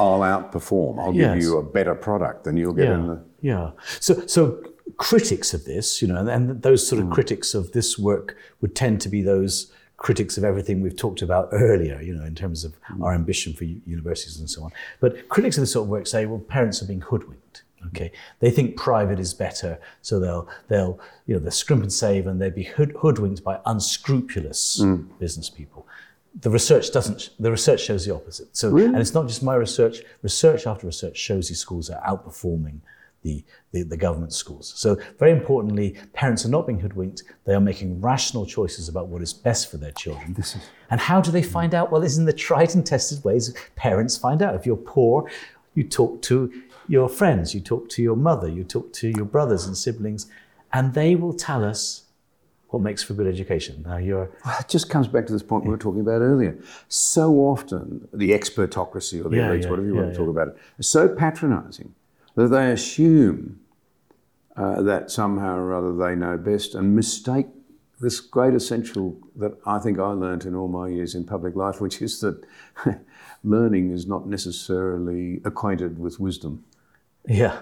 I'll 0.00 0.20
outperform. 0.20 0.98
I'll 0.98 1.14
yes. 1.14 1.34
give 1.34 1.42
you 1.42 1.58
a 1.58 1.62
better 1.62 1.94
product 1.94 2.44
than 2.44 2.56
you'll 2.56 2.72
get 2.72 2.88
yeah. 2.88 2.94
in 2.94 3.06
the. 3.06 3.24
Yeah. 3.42 3.70
So, 4.00 4.26
so 4.26 4.62
critics 4.96 5.54
of 5.54 5.64
this, 5.64 6.02
you 6.02 6.08
know, 6.08 6.26
and 6.26 6.62
those 6.62 6.86
sort 6.86 7.00
of 7.00 7.08
mm. 7.08 7.12
critics 7.12 7.54
of 7.54 7.72
this 7.72 7.98
work 7.98 8.36
would 8.60 8.74
tend 8.74 9.00
to 9.00 9.08
be 9.08 9.22
those 9.22 9.72
critics 9.96 10.38
of 10.38 10.44
everything 10.44 10.80
we've 10.80 10.96
talked 10.96 11.22
about 11.22 11.48
earlier, 11.52 12.00
you 12.00 12.14
know, 12.14 12.24
in 12.24 12.34
terms 12.34 12.64
of 12.64 12.72
mm. 12.92 13.02
our 13.02 13.14
ambition 13.14 13.52
for 13.52 13.64
universities 13.64 14.38
and 14.38 14.50
so 14.50 14.64
on. 14.64 14.72
But 15.00 15.28
critics 15.28 15.56
of 15.56 15.62
this 15.62 15.72
sort 15.72 15.84
of 15.84 15.90
work 15.90 16.06
say, 16.06 16.26
well, 16.26 16.40
parents 16.40 16.82
are 16.82 16.86
being 16.86 17.00
hoodwinked. 17.00 17.62
Okay, 17.86 18.12
they 18.40 18.50
think 18.50 18.76
private 18.76 19.18
is 19.18 19.32
better, 19.32 19.80
so 20.02 20.20
they'll 20.20 20.46
they'll 20.68 21.00
you 21.24 21.32
know 21.34 21.40
they 21.40 21.48
scrimp 21.48 21.80
and 21.80 21.90
save, 21.90 22.26
and 22.26 22.38
they'll 22.38 22.50
be 22.50 22.64
hood, 22.64 22.94
hoodwinked 22.98 23.42
by 23.42 23.58
unscrupulous 23.64 24.82
mm. 24.82 25.06
business 25.18 25.48
people. 25.48 25.86
The 26.38 26.50
research 26.50 26.92
doesn't. 26.92 27.30
The 27.38 27.50
research 27.50 27.80
shows 27.80 28.06
the 28.06 28.14
opposite. 28.14 28.56
So, 28.56 28.70
really? 28.70 28.88
and 28.88 28.98
it's 28.98 29.14
not 29.14 29.26
just 29.26 29.42
my 29.42 29.54
research. 29.54 29.98
Research 30.22 30.66
after 30.66 30.86
research 30.86 31.16
shows 31.16 31.48
these 31.48 31.58
schools 31.58 31.90
are 31.90 32.00
outperforming 32.02 32.80
the, 33.22 33.44
the, 33.72 33.82
the, 33.82 33.96
government 33.96 34.32
schools. 34.32 34.72
So, 34.76 34.96
very 35.18 35.32
importantly, 35.32 35.96
parents 36.12 36.46
are 36.46 36.48
not 36.48 36.66
being 36.66 36.78
hoodwinked. 36.78 37.24
They 37.44 37.54
are 37.54 37.60
making 37.60 38.00
rational 38.00 38.46
choices 38.46 38.88
about 38.88 39.08
what 39.08 39.22
is 39.22 39.32
best 39.32 39.70
for 39.70 39.76
their 39.76 39.92
children. 39.92 40.34
Is, 40.38 40.56
and 40.90 41.00
how 41.00 41.20
do 41.20 41.30
they 41.30 41.42
find 41.42 41.74
out? 41.74 41.90
Well, 41.90 42.02
it's 42.02 42.16
in 42.16 42.24
the 42.24 42.32
tried 42.32 42.74
and 42.74 42.86
tested 42.86 43.22
ways 43.24 43.54
parents 43.76 44.16
find 44.16 44.40
out. 44.40 44.54
If 44.54 44.64
you're 44.64 44.76
poor, 44.76 45.30
you 45.74 45.84
talk 45.84 46.22
to 46.22 46.52
your 46.88 47.08
friends, 47.08 47.54
you 47.54 47.60
talk 47.60 47.88
to 47.90 48.02
your 48.02 48.16
mother, 48.16 48.48
you 48.48 48.64
talk 48.64 48.92
to 48.94 49.08
your 49.08 49.26
brothers 49.26 49.66
and 49.66 49.76
siblings, 49.76 50.26
and 50.72 50.94
they 50.94 51.14
will 51.14 51.34
tell 51.34 51.64
us 51.64 52.04
what 52.70 52.82
makes 52.82 53.02
for 53.02 53.14
good 53.14 53.26
education. 53.26 53.82
Now, 53.86 53.98
you're. 53.98 54.30
Well, 54.44 54.56
it 54.60 54.68
just 54.68 54.88
comes 54.88 55.08
back 55.08 55.26
to 55.26 55.32
this 55.32 55.42
point 55.42 55.64
we 55.64 55.70
were 55.70 55.78
talking 55.78 56.00
about 56.00 56.20
earlier. 56.20 56.58
So 56.88 57.34
often, 57.34 58.08
the 58.12 58.30
expertocracy 58.30 59.24
or 59.24 59.28
the 59.28 59.36
yeah, 59.36 59.48
elites, 59.48 59.64
yeah, 59.64 59.70
whatever 59.70 59.88
you 59.88 59.94
yeah, 59.94 60.02
want 60.02 60.12
to 60.12 60.18
talk 60.18 60.28
about 60.28 60.48
it, 60.48 60.56
is 60.78 60.88
so 60.88 61.08
patronizing 61.08 61.94
that 62.36 62.48
they 62.48 62.70
assume 62.70 63.60
uh, 64.56 64.82
that 64.82 65.10
somehow 65.10 65.56
or 65.56 65.74
other 65.74 65.96
they 65.96 66.14
know 66.14 66.36
best 66.36 66.74
and 66.74 66.94
mistake 66.94 67.46
this 68.00 68.18
great 68.20 68.54
essential 68.54 69.18
that 69.36 69.52
I 69.66 69.78
think 69.78 69.98
I 69.98 70.08
learned 70.08 70.46
in 70.46 70.54
all 70.54 70.68
my 70.68 70.88
years 70.88 71.14
in 71.14 71.24
public 71.24 71.54
life, 71.54 71.80
which 71.80 72.00
is 72.00 72.20
that 72.20 72.42
learning 73.44 73.90
is 73.90 74.06
not 74.06 74.26
necessarily 74.26 75.40
acquainted 75.44 75.98
with 75.98 76.18
wisdom. 76.18 76.64
Yeah. 77.28 77.60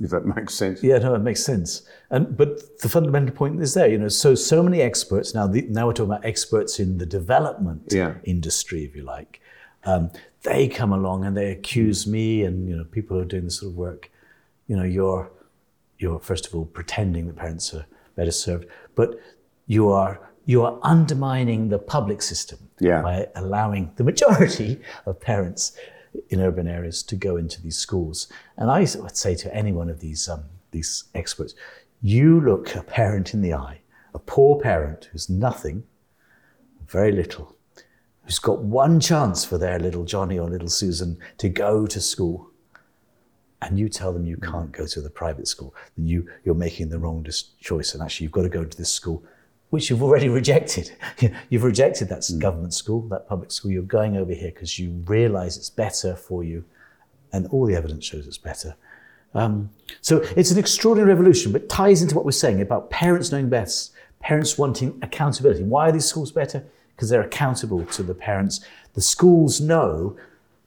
If 0.00 0.10
that 0.10 0.24
makes 0.36 0.54
sense. 0.54 0.82
Yeah, 0.82 0.98
no, 0.98 1.14
it 1.14 1.20
makes 1.20 1.44
sense. 1.44 1.82
And 2.10 2.36
but 2.36 2.80
the 2.80 2.88
fundamental 2.88 3.34
point 3.34 3.60
is 3.60 3.74
there, 3.74 3.88
you 3.88 3.98
know. 3.98 4.08
So 4.08 4.34
so 4.34 4.62
many 4.62 4.80
experts 4.80 5.34
now. 5.34 5.46
The, 5.46 5.62
now 5.62 5.86
we're 5.86 5.92
talking 5.92 6.12
about 6.12 6.24
experts 6.24 6.80
in 6.80 6.98
the 6.98 7.06
development 7.06 7.88
yeah. 7.90 8.14
industry, 8.24 8.84
if 8.84 8.96
you 8.96 9.02
like. 9.02 9.40
Um, 9.84 10.10
they 10.42 10.68
come 10.68 10.92
along 10.92 11.24
and 11.24 11.36
they 11.36 11.50
accuse 11.50 12.06
me 12.06 12.44
and 12.44 12.68
you 12.68 12.76
know 12.76 12.84
people 12.84 13.16
who 13.16 13.22
are 13.22 13.26
doing 13.26 13.44
this 13.44 13.60
sort 13.60 13.72
of 13.72 13.76
work. 13.76 14.10
You 14.66 14.76
know, 14.76 14.84
you're 14.84 15.30
you're 15.98 16.18
first 16.18 16.46
of 16.46 16.54
all 16.54 16.66
pretending 16.66 17.26
that 17.26 17.36
parents 17.36 17.72
are 17.74 17.86
better 18.16 18.30
served, 18.30 18.66
but 18.94 19.20
you 19.66 19.90
are 19.90 20.20
you 20.46 20.62
are 20.62 20.78
undermining 20.82 21.68
the 21.68 21.78
public 21.78 22.20
system 22.20 22.58
yeah. 22.78 23.00
by 23.00 23.26
allowing 23.34 23.92
the 23.96 24.04
majority 24.04 24.80
of 25.06 25.20
parents 25.20 25.76
in 26.28 26.40
urban 26.40 26.68
areas 26.68 27.02
to 27.04 27.16
go 27.16 27.36
into 27.36 27.60
these 27.60 27.78
schools. 27.78 28.28
And 28.56 28.70
I 28.70 28.80
would 28.80 29.16
say 29.16 29.34
to 29.36 29.54
any 29.54 29.72
one 29.72 29.90
of 29.90 30.00
these 30.00 30.28
um, 30.28 30.44
these 30.70 31.04
experts, 31.14 31.54
you 32.02 32.40
look 32.40 32.74
a 32.74 32.82
parent 32.82 33.32
in 33.32 33.40
the 33.40 33.54
eye, 33.54 33.80
a 34.12 34.18
poor 34.18 34.60
parent 34.60 35.08
who's 35.12 35.30
nothing, 35.30 35.84
very 36.86 37.12
little, 37.12 37.56
who's 38.24 38.38
got 38.38 38.62
one 38.62 39.00
chance 39.00 39.44
for 39.44 39.58
their 39.58 39.78
little 39.78 40.04
Johnny 40.04 40.38
or 40.38 40.50
little 40.50 40.68
Susan 40.68 41.18
to 41.38 41.48
go 41.48 41.86
to 41.86 42.00
school, 42.00 42.50
and 43.62 43.78
you 43.78 43.88
tell 43.88 44.12
them 44.12 44.26
you 44.26 44.36
can't 44.36 44.72
go 44.72 44.86
to 44.86 45.00
the 45.00 45.10
private 45.10 45.48
school, 45.48 45.74
then 45.96 46.06
you, 46.06 46.28
you're 46.44 46.54
making 46.54 46.90
the 46.90 46.98
wrong 46.98 47.26
choice. 47.60 47.94
And 47.94 48.02
actually, 48.02 48.24
you've 48.24 48.32
got 48.32 48.42
to 48.42 48.48
go 48.48 48.64
to 48.64 48.76
this 48.76 48.92
school, 48.92 49.24
which 49.74 49.90
you've 49.90 50.02
already 50.02 50.28
rejected. 50.40 50.92
you've 51.50 51.64
rejected 51.64 52.08
that 52.08 52.20
mm. 52.20 52.38
government 52.38 52.74
school, 52.74 53.02
that 53.08 53.28
public 53.28 53.50
school. 53.52 53.70
You're 53.70 53.82
going 53.82 54.16
over 54.16 54.32
here 54.32 54.50
because 54.50 54.78
you 54.78 54.90
realize 55.06 55.56
it's 55.56 55.70
better 55.70 56.16
for 56.16 56.42
you, 56.42 56.64
and 57.32 57.46
all 57.48 57.66
the 57.66 57.76
evidence 57.76 58.04
shows 58.04 58.26
it's 58.26 58.38
better. 58.38 58.76
Um, 59.34 59.70
so 60.00 60.18
it's 60.36 60.50
an 60.50 60.58
extraordinary 60.58 61.12
revolution, 61.12 61.52
but 61.52 61.68
ties 61.68 62.00
into 62.02 62.14
what 62.14 62.24
we're 62.24 62.30
saying 62.30 62.60
about 62.60 62.88
parents 62.88 63.32
knowing 63.32 63.48
best, 63.48 63.92
parents 64.20 64.56
wanting 64.56 64.98
accountability. 65.02 65.64
Why 65.64 65.88
are 65.88 65.92
these 65.92 66.06
schools 66.06 66.30
better? 66.32 66.64
because 66.94 67.08
they're 67.08 67.22
accountable 67.22 67.84
to 67.84 68.02
the 68.02 68.14
parents. 68.14 68.64
The 68.94 69.00
schools 69.00 69.60
know, 69.60 70.16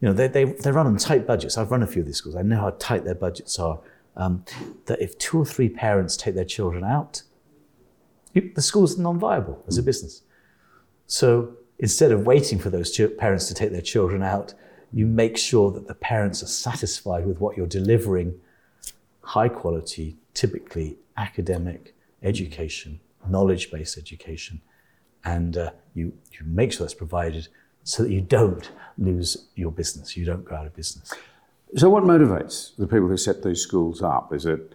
you 0.01 0.07
know, 0.07 0.13
they, 0.13 0.27
they, 0.27 0.43
they 0.45 0.71
run 0.71 0.87
on 0.87 0.97
tight 0.97 1.25
budgets. 1.25 1.57
I've 1.57 1.71
run 1.71 1.83
a 1.83 1.87
few 1.87 2.01
of 2.01 2.05
these 2.05 2.17
schools. 2.17 2.35
I 2.35 2.41
know 2.41 2.59
how 2.59 2.75
tight 2.79 3.05
their 3.05 3.15
budgets 3.15 3.57
are. 3.59 3.79
Um, 4.15 4.43
that 4.85 4.99
if 4.99 5.17
two 5.19 5.39
or 5.39 5.45
three 5.45 5.69
parents 5.69 6.17
take 6.17 6.33
their 6.33 6.45
children 6.45 6.83
out, 6.83 7.21
the 8.41 8.61
school's 8.61 8.97
non-viable 8.97 9.63
as 9.67 9.77
a 9.77 9.83
business. 9.83 10.21
So 11.05 11.53
instead 11.79 12.11
of 12.11 12.25
waiting 12.25 12.59
for 12.59 12.69
those 12.69 12.97
parents 13.17 13.47
to 13.47 13.53
take 13.53 13.71
their 13.71 13.81
children 13.81 14.23
out, 14.23 14.53
you 14.91 15.05
make 15.05 15.37
sure 15.37 15.71
that 15.71 15.87
the 15.87 15.95
parents 15.95 16.41
are 16.43 16.47
satisfied 16.47 17.25
with 17.25 17.39
what 17.39 17.57
you're 17.57 17.67
delivering 17.67 18.39
high 19.21 19.49
quality, 19.49 20.17
typically 20.33 20.97
academic 21.17 21.93
education, 22.23 22.99
knowledge 23.27 23.69
based 23.71 23.97
education, 23.97 24.61
and 25.25 25.57
uh, 25.57 25.71
you, 25.93 26.13
you 26.31 26.39
make 26.45 26.71
sure 26.71 26.85
that's 26.85 26.93
provided 26.93 27.47
so 27.83 28.03
that 28.03 28.11
you 28.11 28.21
don't 28.21 28.71
lose 28.97 29.47
your 29.55 29.71
business, 29.71 30.15
you 30.15 30.25
don't 30.25 30.45
go 30.45 30.55
out 30.55 30.65
of 30.65 30.75
business. 30.75 31.13
So, 31.75 31.89
what 31.89 32.03
motivates 32.03 32.75
the 32.77 32.87
people 32.87 33.07
who 33.07 33.17
set 33.17 33.43
these 33.43 33.61
schools 33.61 34.01
up? 34.01 34.33
Is 34.33 34.45
it 34.45 34.73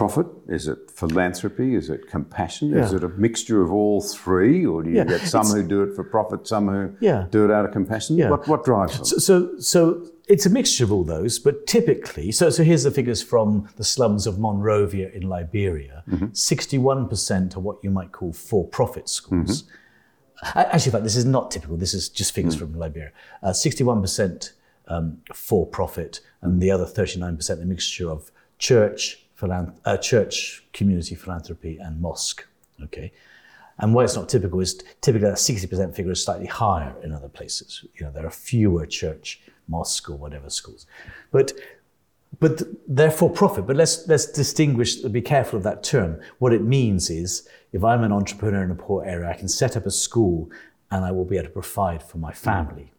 profit? 0.00 0.26
Is 0.48 0.66
it 0.66 0.90
philanthropy? 0.90 1.74
Is 1.74 1.90
it 1.90 2.08
compassion? 2.08 2.74
Is 2.74 2.94
it 2.94 3.04
a 3.04 3.08
mixture 3.26 3.60
of 3.60 3.70
all 3.70 4.00
three? 4.00 4.64
Or 4.64 4.82
do 4.82 4.88
you 4.88 4.96
Yeah, 4.96 5.04
get 5.04 5.20
some 5.34 5.42
it's- 5.42 5.52
who 5.54 5.62
do 5.62 5.82
it 5.82 5.94
for 5.94 6.02
profit, 6.04 6.48
some 6.48 6.68
who 6.68 6.92
Yeah. 7.00 7.26
do 7.30 7.44
it 7.44 7.50
out 7.50 7.66
of 7.66 7.72
compassion? 7.72 8.16
Yeah. 8.16 8.30
What, 8.30 8.48
what 8.48 8.64
drives 8.64 8.96
them? 8.96 9.04
So, 9.04 9.18
so, 9.18 9.58
so 9.58 10.06
it's 10.26 10.46
a 10.46 10.50
mixture 10.58 10.84
of 10.84 10.90
all 10.90 11.04
those, 11.04 11.38
but 11.38 11.66
typically, 11.66 12.32
so, 12.32 12.48
so 12.48 12.62
here's 12.64 12.84
the 12.84 12.90
figures 12.90 13.22
from 13.22 13.68
the 13.76 13.84
slums 13.84 14.26
of 14.26 14.38
Monrovia 14.38 15.10
in 15.10 15.28
Liberia 15.28 16.02
61% 16.08 17.56
are 17.56 17.60
what 17.60 17.76
you 17.84 17.90
might 17.90 18.10
call 18.12 18.32
for 18.32 18.66
profit 18.66 19.06
schools. 19.10 19.64
A- 20.54 20.74
Actually, 20.74 20.86
in 20.86 20.92
fact, 20.92 21.04
this 21.04 21.16
is 21.16 21.26
not 21.26 21.50
typical, 21.50 21.76
this 21.76 21.92
is 21.92 22.08
just 22.08 22.32
figures 22.32 22.54
from 22.54 22.72
Liberia. 22.72 23.10
Uh, 23.42 23.50
61% 23.52 24.52
um, 24.88 25.18
for 25.34 25.66
profit, 25.66 26.20
and 26.40 26.60
the 26.62 26.70
other 26.70 26.86
39% 26.86 27.62
a 27.62 27.66
mixture 27.66 28.10
of 28.10 28.32
church, 28.58 29.26
uh, 29.42 29.96
church, 29.96 30.64
community 30.72 31.14
philanthropy, 31.14 31.78
and 31.78 32.00
mosque. 32.00 32.46
Okay. 32.82 33.12
And 33.78 33.94
why 33.94 34.04
it's 34.04 34.14
not 34.14 34.28
typical 34.28 34.60
is 34.60 34.82
typically 35.00 35.28
that 35.28 35.38
60% 35.38 35.94
figure 35.94 36.12
is 36.12 36.22
slightly 36.22 36.46
higher 36.46 36.94
in 37.02 37.12
other 37.12 37.28
places. 37.28 37.84
You 37.94 38.06
know, 38.06 38.12
there 38.12 38.26
are 38.26 38.30
fewer 38.30 38.84
church, 38.86 39.40
mosque, 39.68 40.10
or 40.10 40.16
whatever 40.16 40.50
schools. 40.50 40.86
But 41.30 41.52
but 42.38 42.62
they're 42.86 43.10
for 43.10 43.28
profit. 43.28 43.66
But 43.66 43.76
let's 43.76 44.06
let's 44.06 44.26
distinguish. 44.26 44.96
Be 44.96 45.20
careful 45.20 45.56
of 45.56 45.62
that 45.64 45.82
term. 45.82 46.20
What 46.38 46.52
it 46.52 46.62
means 46.62 47.10
is, 47.10 47.48
if 47.72 47.82
I'm 47.82 48.04
an 48.04 48.12
entrepreneur 48.12 48.62
in 48.62 48.70
a 48.70 48.76
poor 48.76 49.04
area, 49.04 49.28
I 49.28 49.34
can 49.34 49.48
set 49.48 49.76
up 49.76 49.84
a 49.86 49.90
school, 49.90 50.50
and 50.90 51.04
I 51.04 51.10
will 51.10 51.24
be 51.24 51.36
able 51.36 51.48
to 51.48 51.52
provide 51.52 52.02
for 52.02 52.18
my 52.18 52.32
family. 52.32 52.92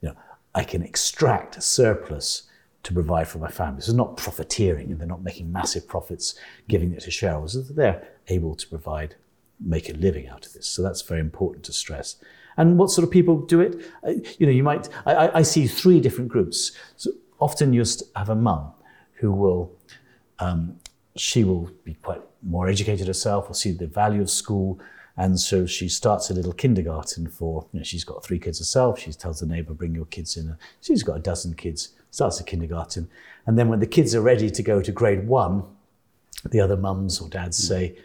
You 0.00 0.10
know, 0.10 0.16
I 0.54 0.64
can 0.64 0.82
extract 0.82 1.56
a 1.56 1.60
surplus 1.60 2.47
to 2.84 2.92
provide 2.94 3.28
for 3.28 3.38
my 3.38 3.48
family. 3.48 3.80
So 3.80 3.90
it's 3.90 3.96
not 3.96 4.16
profiteering, 4.16 4.90
and 4.90 4.98
they're 5.00 5.06
not 5.06 5.22
making 5.22 5.50
massive 5.52 5.86
profits, 5.88 6.34
giving 6.68 6.92
it 6.92 7.00
to 7.00 7.10
shareholders. 7.10 7.68
They're 7.68 8.06
able 8.28 8.54
to 8.54 8.66
provide, 8.68 9.16
make 9.60 9.88
a 9.88 9.92
living 9.94 10.28
out 10.28 10.46
of 10.46 10.52
this. 10.52 10.66
So 10.66 10.82
that's 10.82 11.02
very 11.02 11.20
important 11.20 11.64
to 11.66 11.72
stress. 11.72 12.16
And 12.56 12.78
what 12.78 12.90
sort 12.90 13.04
of 13.04 13.10
people 13.10 13.40
do 13.40 13.60
it? 13.60 13.80
Uh, 14.06 14.12
You 14.38 14.46
know, 14.46 14.52
you 14.52 14.62
might. 14.62 14.88
I, 15.06 15.30
I- 15.40 15.42
see 15.42 15.66
three 15.66 16.00
different 16.00 16.28
groups. 16.30 16.72
So 16.96 17.10
often 17.40 17.72
you 17.72 17.84
have 18.16 18.28
a 18.30 18.34
mum 18.34 18.72
who 19.14 19.32
will 19.32 19.72
um, 20.40 20.78
she 21.16 21.42
will 21.44 21.70
be 21.84 21.94
quite 21.94 22.22
more 22.42 22.68
educated 22.68 23.06
herself, 23.08 23.48
will 23.48 23.54
see 23.54 23.72
the 23.72 23.88
value 23.88 24.22
of 24.22 24.30
school, 24.30 24.78
and 25.16 25.38
so 25.40 25.66
she 25.66 25.88
starts 25.88 26.30
a 26.30 26.34
little 26.34 26.52
kindergarten 26.52 27.28
for. 27.28 27.66
You 27.72 27.80
know, 27.80 27.84
she's 27.84 28.04
got 28.04 28.24
three 28.24 28.38
kids 28.38 28.58
herself. 28.60 29.00
She 29.00 29.12
tells 29.12 29.40
the 29.40 29.46
neighbour, 29.46 29.74
"Bring 29.74 29.94
your 29.96 30.06
kids 30.06 30.36
in." 30.36 30.56
She's 30.80 31.02
got 31.02 31.16
a 31.16 31.20
dozen 31.20 31.54
kids. 31.54 31.88
Starts 32.10 32.40
a 32.40 32.44
kindergarten, 32.44 33.08
and 33.46 33.58
then 33.58 33.68
when 33.68 33.80
the 33.80 33.86
kids 33.86 34.14
are 34.14 34.22
ready 34.22 34.50
to 34.50 34.62
go 34.62 34.80
to 34.82 34.92
grade 34.92 35.26
one, 35.26 35.62
the 36.44 36.60
other 36.60 36.76
mums 36.76 37.20
or 37.20 37.28
dads 37.28 37.56
say. 37.56 37.96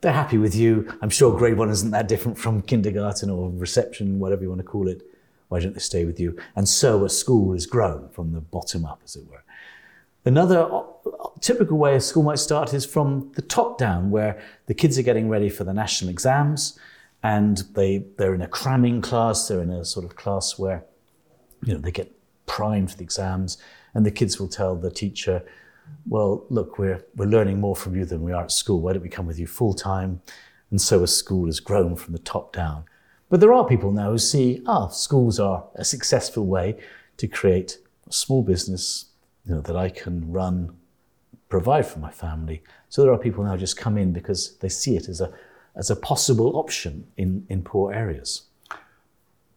They're 0.00 0.12
happy 0.12 0.36
with 0.36 0.56
you. 0.56 0.92
I'm 1.00 1.10
sure 1.10 1.36
grade 1.38 1.56
one 1.56 1.70
isn't 1.70 1.92
that 1.92 2.08
different 2.08 2.36
from 2.36 2.60
kindergarten 2.62 3.30
or 3.30 3.50
reception, 3.50 4.18
whatever 4.18 4.42
you 4.42 4.48
want 4.48 4.60
to 4.60 4.66
call 4.66 4.88
it. 4.88 5.00
Why 5.48 5.60
don't 5.60 5.74
they 5.74 5.80
stay 5.80 6.04
with 6.04 6.18
you? 6.18 6.36
And 6.56 6.68
so 6.68 7.04
a 7.04 7.08
school 7.08 7.52
is 7.52 7.66
grown 7.66 8.08
from 8.08 8.32
the 8.32 8.40
bottom 8.40 8.84
up, 8.84 9.00
as 9.04 9.14
it 9.14 9.30
were. 9.30 9.44
Another 10.24 10.58
o- 10.58 11.32
typical 11.40 11.78
way 11.78 11.94
a 11.94 12.00
school 12.00 12.22
might 12.22 12.38
start 12.38 12.72
is 12.74 12.86
from 12.86 13.30
the 13.34 13.42
top 13.42 13.78
down, 13.78 14.10
where 14.10 14.40
the 14.66 14.74
kids 14.74 14.98
are 14.98 15.02
getting 15.02 15.28
ready 15.28 15.48
for 15.48 15.64
the 15.64 15.74
national 15.74 16.10
exams 16.10 16.78
and 17.22 17.58
they, 17.74 18.04
they're 18.18 18.34
in 18.34 18.42
a 18.42 18.48
cramming 18.48 19.00
class, 19.00 19.46
they're 19.46 19.62
in 19.62 19.70
a 19.70 19.84
sort 19.84 20.04
of 20.04 20.16
class 20.16 20.58
where 20.58 20.84
you 21.64 21.74
know, 21.74 21.80
they 21.80 21.92
get 21.92 22.12
primed 22.46 22.90
for 22.90 22.96
the 22.96 23.04
exams, 23.04 23.58
and 23.94 24.04
the 24.04 24.10
kids 24.10 24.38
will 24.38 24.48
tell 24.48 24.74
the 24.74 24.90
teacher, 24.90 25.44
well, 26.06 26.44
look, 26.48 26.78
we're, 26.78 27.04
we're 27.16 27.26
learning 27.26 27.60
more 27.60 27.76
from 27.76 27.96
you 27.96 28.04
than 28.04 28.22
we 28.22 28.32
are 28.32 28.44
at 28.44 28.52
school. 28.52 28.80
Why 28.80 28.92
don't 28.92 29.02
we 29.02 29.08
come 29.08 29.26
with 29.26 29.38
you 29.38 29.46
full 29.46 29.74
time? 29.74 30.20
And 30.70 30.80
so 30.80 31.02
a 31.02 31.06
school 31.06 31.46
has 31.46 31.60
grown 31.60 31.96
from 31.96 32.12
the 32.12 32.18
top 32.18 32.52
down. 32.52 32.84
But 33.28 33.40
there 33.40 33.52
are 33.52 33.66
people 33.66 33.92
now 33.92 34.10
who 34.10 34.18
see, 34.18 34.62
ah, 34.66 34.88
schools 34.88 35.38
are 35.38 35.64
a 35.74 35.84
successful 35.84 36.46
way 36.46 36.76
to 37.16 37.26
create 37.26 37.78
a 38.08 38.12
small 38.12 38.42
business 38.42 39.06
you 39.44 39.54
know, 39.54 39.60
that 39.62 39.76
I 39.76 39.88
can 39.88 40.30
run, 40.30 40.76
provide 41.48 41.86
for 41.86 41.98
my 41.98 42.10
family. 42.10 42.62
So 42.88 43.02
there 43.02 43.12
are 43.12 43.18
people 43.18 43.44
now 43.44 43.56
just 43.56 43.76
come 43.76 43.96
in 43.98 44.12
because 44.12 44.56
they 44.58 44.68
see 44.68 44.96
it 44.96 45.08
as 45.08 45.20
a, 45.20 45.32
as 45.76 45.90
a 45.90 45.96
possible 45.96 46.56
option 46.56 47.06
in, 47.16 47.46
in 47.48 47.62
poor 47.62 47.92
areas. 47.92 48.42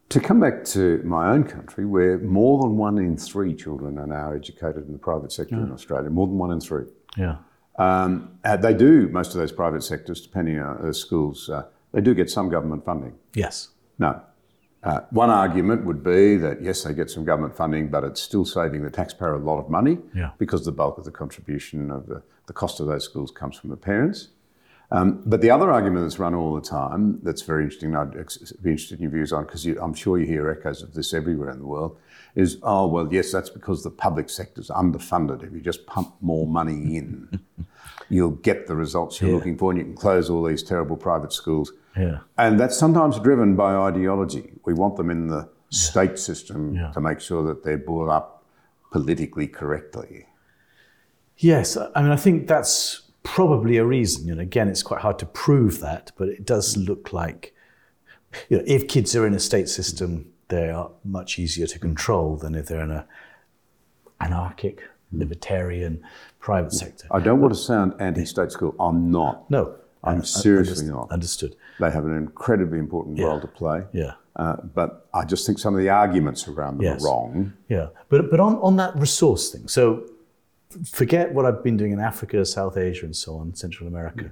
To 0.09 0.19
come 0.19 0.39
back 0.39 0.63
to 0.65 1.01
my 1.03 1.31
own 1.31 1.43
country, 1.43 1.83
where 1.85 2.19
more 2.19 2.61
than 2.61 2.77
one 2.77 2.97
in 2.99 3.17
three 3.17 3.55
children 3.55 3.97
are 3.97 4.05
now 4.05 4.31
educated 4.33 4.85
in 4.85 4.91
the 4.93 4.99
private 4.99 5.31
sector 5.31 5.55
in 5.55 5.71
Australia, 5.71 6.09
more 6.09 6.27
than 6.27 6.37
one 6.37 6.51
in 6.51 6.59
three. 6.59 6.85
Yeah. 7.17 7.37
Um, 7.77 8.37
uh, 8.43 8.55
they 8.55 8.73
do, 8.73 9.09
most 9.09 9.33
of 9.33 9.39
those 9.39 9.51
private 9.51 9.83
sectors, 9.83 10.21
depending 10.21 10.59
on 10.59 10.85
the 10.85 10.93
schools, 10.93 11.49
uh, 11.49 11.63
they 11.91 12.01
do 12.01 12.13
get 12.13 12.29
some 12.29 12.49
government 12.49 12.85
funding. 12.85 13.13
Yes. 13.33 13.69
No. 13.97 14.21
Uh, 14.83 15.01
one 15.09 15.31
argument 15.31 15.83
would 15.85 16.03
be 16.03 16.37
that 16.37 16.61
yes, 16.61 16.83
they 16.83 16.93
get 16.93 17.09
some 17.09 17.25
government 17.25 17.57
funding, 17.57 17.89
but 17.89 18.03
it's 18.03 18.21
still 18.21 18.45
saving 18.45 18.83
the 18.83 18.91
taxpayer 18.91 19.33
a 19.33 19.39
lot 19.39 19.57
of 19.57 19.69
money 19.69 19.97
Yeah. 20.13 20.31
because 20.37 20.63
the 20.63 20.71
bulk 20.71 20.99
of 20.99 21.05
the 21.05 21.11
contribution 21.11 21.89
of 21.89 22.05
the, 22.05 22.21
the 22.45 22.53
cost 22.53 22.79
of 22.79 22.85
those 22.85 23.03
schools 23.03 23.31
comes 23.31 23.57
from 23.57 23.71
the 23.71 23.77
parents. 23.77 24.29
Um, 24.91 25.21
but 25.25 25.41
the 25.41 25.49
other 25.49 25.71
argument 25.71 26.05
that's 26.05 26.19
run 26.19 26.35
all 26.35 26.53
the 26.53 26.61
time 26.61 27.19
that's 27.23 27.41
very 27.41 27.63
interesting, 27.63 27.95
I'd 27.95 28.15
ex- 28.17 28.51
be 28.53 28.71
interested 28.71 28.99
in 28.99 29.03
your 29.03 29.11
views 29.11 29.33
on, 29.33 29.45
because 29.45 29.65
I'm 29.65 29.93
sure 29.93 30.17
you 30.19 30.25
hear 30.27 30.49
echoes 30.49 30.83
of 30.83 30.93
this 30.93 31.13
everywhere 31.13 31.49
in 31.49 31.59
the 31.59 31.65
world, 31.65 31.97
is 32.35 32.57
oh, 32.63 32.85
well, 32.87 33.11
yes, 33.11 33.31
that's 33.31 33.49
because 33.49 33.83
the 33.83 33.89
public 33.89 34.29
sector's 34.29 34.69
underfunded. 34.69 35.43
If 35.43 35.53
you 35.53 35.61
just 35.61 35.85
pump 35.87 36.13
more 36.21 36.45
money 36.45 36.97
in, 36.97 37.39
you'll 38.09 38.31
get 38.31 38.67
the 38.67 38.75
results 38.75 39.19
you're 39.19 39.31
Yeah. 39.31 39.35
looking 39.37 39.57
for 39.57 39.71
and 39.71 39.79
you 39.79 39.85
can 39.85 39.95
close 39.95 40.29
all 40.29 40.43
these 40.43 40.61
terrible 40.61 40.97
private 40.97 41.33
schools. 41.33 41.71
Yeah. 41.97 42.19
And 42.37 42.59
that's 42.59 42.77
sometimes 42.77 43.19
driven 43.19 43.55
by 43.55 43.73
ideology. 43.75 44.51
We 44.65 44.73
want 44.73 44.97
them 44.97 45.09
in 45.09 45.27
the 45.27 45.49
state 45.69 46.19
system 46.19 46.75
Yeah. 46.75 46.91
to 46.91 47.01
make 47.01 47.19
sure 47.21 47.43
that 47.47 47.63
they're 47.63 47.77
brought 47.79 48.09
up 48.09 48.43
politically 48.91 49.47
correctly. 49.47 50.27
Yes, 51.37 51.75
I 51.77 52.01
mean, 52.01 52.11
I 52.11 52.15
think 52.17 52.47
that's 52.47 53.01
probably 53.25 53.75
a 53.77 53.83
reason. 53.85 54.27
You 54.27 54.35
know, 54.35 54.41
again, 54.41 54.69
it's 54.69 54.83
quite 54.83 55.01
hard 55.01 55.19
to 55.19 55.25
prove 55.25 55.81
that, 55.81 56.11
but 56.17 56.29
it 56.29 56.45
does 56.45 56.77
look 56.77 57.11
like, 57.11 57.53
you 58.49 58.57
know, 58.57 58.63
if 58.65 58.87
kids 58.87 59.13
are 59.15 59.27
in 59.27 59.33
a 59.33 59.39
state 59.39 59.67
system, 59.67 60.27
they 60.47 60.69
are 60.69 60.91
much 61.03 61.37
easier 61.39 61.67
to 61.67 61.79
control 61.79 62.37
than 62.37 62.55
if 62.55 62.67
they're 62.67 62.83
in 62.83 62.91
a 62.91 63.05
anarchic, 64.21 64.81
libertarian, 65.11 66.01
private 66.39 66.71
sector. 66.71 67.07
I 67.11 67.19
don't 67.19 67.41
want 67.41 67.53
to 67.53 67.59
sound 67.59 67.93
anti-state 67.99 68.51
school. 68.51 68.75
I'm 68.79 69.11
not. 69.11 69.49
No, 69.49 69.75
I'm 70.03 70.23
seriously 70.23 70.87
not. 70.87 71.11
Understood. 71.11 71.55
They 71.79 71.91
have 71.91 72.05
an 72.05 72.15
incredibly 72.15 72.79
important 72.79 73.19
role 73.19 73.41
to 73.41 73.47
play. 73.47 73.83
Yeah. 73.91 74.13
Uh, 74.35 74.57
but 74.73 75.07
I 75.13 75.23
just 75.25 75.45
think 75.45 75.59
some 75.59 75.73
of 75.73 75.79
the 75.79 75.89
arguments 75.89 76.47
around 76.47 76.77
them 76.77 76.83
Yes. 76.83 77.03
are 77.03 77.07
wrong. 77.07 77.53
Yeah, 77.69 77.87
but 78.09 78.29
but 78.29 78.39
on, 78.39 78.57
on 78.57 78.75
that 78.75 78.95
resource 78.97 79.49
thing, 79.49 79.67
so 79.67 80.03
forget 80.83 81.33
what 81.33 81.45
I've 81.45 81.63
been 81.63 81.77
doing 81.77 81.91
in 81.91 81.99
Africa, 81.99 82.45
South 82.45 82.77
Asia, 82.77 83.05
and 83.05 83.15
so 83.15 83.37
on, 83.37 83.53
Central 83.55 83.87
America. 83.87 84.31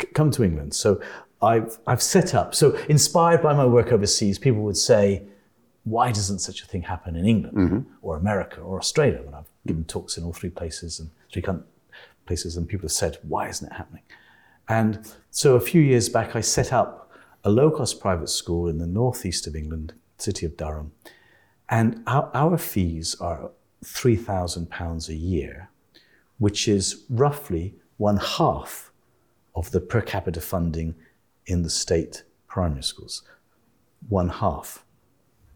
C- 0.00 0.08
come 0.14 0.30
to 0.32 0.44
England. 0.44 0.74
So 0.74 1.00
I've 1.42 1.78
I've 1.86 2.02
set 2.02 2.34
up. 2.34 2.54
So 2.54 2.76
inspired 2.88 3.42
by 3.42 3.52
my 3.54 3.66
work 3.66 3.92
overseas, 3.92 4.38
people 4.38 4.62
would 4.62 4.76
say, 4.76 5.22
why 5.84 6.12
doesn't 6.12 6.40
such 6.40 6.62
a 6.62 6.66
thing 6.66 6.82
happen 6.82 7.16
in 7.16 7.24
England 7.24 7.56
mm-hmm. 7.56 7.80
or 8.02 8.16
America 8.16 8.60
or 8.60 8.78
Australia? 8.78 9.22
When 9.22 9.34
I've 9.34 9.50
given 9.66 9.84
talks 9.84 10.16
in 10.18 10.24
all 10.24 10.32
three 10.32 10.50
places 10.50 11.00
and 11.00 11.10
three 11.32 11.42
places, 12.26 12.56
and 12.56 12.68
people 12.68 12.84
have 12.84 12.92
said, 12.92 13.18
why 13.22 13.48
isn't 13.48 13.70
it 13.70 13.74
happening? 13.74 14.02
And 14.68 15.10
so 15.30 15.56
a 15.56 15.60
few 15.60 15.80
years 15.80 16.08
back, 16.08 16.36
I 16.36 16.42
set 16.42 16.72
up 16.72 17.10
a 17.44 17.50
low-cost 17.50 18.00
private 18.00 18.28
school 18.28 18.68
in 18.68 18.78
the 18.78 18.86
northeast 18.86 19.46
of 19.46 19.56
England, 19.56 19.94
city 20.18 20.44
of 20.44 20.56
Durham. 20.56 20.92
And 21.70 22.02
our, 22.06 22.30
our 22.34 22.58
fees 22.58 23.16
are 23.20 23.50
£3,000 23.84 25.08
a 25.08 25.14
year, 25.14 25.67
which 26.38 26.68
is 26.68 27.04
roughly 27.08 27.74
one 27.96 28.16
half 28.16 28.92
of 29.54 29.70
the 29.72 29.80
per 29.80 30.00
capita 30.00 30.40
funding 30.40 30.94
in 31.46 31.62
the 31.62 31.70
state 31.70 32.22
primary 32.46 32.82
schools. 32.82 33.22
One 34.08 34.28
half. 34.28 34.84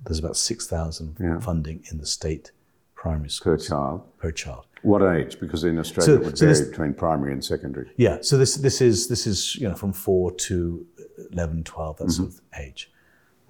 There's 0.05 0.19
about 0.19 0.37
6,000 0.37 1.17
Yeah. 1.21 1.39
funding 1.39 1.85
in 1.91 1.99
the 1.99 2.07
state 2.07 2.51
primary 2.97 3.31
school 3.31 3.53
per 3.57 3.59
child. 3.63 4.03
per 4.19 4.33
child. 4.33 4.67
What 4.83 5.03
age? 5.03 5.39
Because 5.39 5.63
in 5.63 5.79
Australia 5.79 6.07
So- 6.17 6.21
it 6.21 6.25
would 6.25 6.39
so 6.39 6.47
vary 6.47 6.59
this- 6.59 6.69
between 6.69 6.95
primary 6.95 7.33
and 7.33 7.45
secondary. 7.45 7.91
Yeah, 7.97 8.19
so 8.21 8.37
this 8.37 8.57
this 8.57 8.81
is 8.81 9.07
this 9.09 9.27
is 9.29 9.55
you 9.57 9.69
know 9.69 9.77
from 9.77 9.93
four 9.93 10.33
to 10.49 10.87
11, 11.31 11.63
12, 11.63 11.99
that 11.99 12.11
sort 12.11 12.29
of 12.31 12.41
age, 12.59 12.91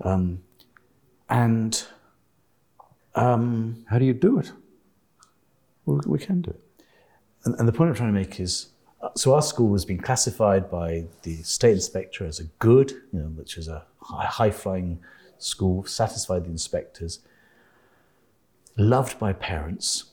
um, 0.03 0.43
and 1.30 1.85
um, 3.14 3.85
How 3.89 3.99
do 3.99 4.05
you 4.05 4.14
do 4.14 4.39
it? 4.39 4.53
we, 5.87 5.99
we 6.07 6.18
can 6.18 6.41
do 6.43 6.51
it. 6.51 6.61
And, 7.45 7.55
and 7.59 7.68
the 7.68 7.72
point 7.72 7.90
I'm 7.90 7.97
trying 7.97 8.12
to 8.12 8.18
make 8.18 8.40
is, 8.40 8.68
uh, 9.01 9.11
so 9.16 9.34
our 9.34 9.43
school 9.43 9.72
has 9.72 9.84
been 9.84 10.01
classified 10.01 10.70
by 10.70 11.07
the 11.22 11.43
state 11.43 11.72
inspector 11.72 12.24
as 12.24 12.38
a 12.40 12.45
good, 12.59 12.90
you 13.12 13.18
know, 13.20 13.26
which 13.26 13.59
is 13.59 13.68
a 13.68 13.84
high 14.01 14.51
flying 14.51 15.01
school, 15.38 15.84
satisfied 15.84 16.45
the 16.45 16.51
inspectors, 16.51 17.20
loved 18.76 19.18
by 19.18 19.32
parents, 19.32 20.05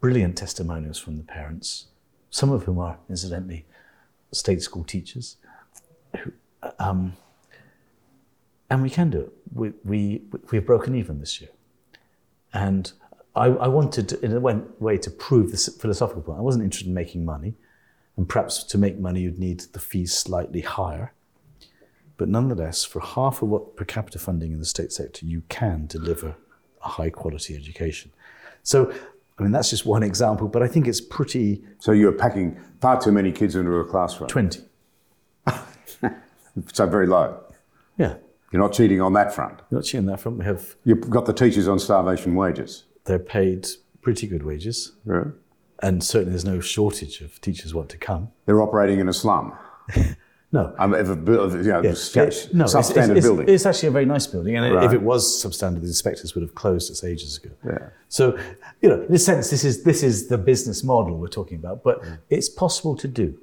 brilliant 0.00 0.36
testimonials 0.36 0.98
from 0.98 1.16
the 1.16 1.22
parents, 1.22 1.86
some 2.30 2.50
of 2.50 2.64
whom 2.64 2.78
are 2.78 2.98
incidentally 3.08 3.64
state 4.32 4.62
school 4.62 4.84
teachers. 4.84 5.36
Um, 6.78 7.14
and 8.70 8.82
we 8.82 8.90
can 8.90 9.10
do 9.10 9.20
it. 9.20 9.32
We, 9.52 9.72
we, 9.84 10.22
we've 10.50 10.66
broken 10.66 10.94
even 10.94 11.20
this 11.20 11.40
year. 11.40 11.50
And 12.52 12.92
I, 13.36 13.46
I 13.46 13.68
wanted, 13.68 14.08
to, 14.10 14.24
in 14.24 14.32
a 14.36 14.40
way- 14.40 14.98
to 14.98 15.10
prove 15.10 15.50
this 15.50 15.68
philosophical 15.76 16.22
point. 16.22 16.38
I 16.38 16.42
wasn't 16.42 16.64
interested 16.64 16.88
in 16.88 16.94
making 16.94 17.24
money. 17.24 17.54
And 18.16 18.28
perhaps 18.28 18.62
to 18.64 18.78
make 18.78 18.98
money, 18.98 19.22
you'd 19.22 19.40
need 19.40 19.60
the 19.72 19.80
fees 19.80 20.12
slightly 20.16 20.60
higher. 20.60 21.12
But 22.16 22.28
nonetheless, 22.28 22.84
for 22.84 23.00
half 23.00 23.42
of 23.42 23.48
what 23.48 23.74
per 23.76 23.84
capita 23.84 24.20
funding 24.20 24.52
in 24.52 24.60
the 24.60 24.64
state 24.64 24.92
sector, 24.92 25.26
you 25.26 25.42
can 25.48 25.86
deliver 25.86 26.36
a 26.84 26.88
high 26.90 27.10
quality 27.10 27.56
education. 27.56 28.12
So, 28.62 28.92
I 29.36 29.42
mean, 29.42 29.50
that's 29.50 29.68
just 29.70 29.84
one 29.84 30.04
example, 30.04 30.46
but 30.46 30.62
I 30.62 30.68
think 30.68 30.86
it's 30.86 31.00
pretty 31.00 31.64
So 31.80 31.90
you're 31.90 32.12
packing 32.12 32.56
far 32.80 33.00
too 33.00 33.10
many 33.10 33.32
kids 33.32 33.56
into 33.56 33.72
a 33.72 33.84
classroom. 33.84 34.28
20. 34.28 34.60
So 36.72 36.86
very 36.86 37.08
low. 37.08 37.40
Yeah. 37.98 38.14
You're 38.52 38.62
not 38.62 38.72
cheating 38.72 39.00
on 39.00 39.12
that 39.14 39.34
front. 39.34 39.58
You're 39.70 39.78
not 39.80 39.86
seeing 39.86 40.06
that 40.06 40.20
front. 40.20 40.38
We 40.38 40.44
have, 40.44 40.76
You've 40.84 41.10
got 41.10 41.26
the 41.26 41.32
teachers 41.32 41.66
on 41.66 41.80
starvation 41.80 42.36
wages. 42.36 42.84
They're 43.04 43.18
paid 43.18 43.68
pretty 44.02 44.26
good 44.26 44.44
wages. 44.44 44.92
Yeah. 45.06 45.24
And 45.80 46.02
certainly 46.02 46.30
there's 46.30 46.44
no 46.44 46.60
shortage 46.60 47.20
of 47.20 47.40
teachers 47.40 47.74
want 47.74 47.88
to 47.90 47.98
come. 47.98 48.28
They're 48.46 48.62
operating 48.62 49.00
in 49.00 49.08
a 49.08 49.12
slum. 49.12 49.52
No. 50.52 50.66
Um, 50.66 50.74
I'm 50.78 50.94
ever 50.94 51.16
built, 51.16 51.52
you 51.52 51.62
know, 51.64 51.80
It- 51.80 51.82
no, 51.82 51.88
it's, 51.90 52.14
it's, 52.16 52.48
it's, 52.54 53.26
building. 53.26 53.48
it's 53.48 53.66
actually 53.66 53.88
a 53.88 53.90
very 53.90 54.04
nice 54.04 54.28
building, 54.28 54.54
and 54.56 54.72
Right. 54.72 54.84
if 54.84 54.92
it 54.92 55.02
was 55.02 55.24
substandard, 55.44 55.80
the 55.80 55.88
inspectors 55.88 56.36
would 56.36 56.42
have 56.42 56.54
closed 56.54 56.92
it 56.92 57.04
ages 57.04 57.38
ago. 57.38 57.50
Yeah. 57.66 57.88
So, 58.08 58.38
you 58.80 58.88
know, 58.88 59.02
in 59.02 59.12
a 59.12 59.18
sense, 59.18 59.50
this 59.50 59.64
is 59.64 59.82
this 59.82 60.04
is 60.04 60.28
the 60.28 60.38
business 60.38 60.84
model 60.84 61.18
we're 61.18 61.26
talking 61.26 61.58
about, 61.58 61.82
but 61.82 62.04
it's 62.30 62.48
possible 62.48 62.94
to 62.98 63.08
do. 63.08 63.36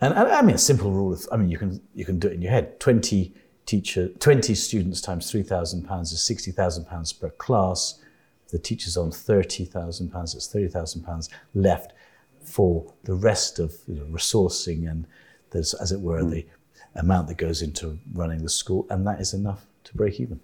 And, 0.00 0.12
and 0.12 0.26
I 0.28 0.42
mean, 0.42 0.56
a 0.56 0.58
simple 0.58 0.90
rule 0.90 1.12
of 1.12 1.24
I 1.30 1.36
mean, 1.36 1.50
you 1.50 1.56
can 1.56 1.80
you 1.94 2.04
can 2.04 2.18
do 2.18 2.26
it 2.26 2.32
in 2.32 2.42
your 2.42 2.50
head. 2.50 2.80
Twenty 2.80 3.32
teacher, 3.64 4.08
twenty 4.18 4.56
students 4.56 5.00
times 5.00 5.30
three 5.30 5.44
thousand 5.44 5.84
pounds 5.84 6.10
is 6.10 6.20
sixty 6.20 6.50
thousand 6.50 6.86
pounds 6.86 7.12
per 7.12 7.30
class. 7.30 8.00
The 8.54 8.60
teacher's 8.60 8.96
on 8.96 9.10
thirty 9.10 9.64
thousand 9.64 10.10
pounds, 10.12 10.32
it's 10.36 10.46
thirty 10.46 10.68
thousand 10.68 11.02
pounds 11.02 11.28
left 11.54 11.92
for 12.44 12.86
the 13.02 13.14
rest 13.14 13.58
of 13.58 13.74
you 13.88 13.96
know, 13.96 14.04
resourcing 14.04 14.88
and 14.88 15.06
there's, 15.50 15.74
as 15.74 15.90
it 15.90 16.00
were, 16.00 16.22
the 16.22 16.46
amount 16.94 17.26
that 17.26 17.36
goes 17.36 17.62
into 17.62 17.98
running 18.12 18.44
the 18.44 18.48
school, 18.48 18.86
and 18.90 19.04
that 19.08 19.20
is 19.20 19.34
enough 19.34 19.66
to 19.82 19.96
break 19.96 20.20
even. 20.20 20.38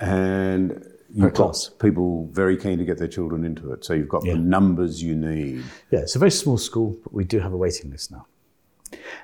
and 0.00 0.70
you've 1.12 1.34
got 1.34 1.52
class. 1.52 1.68
people 1.78 2.26
very 2.32 2.56
keen 2.56 2.78
to 2.78 2.84
get 2.86 2.96
their 2.96 3.08
children 3.08 3.44
into 3.44 3.72
it. 3.74 3.84
So 3.84 3.92
you've 3.92 4.08
got 4.08 4.24
Yeah. 4.24 4.32
the 4.34 4.38
numbers 4.40 5.02
you 5.02 5.14
need. 5.14 5.64
Yeah, 5.90 6.00
it's 6.00 6.16
a 6.16 6.18
very 6.18 6.30
small 6.30 6.56
school, 6.56 6.96
but 7.02 7.12
we 7.12 7.24
do 7.24 7.40
have 7.40 7.52
a 7.52 7.56
waiting 7.58 7.90
list 7.90 8.10
now. 8.10 8.24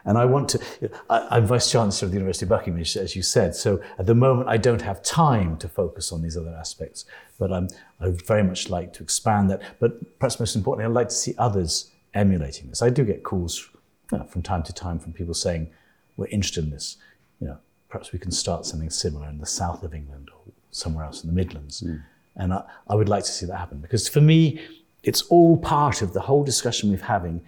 And 0.04 0.18
I 0.18 0.24
want 0.24 0.48
to, 0.50 0.90
I, 1.08 1.26
I'm 1.30 1.46
Vice 1.46 1.70
Chancellor 1.70 2.06
of 2.06 2.12
the 2.12 2.18
University 2.18 2.44
of 2.44 2.50
Buckingham, 2.50 2.80
as 2.80 3.16
you 3.16 3.22
said. 3.22 3.54
So 3.54 3.80
at 3.98 4.06
the 4.06 4.14
moment, 4.14 4.48
I 4.48 4.56
don't 4.56 4.82
have 4.82 5.02
time 5.02 5.56
to 5.58 5.68
focus 5.68 6.12
on 6.12 6.22
these 6.22 6.36
other 6.36 6.54
aspects, 6.54 7.04
but 7.38 7.52
I'm, 7.52 7.68
I 8.00 8.06
would 8.06 8.26
very 8.26 8.42
much 8.42 8.70
like 8.70 8.92
to 8.94 9.02
expand 9.02 9.50
that. 9.50 9.62
But 9.78 10.18
perhaps 10.18 10.38
most 10.40 10.56
importantly, 10.56 10.90
I'd 10.90 10.94
like 10.94 11.08
to 11.08 11.14
see 11.14 11.34
others 11.38 11.90
emulating 12.14 12.68
this. 12.68 12.82
I 12.82 12.90
do 12.90 13.04
get 13.04 13.22
calls 13.22 13.68
you 14.12 14.18
know, 14.18 14.24
from 14.24 14.42
time 14.42 14.62
to 14.64 14.72
time 14.72 14.98
from 14.98 15.12
people 15.12 15.34
saying, 15.34 15.70
we're 16.16 16.26
interested 16.26 16.64
in 16.64 16.70
this. 16.70 16.96
You 17.40 17.48
know, 17.48 17.58
perhaps 17.88 18.12
we 18.12 18.18
can 18.18 18.30
start 18.30 18.66
something 18.66 18.90
similar 18.90 19.28
in 19.28 19.38
the 19.38 19.46
south 19.46 19.82
of 19.82 19.94
England 19.94 20.28
or 20.34 20.52
somewhere 20.70 21.04
else 21.04 21.22
in 21.22 21.30
the 21.30 21.34
Midlands. 21.34 21.80
Hmm. 21.80 21.96
And 22.36 22.52
I, 22.52 22.62
I 22.88 22.94
would 22.94 23.08
like 23.08 23.24
to 23.24 23.30
see 23.30 23.46
that 23.46 23.56
happen 23.56 23.78
because 23.78 24.08
for 24.08 24.20
me, 24.20 24.60
it's 25.02 25.22
all 25.22 25.56
part 25.56 26.02
of 26.02 26.12
the 26.12 26.20
whole 26.20 26.44
discussion 26.44 26.90
we're 26.90 26.98
having 26.98 27.42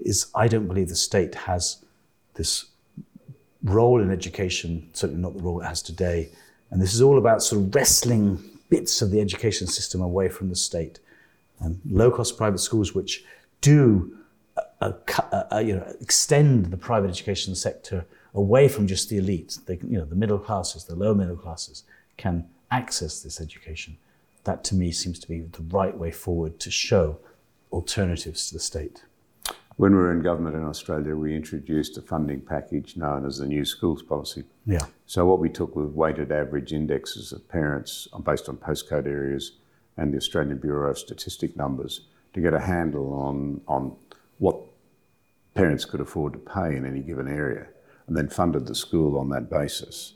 is 0.00 0.26
I 0.34 0.48
don't 0.48 0.66
believe 0.66 0.88
the 0.88 0.96
state 0.96 1.34
has 1.34 1.84
this 2.34 2.66
role 3.62 4.00
in 4.00 4.10
education, 4.10 4.88
certainly 4.92 5.22
not 5.22 5.36
the 5.36 5.42
role 5.42 5.60
it 5.60 5.66
has 5.66 5.82
today. 5.82 6.30
And 6.70 6.80
this 6.80 6.94
is 6.94 7.02
all 7.02 7.18
about 7.18 7.42
sort 7.42 7.62
of 7.62 7.74
wrestling 7.74 8.42
bits 8.70 9.02
of 9.02 9.10
the 9.10 9.20
education 9.20 9.66
system 9.66 10.00
away 10.00 10.28
from 10.28 10.48
the 10.48 10.56
state. 10.56 11.00
And 11.58 11.80
low 11.84 12.10
cost 12.10 12.38
private 12.38 12.58
schools, 12.58 12.94
which 12.94 13.24
do 13.60 14.16
uh, 14.80 14.92
uh, 15.32 15.44
uh, 15.52 15.58
you 15.58 15.76
know, 15.76 15.94
extend 16.00 16.66
the 16.66 16.76
private 16.76 17.10
education 17.10 17.54
sector 17.54 18.06
away 18.34 18.66
from 18.66 18.86
just 18.86 19.10
the 19.10 19.18
elite, 19.18 19.58
they, 19.66 19.78
you 19.86 19.98
know, 19.98 20.06
the 20.06 20.16
middle 20.16 20.38
classes, 20.38 20.84
the 20.84 20.94
lower 20.94 21.14
middle 21.14 21.36
classes, 21.36 21.84
can 22.16 22.48
access 22.70 23.20
this 23.20 23.40
education. 23.40 23.98
That 24.44 24.64
to 24.64 24.74
me 24.74 24.90
seems 24.92 25.18
to 25.18 25.28
be 25.28 25.40
the 25.40 25.62
right 25.70 25.96
way 25.96 26.10
forward 26.10 26.58
to 26.60 26.70
show 26.70 27.18
alternatives 27.72 28.48
to 28.48 28.54
the 28.54 28.60
state. 28.60 29.02
When 29.80 29.92
we 29.92 29.98
were 29.98 30.12
in 30.12 30.20
government 30.20 30.56
in 30.56 30.62
Australia, 30.62 31.16
we 31.16 31.34
introduced 31.34 31.96
a 31.96 32.02
funding 32.02 32.42
package 32.42 32.98
known 32.98 33.24
as 33.24 33.38
the 33.38 33.46
New 33.46 33.64
Schools 33.64 34.02
Policy. 34.02 34.44
Yeah. 34.66 34.84
So 35.06 35.24
what 35.24 35.38
we 35.38 35.48
took 35.48 35.74
was 35.74 35.88
weighted 35.88 36.30
average 36.30 36.74
indexes 36.74 37.32
of 37.32 37.48
parents 37.48 38.06
based 38.22 38.50
on 38.50 38.58
postcode 38.58 39.06
areas 39.06 39.52
and 39.96 40.12
the 40.12 40.18
Australian 40.18 40.58
Bureau 40.58 40.90
of 40.90 40.98
Statistic 40.98 41.56
numbers 41.56 42.02
to 42.34 42.42
get 42.42 42.52
a 42.52 42.60
handle 42.60 43.14
on, 43.14 43.62
on 43.66 43.96
what 44.36 44.58
parents 45.54 45.86
could 45.86 46.02
afford 46.02 46.34
to 46.34 46.38
pay 46.38 46.76
in 46.76 46.84
any 46.84 47.00
given 47.00 47.26
area 47.26 47.66
and 48.06 48.14
then 48.14 48.28
funded 48.28 48.66
the 48.66 48.74
school 48.74 49.18
on 49.18 49.30
that 49.30 49.48
basis, 49.48 50.12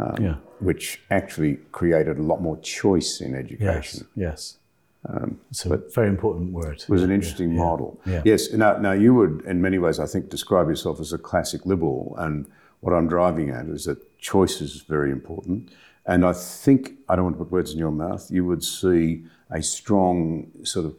um, 0.00 0.16
yeah. 0.18 0.36
which 0.60 1.02
actually 1.10 1.56
created 1.72 2.16
a 2.16 2.22
lot 2.22 2.40
more 2.40 2.56
choice 2.60 3.20
in 3.20 3.34
education. 3.34 4.06
Yes. 4.16 4.56
Yes. 4.56 4.58
Education. 5.04 5.38
Yes. 5.50 5.66
it's 5.66 5.66
a 5.66 5.76
very 5.94 6.08
important 6.08 6.52
word. 6.52 6.82
It 6.82 6.88
was 6.88 7.02
an 7.02 7.10
interesting 7.10 7.56
model. 7.56 8.00
yeah. 8.06 8.22
Yes. 8.24 8.52
Now, 8.52 8.76
now, 8.78 8.92
you 8.92 9.14
would, 9.14 9.42
in 9.46 9.60
many 9.62 9.78
ways, 9.78 9.98
I 9.98 10.06
think, 10.06 10.28
describe 10.28 10.68
yourself 10.68 11.00
as 11.00 11.12
a 11.12 11.18
classic 11.18 11.66
liberal. 11.66 12.14
And 12.18 12.46
what 12.80 12.92
I'm 12.92 13.08
driving 13.08 13.50
at 13.50 13.66
is 13.66 13.84
that 13.84 14.18
choice 14.18 14.60
is 14.60 14.82
very 14.82 15.10
important. 15.10 15.70
And 16.06 16.24
I 16.24 16.32
think, 16.32 16.92
I 17.08 17.16
don't 17.16 17.24
want 17.26 17.38
to 17.38 17.44
put 17.44 17.52
words 17.52 17.72
in 17.72 17.78
your 17.78 17.90
mouth, 17.90 18.30
you 18.30 18.44
would 18.46 18.64
see 18.64 19.24
a 19.50 19.62
strong 19.62 20.50
sort 20.62 20.86
of 20.86 20.96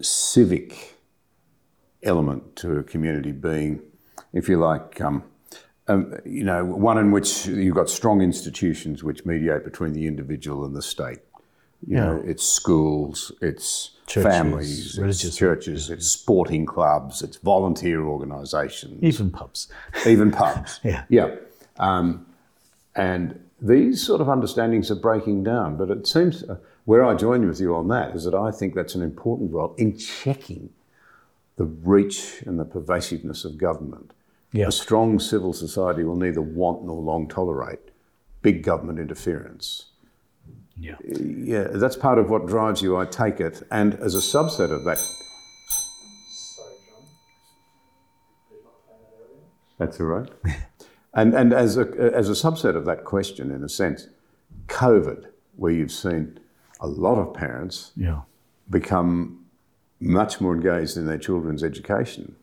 civic 0.00 0.94
element 2.02 2.56
to 2.56 2.78
a 2.78 2.82
community 2.82 3.32
being, 3.32 3.80
if 4.32 4.48
you 4.48 4.58
like, 4.58 5.00
um, 5.00 5.24
um, 5.88 6.14
you 6.24 6.44
know, 6.44 6.64
one 6.64 6.98
in 6.98 7.10
which 7.10 7.46
you've 7.46 7.74
got 7.74 7.90
strong 7.90 8.20
institutions 8.22 9.02
which 9.02 9.26
mediate 9.26 9.64
between 9.64 9.92
the 9.92 10.06
individual 10.06 10.64
and 10.64 10.74
the 10.74 10.82
state. 10.82 11.18
You 11.86 11.96
know, 11.96 12.22
it's 12.24 12.44
schools, 12.46 13.30
it's 13.42 13.90
Churches, 14.06 14.32
families, 14.32 14.86
it's 14.86 14.98
religious- 14.98 15.36
churches, 15.36 15.90
it's 15.90 16.06
sporting 16.06 16.66
clubs, 16.66 17.22
it's 17.22 17.36
volunteer 17.38 18.02
organisations, 18.04 19.02
Even 19.02 19.30
pubs. 19.30 19.68
even 20.06 20.30
pubs. 20.30 20.80
Yeah. 20.84 21.04
Yeah. 21.08 21.34
Um, 21.78 22.26
and 22.94 23.40
these 23.60 24.02
sort 24.06 24.20
of 24.20 24.28
understandings 24.28 24.90
are 24.90 24.94
breaking 24.96 25.42
down. 25.44 25.76
But 25.76 25.90
it 25.90 26.06
seems 26.06 26.42
uh, 26.44 26.56
where 26.84 27.04
I 27.04 27.14
join 27.14 27.46
with 27.46 27.60
you 27.60 27.74
on 27.74 27.88
that 27.88 28.14
is 28.14 28.24
that 28.24 28.34
I 28.34 28.50
think 28.50 28.74
that's 28.74 28.94
an 28.94 29.02
important 29.02 29.52
role 29.52 29.74
in 29.78 29.96
checking 29.96 30.70
the 31.56 31.64
reach 31.64 32.42
and 32.46 32.58
the 32.60 32.64
pervasiveness 32.64 33.44
of 33.44 33.56
government. 33.58 34.12
Yeah. 34.52 34.68
A 34.68 34.72
strong 34.72 35.18
civil 35.18 35.52
society 35.52 36.04
will 36.04 36.16
neither 36.16 36.42
want 36.42 36.84
nor 36.84 37.00
long 37.00 37.26
tolerate 37.28 37.80
big 38.42 38.62
government 38.62 38.98
interference. 38.98 39.86
Yeah. 40.76 40.96
Yeah, 41.04 41.68
that's 41.72 41.96
part 41.96 42.18
of 42.18 42.30
what 42.30 42.46
drives 42.46 42.82
you, 42.82 42.96
I 42.96 43.04
take 43.06 43.40
it. 43.40 43.62
And 43.70 43.94
as 43.94 44.14
a 44.14 44.18
subset 44.18 44.70
of 44.72 44.84
that. 44.84 44.98
That's 49.78 50.00
all 50.00 50.06
right. 50.06 50.30
and 51.14 51.34
and 51.34 51.52
as 51.52 51.76
a, 51.76 51.82
as 52.14 52.28
a 52.28 52.32
subset 52.32 52.76
of 52.76 52.84
that 52.86 53.04
question, 53.04 53.50
in 53.50 53.62
a 53.64 53.68
sense, 53.68 54.08
COVID, 54.68 55.26
where 55.56 55.72
you've 55.72 55.92
seen 55.92 56.38
a 56.80 56.86
lot 56.86 57.18
of 57.18 57.34
parents 57.34 57.92
Yeah. 57.96 58.22
become 58.70 59.44
much 60.00 60.40
more 60.40 60.54
engaged 60.54 60.96
in 60.96 61.06
their 61.06 61.18
children's 61.18 61.62
education. 61.62 62.36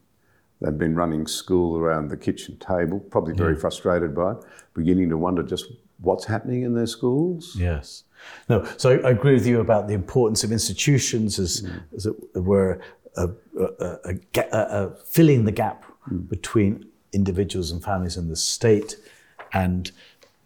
They've 0.61 0.77
been 0.77 0.95
running 0.95 1.25
school 1.25 1.77
around 1.77 2.09
the 2.09 2.17
kitchen 2.17 2.57
table, 2.57 2.99
probably 2.99 3.34
very 3.34 3.55
frustrated 3.55 4.13
by 4.15 4.34
it, 4.34 4.38
beginning 4.75 5.09
to 5.09 5.17
wonder 5.17 5.41
just 5.41 5.65
what's 5.99 6.25
happening 6.25 6.61
in 6.63 6.75
their 6.75 6.86
schools. 6.86 7.55
Yes. 7.57 8.03
No, 8.49 8.67
so 8.78 8.91
I, 8.91 9.07
I 9.07 9.11
agree 9.11 9.34
with 9.34 9.45
you 9.45 9.59
about 9.59 9.88
the 9.88 9.93
importance 9.93 10.43
of 10.43 10.51
institutions 10.51 11.39
as, 11.39 11.61
mm. 11.61 11.82
as 11.95 12.05
it 12.05 12.15
were, 12.36 12.82
a, 13.17 13.30
a, 13.59 14.09
a, 14.53 14.95
filling 15.05 15.45
the 15.45 15.51
gap 15.51 15.86
mm. 16.09 16.28
between 16.30 16.86
individuals 17.13 17.72
and 17.72 17.84
families 17.84 18.17
and 18.17 18.30
the 18.30 18.36
state. 18.36 18.95
And 19.53 19.91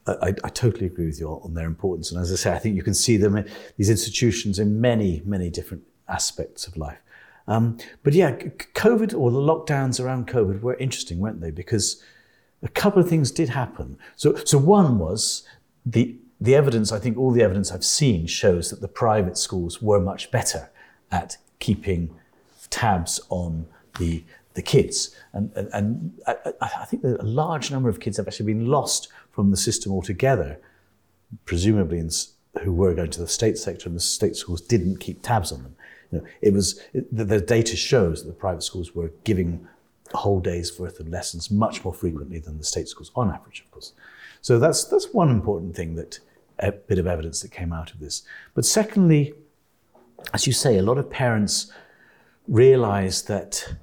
I, 0.08 0.34
I, 0.44 0.50
totally 0.50 0.86
agree 0.86 1.08
with 1.08 1.20
you 1.20 1.30
on 1.30 1.54
their 1.54 1.66
importance. 1.66 2.12
And 2.12 2.22
as 2.22 2.32
I 2.32 2.36
say, 2.36 2.54
I 2.54 2.60
think 2.60 2.76
you 2.76 2.84
can 2.84 2.94
see 2.94 3.18
them, 3.18 3.44
these 3.78 3.90
institutions, 3.90 4.60
in 4.60 4.80
many, 4.80 5.22
many 5.26 5.50
different 5.50 5.84
aspects 6.08 6.68
of 6.68 6.78
life. 6.78 7.00
Um, 7.48 7.78
but 8.04 8.14
yeah, 8.14 8.36
COVID 8.36 9.18
or 9.18 9.32
the 9.32 9.40
lockdowns 9.40 10.04
around 10.04 10.28
COVID 10.28 10.62
were 10.62 10.76
interesting, 10.76 11.20
weren't 11.20 11.42
they? 11.42 11.52
Because 11.52 12.02
a 12.64 12.70
couple 12.70 13.02
of 13.02 13.08
things 13.08 13.32
did 13.32 13.50
happen. 13.50 13.98
So, 14.16 14.36
so 14.46 14.58
one 14.58 14.98
was 14.98 15.44
the 15.86 16.16
the 16.46 16.56
evidence. 16.56 16.92
I 16.92 17.00
think 17.00 17.18
all 17.18 17.32
the 17.32 17.42
evidence 17.42 17.72
I've 17.72 17.84
seen 17.84 18.28
shows 18.28 18.70
that 18.70 18.82
the 18.82 18.88
private 18.88 19.38
schools 19.38 19.82
were 19.82 20.00
much 20.00 20.32
better 20.32 20.70
at 21.12 21.38
keeping 21.60 22.16
tabs 22.70 23.20
on 23.30 23.68
the 24.00 24.24
the 24.54 24.62
kids, 24.62 25.14
and 25.34 25.52
and, 25.56 26.18
I, 26.26 26.36
I 26.62 26.86
think 26.86 27.04
that 27.04 27.22
a 27.22 27.24
large 27.24 27.72
number 27.72 27.90
of 27.90 28.00
kids 28.00 28.18
have 28.18 28.28
actually 28.28 28.54
been 28.54 28.68
lost 28.68 29.10
from 29.32 29.52
the 29.52 29.58
system 29.58 29.92
altogether, 29.92 30.60
presumably 31.44 32.00
in, 32.00 32.10
who 32.64 32.72
were 32.72 32.94
going 32.94 33.12
to 33.12 33.20
the 33.20 33.28
state 33.28 33.58
sector, 33.58 33.90
and 33.90 33.96
the 33.96 34.02
state 34.02 34.38
schools 34.38 34.62
didn't 34.62 34.98
keep 35.02 35.22
tabs 35.22 35.52
on 35.52 35.64
them. 35.64 35.76
You 36.12 36.20
know, 36.20 36.26
it 36.42 36.54
was 36.54 36.80
the, 36.94 37.26
the, 37.26 37.42
data 37.42 37.76
shows 37.76 38.24
that 38.24 38.30
the 38.30 38.40
private 38.40 38.64
schools 38.64 38.96
were 38.96 39.12
giving 39.26 39.68
whole 40.14 40.40
days 40.40 40.80
worth 40.80 41.02
of 41.02 41.10
lessons 41.10 41.52
much 41.52 41.84
more 41.84 41.94
frequently 41.94 42.40
than 42.40 42.58
the 42.58 42.64
state 42.64 42.88
schools, 42.88 43.12
on 43.16 43.30
average, 43.30 43.62
of 43.62 43.72
course. 43.72 43.92
So 44.42 44.58
that's 44.60 44.86
that's 44.86 45.12
one 45.12 45.30
important 45.30 45.76
thing 45.76 45.96
that 45.96 46.20
bit 46.88 47.00
of 47.00 47.08
evidence 47.08 47.42
that 47.42 47.52
came 47.52 47.74
out 47.74 47.92
of 47.92 48.00
this. 48.00 48.24
But 48.54 48.66
secondly, 48.66 49.34
as 50.34 50.48
you 50.48 50.54
say, 50.54 50.78
a 50.78 50.84
lot 50.84 50.98
of 50.98 51.10
parents 51.10 51.72
realised 52.48 53.28
that 53.28 53.76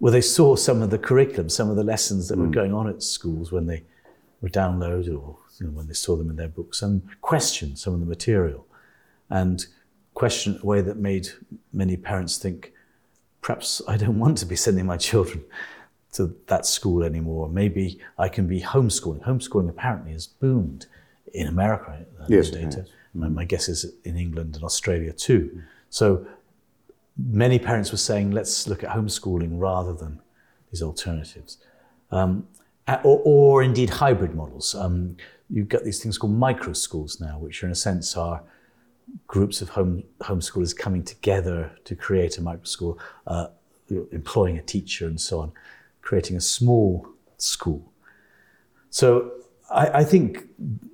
well, 0.00 0.12
they 0.12 0.20
saw 0.20 0.54
some 0.54 0.80
of 0.80 0.90
the 0.90 0.98
curriculum, 0.98 1.48
some 1.48 1.70
of 1.70 1.76
the 1.76 1.82
lessons 1.82 2.28
that 2.28 2.38
mm. 2.38 2.42
were 2.42 2.52
going 2.52 2.72
on 2.72 2.88
at 2.88 3.02
schools 3.02 3.50
when 3.50 3.66
they 3.66 3.82
were 4.40 4.48
downloaded 4.48 5.08
or 5.08 5.36
you 5.58 5.66
know, 5.66 5.72
when 5.72 5.88
they 5.88 5.94
saw 5.94 6.16
them 6.16 6.30
in 6.30 6.36
their 6.36 6.48
books 6.48 6.82
and 6.82 7.02
questioned 7.20 7.78
some 7.78 7.94
of 7.94 8.00
the 8.00 8.06
material 8.06 8.64
and 9.30 9.66
questioned 10.14 10.56
in 10.56 10.62
a 10.62 10.66
way 10.66 10.80
that 10.80 10.96
made 10.96 11.28
many 11.72 11.96
parents 11.96 12.38
think, 12.38 12.72
perhaps 13.40 13.82
I 13.88 13.96
don't 13.96 14.18
want 14.18 14.38
to 14.38 14.46
be 14.46 14.56
sending 14.56 14.86
my 14.86 14.96
children 14.96 15.44
to 16.12 16.34
that 16.46 16.64
school 16.64 17.02
anymore. 17.02 17.48
Maybe 17.48 18.00
I 18.16 18.28
can 18.28 18.46
be 18.46 18.60
homeschooling. 18.60 19.24
Homeschooling 19.24 19.68
apparently 19.68 20.12
has 20.12 20.26
boomed 20.26 20.86
in 21.38 21.46
America. 21.46 22.04
Uh, 22.20 22.26
yes, 22.28 22.50
data. 22.50 22.84
My, 23.14 23.28
my 23.28 23.44
guess 23.44 23.68
is 23.68 23.92
in 24.04 24.16
England 24.16 24.56
and 24.56 24.64
Australia 24.64 25.12
too. 25.12 25.62
So 25.90 26.26
many 27.16 27.58
parents 27.58 27.90
were 27.90 28.04
saying, 28.10 28.32
let's 28.32 28.66
look 28.66 28.82
at 28.84 28.90
homeschooling 28.90 29.52
rather 29.52 29.92
than 29.92 30.20
these 30.70 30.82
alternatives. 30.82 31.58
Um, 32.10 32.46
or, 33.04 33.20
or, 33.24 33.62
indeed 33.62 33.90
hybrid 33.90 34.34
models. 34.34 34.74
Um, 34.74 35.16
you've 35.50 35.68
got 35.68 35.84
these 35.84 36.02
things 36.02 36.16
called 36.16 36.32
micro 36.32 36.72
schools 36.72 37.20
now, 37.20 37.38
which 37.38 37.62
are 37.62 37.66
in 37.66 37.72
a 37.72 37.82
sense 37.88 38.16
are 38.16 38.42
groups 39.26 39.60
of 39.60 39.70
home 39.70 40.04
homeschoolers 40.20 40.76
coming 40.76 41.02
together 41.02 41.70
to 41.84 41.94
create 41.94 42.38
a 42.38 42.42
micro 42.42 42.64
school, 42.64 42.98
uh, 43.26 43.48
employing 44.10 44.56
a 44.58 44.62
teacher 44.62 45.06
and 45.06 45.20
so 45.20 45.40
on, 45.40 45.52
creating 46.00 46.36
a 46.36 46.40
small 46.40 47.06
school. 47.36 47.92
So 48.90 49.32
I, 49.70 50.00
I, 50.00 50.04
think 50.04 50.46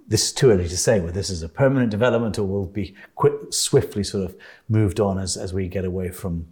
this 0.07 0.27
is 0.27 0.33
too 0.33 0.51
early 0.51 0.69
to 0.69 0.77
say 0.77 1.01
whether 1.01 1.13
this 1.13 1.31
is 1.31 1.43
a 1.43 1.49
permanent 1.49 1.91
development 1.91 2.39
or 2.39 2.45
will 2.45 2.67
be 2.67 2.95
quick, 3.15 3.35
swiftly 3.51 4.05
sort 4.05 4.25
of 4.25 4.37
moved 4.69 5.01
on 5.01 5.19
as, 5.19 5.37
as 5.37 5.53
we 5.53 5.69
get 5.69 5.85
away 5.85 6.11
from 6.11 6.49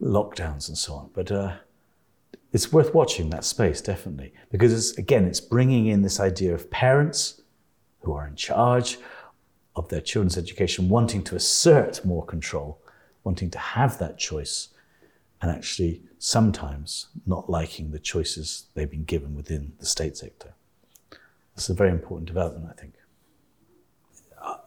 lockdowns 0.00 0.68
and 0.68 0.78
so 0.78 0.94
on. 0.94 1.10
But 1.12 1.30
uh, 1.30 1.56
it's 2.52 2.72
worth 2.72 2.94
watching 2.94 3.30
that 3.30 3.44
space, 3.44 3.80
definitely, 3.80 4.32
because 4.50 4.72
it's, 4.72 4.98
again, 4.98 5.26
it's 5.26 5.40
bringing 5.40 5.86
in 5.86 6.02
this 6.02 6.18
idea 6.18 6.54
of 6.54 6.70
parents 6.70 7.42
who 8.00 8.12
are 8.12 8.26
in 8.26 8.36
charge 8.36 8.98
of 9.76 9.88
their 9.88 10.00
children's 10.00 10.38
education, 10.38 10.88
wanting 10.88 11.22
to 11.24 11.36
assert 11.36 12.04
more 12.04 12.24
control, 12.24 12.80
wanting 13.22 13.50
to 13.50 13.58
have 13.58 13.98
that 13.98 14.18
choice, 14.18 14.68
and 15.40 15.50
actually 15.50 16.02
sometimes 16.18 17.08
not 17.26 17.48
liking 17.48 17.90
the 17.90 17.98
choices 17.98 18.66
they've 18.74 18.90
been 18.90 19.04
given 19.04 19.34
within 19.34 19.72
the 19.78 19.86
state 19.86 20.16
sector. 20.16 20.54
It's 21.58 21.68
a 21.68 21.74
very 21.74 21.90
important 21.90 22.28
development, 22.28 22.68
I 22.70 22.80
think. 22.80 22.94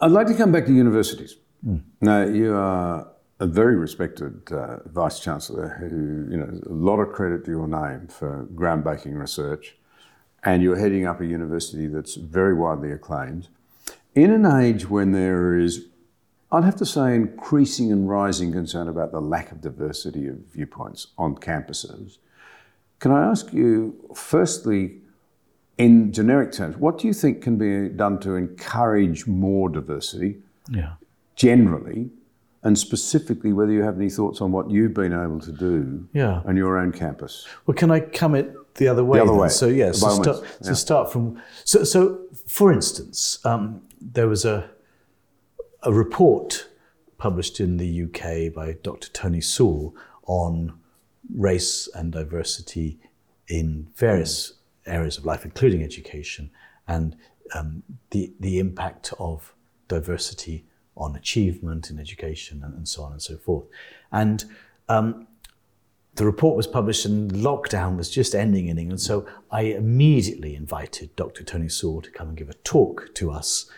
I'd 0.01 0.11
like 0.11 0.27
to 0.27 0.33
come 0.33 0.51
back 0.51 0.65
to 0.65 0.73
universities. 0.73 1.37
Mm. 1.65 1.83
Now, 2.01 2.23
you 2.23 2.53
are 2.53 3.07
a 3.39 3.47
very 3.47 3.77
respected 3.77 4.51
uh, 4.51 4.79
vice 4.87 5.21
chancellor 5.21 5.69
who, 5.79 6.29
you 6.29 6.37
know, 6.37 6.49
a 6.69 6.73
lot 6.73 6.99
of 6.99 7.13
credit 7.13 7.45
to 7.45 7.51
your 7.51 7.65
name 7.65 8.07
for 8.07 8.45
groundbreaking 8.55 9.17
research, 9.17 9.77
and 10.43 10.61
you're 10.61 10.75
heading 10.75 11.05
up 11.05 11.21
a 11.21 11.25
university 11.25 11.87
that's 11.87 12.15
very 12.15 12.53
widely 12.53 12.91
acclaimed. 12.91 13.47
In 14.13 14.29
an 14.29 14.45
age 14.45 14.89
when 14.89 15.13
there 15.13 15.57
is, 15.57 15.85
I'd 16.51 16.65
have 16.65 16.75
to 16.75 16.85
say, 16.85 17.15
increasing 17.15 17.89
and 17.93 18.09
rising 18.09 18.51
concern 18.51 18.89
about 18.89 19.13
the 19.13 19.21
lack 19.21 19.53
of 19.53 19.61
diversity 19.61 20.27
of 20.27 20.39
viewpoints 20.53 21.07
on 21.17 21.35
campuses, 21.35 22.17
can 22.99 23.11
I 23.11 23.23
ask 23.23 23.53
you, 23.53 23.95
firstly, 24.13 25.00
in 25.81 26.11
generic 26.11 26.51
terms, 26.51 26.77
what 26.77 26.97
do 26.99 27.07
you 27.07 27.13
think 27.13 27.41
can 27.41 27.57
be 27.57 27.89
done 27.89 28.19
to 28.19 28.35
encourage 28.35 29.27
more 29.27 29.69
diversity 29.69 30.37
yeah. 30.69 30.93
generally? 31.35 32.09
and 32.63 32.77
specifically 32.77 33.51
whether 33.53 33.71
you 33.71 33.81
have 33.81 33.95
any 33.95 34.07
thoughts 34.07 34.39
on 34.39 34.51
what 34.51 34.69
you've 34.69 34.93
been 34.93 35.13
able 35.13 35.39
to 35.39 35.51
do 35.51 36.07
yeah. 36.13 36.41
on 36.45 36.55
your 36.55 36.77
own 36.77 36.91
campus. 36.91 37.47
Well, 37.65 37.73
can 37.75 37.89
I 37.89 38.01
come 38.01 38.35
it 38.35 38.53
the 38.75 38.87
other 38.87 39.03
way? 39.03 39.17
The 39.17 39.23
other 39.23 39.33
way. 39.33 39.49
So 39.49 39.65
yes, 39.65 39.99
yeah, 39.99 40.09
so, 40.09 40.21
start, 40.21 40.43
yeah. 40.43 40.67
so 40.67 40.73
start 40.73 41.11
from. 41.11 41.41
So, 41.63 41.83
so 41.83 42.19
for 42.45 42.71
instance, 42.71 43.43
um, 43.45 43.81
there 43.99 44.27
was 44.27 44.45
a 44.45 44.69
a 45.83 45.91
report 45.91 46.69
published 47.17 47.59
in 47.59 47.77
the 47.77 48.03
UK 48.03 48.53
by 48.53 48.73
Dr. 48.83 49.09
Tony 49.09 49.41
Sewell 49.41 49.95
on 50.25 50.73
race 51.33 51.89
and 51.95 52.11
diversity 52.11 52.99
in 53.47 53.87
various 53.95 54.53
areas 54.85 55.17
of 55.17 55.25
life, 55.25 55.45
including 55.45 55.83
education, 55.83 56.51
and 56.87 57.15
um, 57.53 57.83
the 58.11 58.33
the 58.39 58.59
impact 58.59 59.13
of 59.19 59.53
diversity 59.87 60.65
on 60.95 61.15
achievement 61.15 61.89
in 61.89 61.99
education 61.99 62.61
and, 62.63 62.73
and 62.73 62.87
so 62.87 63.03
on 63.03 63.11
and 63.11 63.21
so 63.21 63.37
forth. 63.37 63.65
And 64.11 64.43
um, 64.89 65.27
the 66.15 66.25
report 66.25 66.57
was 66.57 66.67
published 66.67 67.05
and 67.05 67.31
lockdown 67.31 67.97
was 67.97 68.09
just 68.09 68.35
ending 68.35 68.67
in 68.67 68.77
England. 68.77 69.01
So 69.01 69.25
I 69.49 69.61
immediately 69.61 70.55
invited 70.55 71.15
Dr. 71.15 71.43
Tony 71.43 71.69
Sewell 71.69 72.01
to 72.01 72.11
come 72.11 72.29
and 72.29 72.37
give 72.37 72.49
a 72.49 72.53
talk 72.53 73.13
to 73.15 73.31
us 73.31 73.69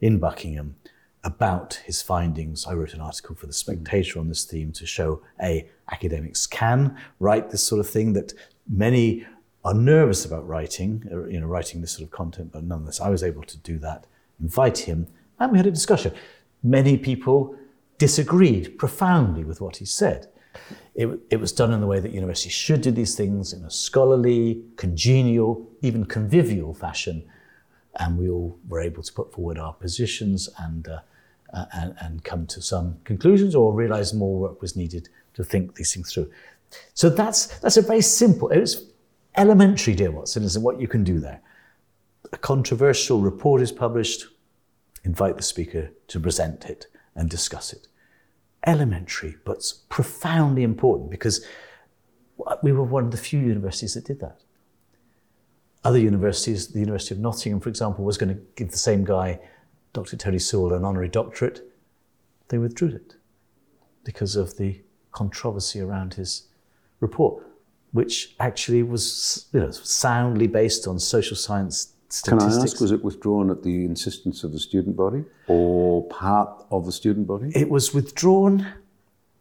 in 0.00 0.18
Buckingham 0.18 0.76
about 1.24 1.74
his 1.84 2.00
findings. 2.00 2.66
I 2.66 2.74
wrote 2.74 2.94
an 2.94 3.00
article 3.00 3.34
for 3.34 3.46
The 3.46 3.52
Spectator 3.52 4.18
on 4.18 4.28
this 4.28 4.44
theme 4.44 4.72
to 4.72 4.86
show 4.86 5.22
A, 5.42 5.68
academics 5.90 6.46
can 6.46 6.96
write 7.18 7.50
this 7.50 7.66
sort 7.66 7.80
of 7.80 7.88
thing 7.88 8.12
that 8.12 8.32
many 8.68 9.26
are 9.64 9.74
nervous 9.74 10.24
about 10.24 10.46
writing, 10.46 11.06
uh, 11.12 11.24
you 11.26 11.40
know, 11.40 11.46
writing 11.46 11.80
this 11.80 11.92
sort 11.92 12.04
of 12.04 12.10
content, 12.10 12.50
but 12.52 12.64
nonetheless, 12.64 13.00
I 13.00 13.10
was 13.10 13.22
able 13.22 13.42
to 13.42 13.58
do 13.58 13.78
that, 13.78 14.06
invite 14.40 14.78
him, 14.78 15.06
and 15.38 15.52
we 15.52 15.58
had 15.58 15.66
a 15.66 15.70
discussion 15.70 16.12
many 16.62 16.96
people 16.96 17.56
disagreed 17.98 18.78
profoundly 18.78 19.44
with 19.44 19.60
what 19.60 19.76
he 19.76 19.84
said. 19.84 20.28
It, 20.94 21.08
it, 21.30 21.36
was 21.38 21.52
done 21.52 21.72
in 21.72 21.80
the 21.80 21.86
way 21.86 22.00
that 22.00 22.12
universities 22.12 22.52
should 22.52 22.82
do 22.82 22.90
these 22.90 23.14
things 23.14 23.52
in 23.52 23.64
a 23.64 23.70
scholarly, 23.70 24.62
congenial, 24.76 25.68
even 25.82 26.04
convivial 26.04 26.74
fashion. 26.74 27.24
And 27.96 28.18
we 28.18 28.28
all 28.28 28.58
were 28.68 28.80
able 28.80 29.02
to 29.02 29.12
put 29.12 29.32
forward 29.32 29.58
our 29.58 29.72
positions 29.72 30.48
and, 30.58 30.88
uh, 30.88 31.00
uh, 31.52 31.66
and, 31.72 31.94
and 32.00 32.24
come 32.24 32.46
to 32.48 32.60
some 32.60 32.96
conclusions 33.04 33.54
or 33.54 33.72
realize 33.72 34.12
more 34.12 34.38
work 34.38 34.60
was 34.60 34.76
needed 34.76 35.08
to 35.34 35.44
think 35.44 35.76
these 35.76 35.94
things 35.94 36.12
through. 36.12 36.30
So 36.94 37.10
that's, 37.10 37.58
that's 37.60 37.76
a 37.76 37.82
very 37.82 38.02
simple, 38.02 38.50
it's 38.50 38.82
elementary, 39.36 39.94
dear 39.94 40.10
Watson, 40.10 40.42
is 40.42 40.58
what 40.58 40.80
you 40.80 40.88
can 40.88 41.04
do 41.04 41.20
there. 41.20 41.40
A 42.32 42.38
controversial 42.38 43.20
report 43.20 43.60
is 43.60 43.72
published, 43.72 44.26
invite 45.04 45.36
the 45.36 45.42
speaker 45.42 45.90
to 46.08 46.20
present 46.20 46.66
it 46.66 46.86
and 47.14 47.28
discuss 47.28 47.72
it. 47.72 47.88
Elementary, 48.66 49.36
but 49.44 49.72
profoundly 49.88 50.62
important 50.62 51.10
because 51.10 51.44
we 52.62 52.72
were 52.72 52.84
one 52.84 53.04
of 53.04 53.10
the 53.10 53.16
few 53.16 53.40
universities 53.40 53.94
that 53.94 54.04
did 54.04 54.20
that. 54.20 54.40
Other 55.82 55.98
universities, 55.98 56.68
the 56.68 56.80
University 56.80 57.14
of 57.14 57.20
Nottingham, 57.20 57.60
for 57.60 57.70
example, 57.70 58.04
was 58.04 58.18
going 58.18 58.34
to 58.34 58.40
give 58.54 58.70
the 58.70 58.78
same 58.78 59.04
guy, 59.04 59.40
Dr. 59.92 60.16
Tony 60.16 60.38
Sewell, 60.38 60.74
an 60.74 60.84
honorary 60.84 61.08
doctorate. 61.08 61.62
They 62.48 62.58
withdrew 62.58 62.88
it 62.88 63.14
because 64.04 64.36
of 64.36 64.56
the 64.58 64.82
controversy 65.12 65.80
around 65.80 66.14
his 66.14 66.48
report, 67.00 67.46
which 67.92 68.34
actually 68.38 68.82
was 68.82 69.46
you 69.52 69.60
know, 69.60 69.70
soundly 69.70 70.46
based 70.46 70.86
on 70.86 70.98
social 70.98 71.36
science 71.36 71.94
statistics. 72.08 72.54
Can 72.54 72.60
I 72.60 72.64
ask, 72.64 72.80
was 72.80 72.92
it 72.92 73.04
withdrawn 73.04 73.50
at 73.50 73.62
the 73.62 73.84
insistence 73.84 74.44
of 74.44 74.52
the 74.52 74.58
student 74.58 74.96
body 74.96 75.24
or 75.48 76.06
part 76.08 76.64
of 76.70 76.86
the 76.86 76.92
student 76.92 77.26
body? 77.26 77.50
It 77.54 77.70
was 77.70 77.94
withdrawn, 77.94 78.66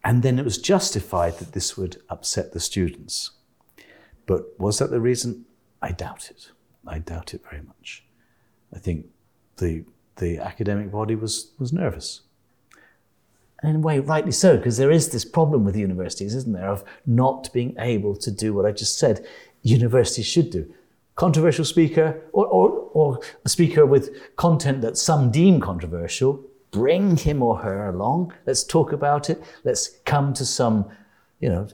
and 0.03 0.23
then 0.23 0.39
it 0.39 0.45
was 0.45 0.57
justified 0.57 1.37
that 1.39 1.53
this 1.53 1.77
would 1.77 2.01
upset 2.09 2.53
the 2.53 2.59
students. 2.59 3.31
But 4.25 4.59
was 4.59 4.79
that 4.79 4.91
the 4.91 5.01
reason? 5.01 5.45
I 5.81 5.91
doubt 5.91 6.29
it. 6.29 6.51
I 6.85 6.99
doubt 6.99 7.33
it 7.33 7.41
very 7.49 7.63
much. 7.63 8.03
I 8.73 8.79
think 8.79 9.07
the 9.57 9.85
the 10.17 10.37
academic 10.39 10.91
body 10.91 11.15
was 11.15 11.51
was 11.57 11.73
nervous. 11.73 12.21
And 13.61 13.71
in 13.71 13.75
a 13.77 13.79
way, 13.79 13.99
rightly 13.99 14.31
so, 14.31 14.57
because 14.57 14.77
there 14.77 14.91
is 14.91 15.09
this 15.09 15.25
problem 15.25 15.65
with 15.65 15.75
universities, 15.75 16.33
isn't 16.33 16.53
there, 16.53 16.69
of 16.69 16.83
not 17.05 17.51
being 17.53 17.75
able 17.79 18.15
to 18.15 18.31
do 18.31 18.53
what 18.53 18.65
I 18.65 18.71
just 18.71 18.97
said 18.97 19.25
universities 19.61 20.25
should 20.25 20.49
do. 20.49 20.73
Controversial 21.15 21.65
speaker 21.65 22.21
or, 22.31 22.47
or, 22.47 22.69
or 22.93 23.19
a 23.43 23.49
speaker 23.49 23.85
with 23.85 24.35
content 24.37 24.81
that 24.81 24.97
some 24.97 25.31
deem 25.31 25.59
controversial, 25.59 26.41
bring 26.71 27.17
him 27.17 27.43
or 27.43 27.57
her 27.57 27.89
along. 27.89 28.33
Let's 28.45 28.63
talk 28.63 28.93
about 28.93 29.29
it. 29.29 29.43
Let's 29.65 29.99
come 30.05 30.33
to 30.35 30.45
some, 30.45 30.89
you 31.41 31.49
know, 31.49 31.67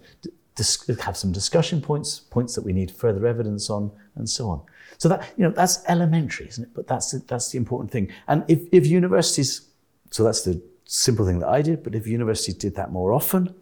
dis- 0.56 0.88
have 1.02 1.16
some 1.16 1.32
discussion 1.32 1.82
points, 1.82 2.20
points 2.20 2.56
that 2.56 2.64
we 2.64 2.74
need 2.74 2.90
further 2.90 3.28
evidence 3.28 3.70
on, 3.70 3.92
and 4.16 4.28
so 4.28 4.50
on. 4.50 4.62
So 4.98 5.10
that 5.10 5.34
you 5.38 5.44
know 5.44 5.52
that's 5.52 5.84
elementary, 5.88 6.48
isn't 6.48 6.64
it? 6.64 6.70
But 6.74 6.88
that's 6.88 7.12
the, 7.12 7.20
that's 7.28 7.52
the 7.52 7.58
important 7.58 7.92
thing. 7.92 8.12
And 8.28 8.44
if, 8.48 8.62
if 8.72 8.88
universities, 8.88 9.68
so 10.10 10.24
that's 10.24 10.44
the 10.44 10.62
simple 10.86 11.26
thing 11.26 11.40
that 11.40 11.50
I 11.50 11.62
did. 11.62 11.84
But 11.84 11.96
if 11.96 12.08
universities 12.08 12.56
did 12.56 12.76
that 12.76 12.92
more 12.92 13.12
often, 13.12 13.54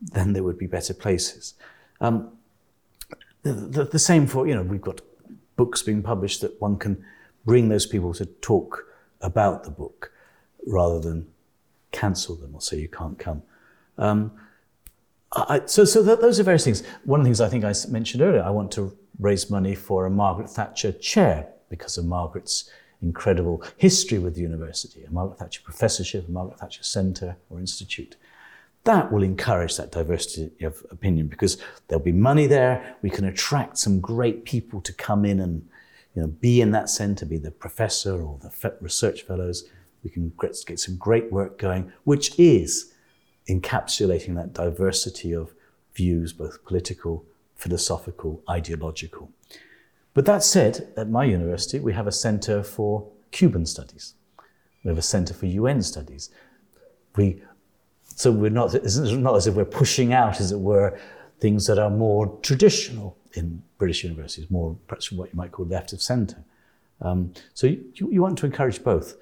then 0.00 0.32
there 0.32 0.42
would 0.42 0.58
be 0.58 0.66
better 0.66 0.94
places. 0.94 1.54
Um, 2.00 2.30
the, 3.42 3.52
the, 3.52 3.84
the 3.84 3.98
same 3.98 4.26
for 4.26 4.46
you 4.46 4.54
know 4.54 4.62
we've 4.62 4.80
got 4.80 5.00
books 5.56 5.82
being 5.82 6.02
published 6.02 6.40
that 6.40 6.60
one 6.60 6.76
can 6.76 7.04
bring 7.44 7.68
those 7.68 7.86
people 7.86 8.14
to 8.14 8.26
talk 8.26 8.86
about 9.20 9.64
the 9.64 9.70
book 9.70 10.12
rather 10.66 11.00
than 11.00 11.26
cancel 11.92 12.34
them 12.36 12.54
or 12.54 12.60
say 12.60 12.78
you 12.78 12.88
can't 12.88 13.18
come. 13.18 13.42
Um, 13.98 14.32
I, 15.32 15.62
so 15.66 15.84
so 15.84 16.04
th- 16.04 16.20
those 16.20 16.40
are 16.40 16.42
various 16.42 16.64
things. 16.64 16.82
One 17.04 17.20
of 17.20 17.24
the 17.24 17.28
things 17.28 17.40
I 17.40 17.48
think 17.48 17.64
I 17.64 17.72
mentioned 17.88 18.22
earlier, 18.22 18.42
I 18.42 18.50
want 18.50 18.72
to 18.72 18.96
raise 19.18 19.50
money 19.50 19.74
for 19.74 20.06
a 20.06 20.10
Margaret 20.10 20.50
Thatcher 20.50 20.92
chair 20.92 21.48
because 21.68 21.98
of 21.98 22.04
Margaret's 22.04 22.70
incredible 23.02 23.62
history 23.76 24.18
with 24.18 24.34
the 24.34 24.42
university, 24.42 25.04
a 25.04 25.10
Margaret 25.10 25.38
Thatcher 25.38 25.62
professorship, 25.62 26.28
a 26.28 26.30
Margaret 26.30 26.58
Thatcher 26.58 26.82
centre 26.82 27.36
or 27.48 27.58
institute. 27.60 28.16
That 28.84 29.12
will 29.12 29.22
encourage 29.22 29.76
that 29.76 29.92
diversity 29.92 30.64
of 30.64 30.84
opinion 30.90 31.28
because 31.28 31.58
there'll 31.88 32.04
be 32.04 32.12
money 32.12 32.46
there. 32.46 32.96
We 33.02 33.10
can 33.10 33.26
attract 33.26 33.78
some 33.78 34.00
great 34.00 34.44
people 34.44 34.80
to 34.82 34.92
come 34.92 35.24
in 35.24 35.40
and 35.40 35.68
you 36.14 36.22
know, 36.22 36.28
be 36.28 36.60
in 36.60 36.70
that 36.72 36.88
centre, 36.88 37.26
be 37.26 37.38
the 37.38 37.50
professor 37.50 38.22
or 38.22 38.38
the 38.40 38.74
research 38.80 39.22
fellows. 39.22 39.64
We 40.02 40.10
can 40.10 40.32
get 40.40 40.56
get 40.66 40.80
some 40.80 40.96
great 40.96 41.30
work 41.30 41.58
going, 41.58 41.92
which 42.04 42.38
is 42.38 42.92
encapsulating 43.48 44.34
that 44.36 44.52
diversity 44.52 45.32
of 45.32 45.52
views, 45.94 46.32
both 46.32 46.64
political, 46.64 47.24
philosophical, 47.56 48.42
ideological. 48.48 49.30
But 50.14 50.26
that 50.26 50.42
said, 50.42 50.92
at 50.96 51.08
my 51.08 51.24
university, 51.24 51.78
we 51.78 51.92
have 51.92 52.06
a 52.06 52.12
centre 52.12 52.62
for 52.62 53.08
Cuban 53.30 53.64
studies. 53.66 54.14
We 54.84 54.88
have 54.88 54.98
a 54.98 55.02
centre 55.02 55.34
for 55.34 55.46
UN 55.46 55.82
studies. 55.82 56.30
We, 57.16 57.42
so 58.04 58.32
we're 58.32 58.50
not, 58.50 58.74
it's 58.74 58.96
not 58.96 59.36
as 59.36 59.46
if 59.46 59.54
we're 59.54 59.64
pushing 59.64 60.12
out, 60.12 60.40
as 60.40 60.52
it 60.52 60.58
were, 60.58 60.98
things 61.38 61.66
that 61.66 61.78
are 61.78 61.90
more 61.90 62.38
traditional 62.42 63.16
in 63.34 63.62
British 63.78 64.04
universities, 64.04 64.50
more 64.50 64.76
perhaps 64.86 65.12
what 65.12 65.30
you 65.32 65.36
might 65.36 65.52
call 65.52 65.66
left 65.66 65.92
of 65.92 66.02
centre. 66.02 66.42
Um, 67.00 67.32
so 67.54 67.66
you, 67.66 67.84
you 67.94 68.20
want 68.20 68.38
to 68.38 68.46
encourage 68.46 68.82
both. 68.82 69.16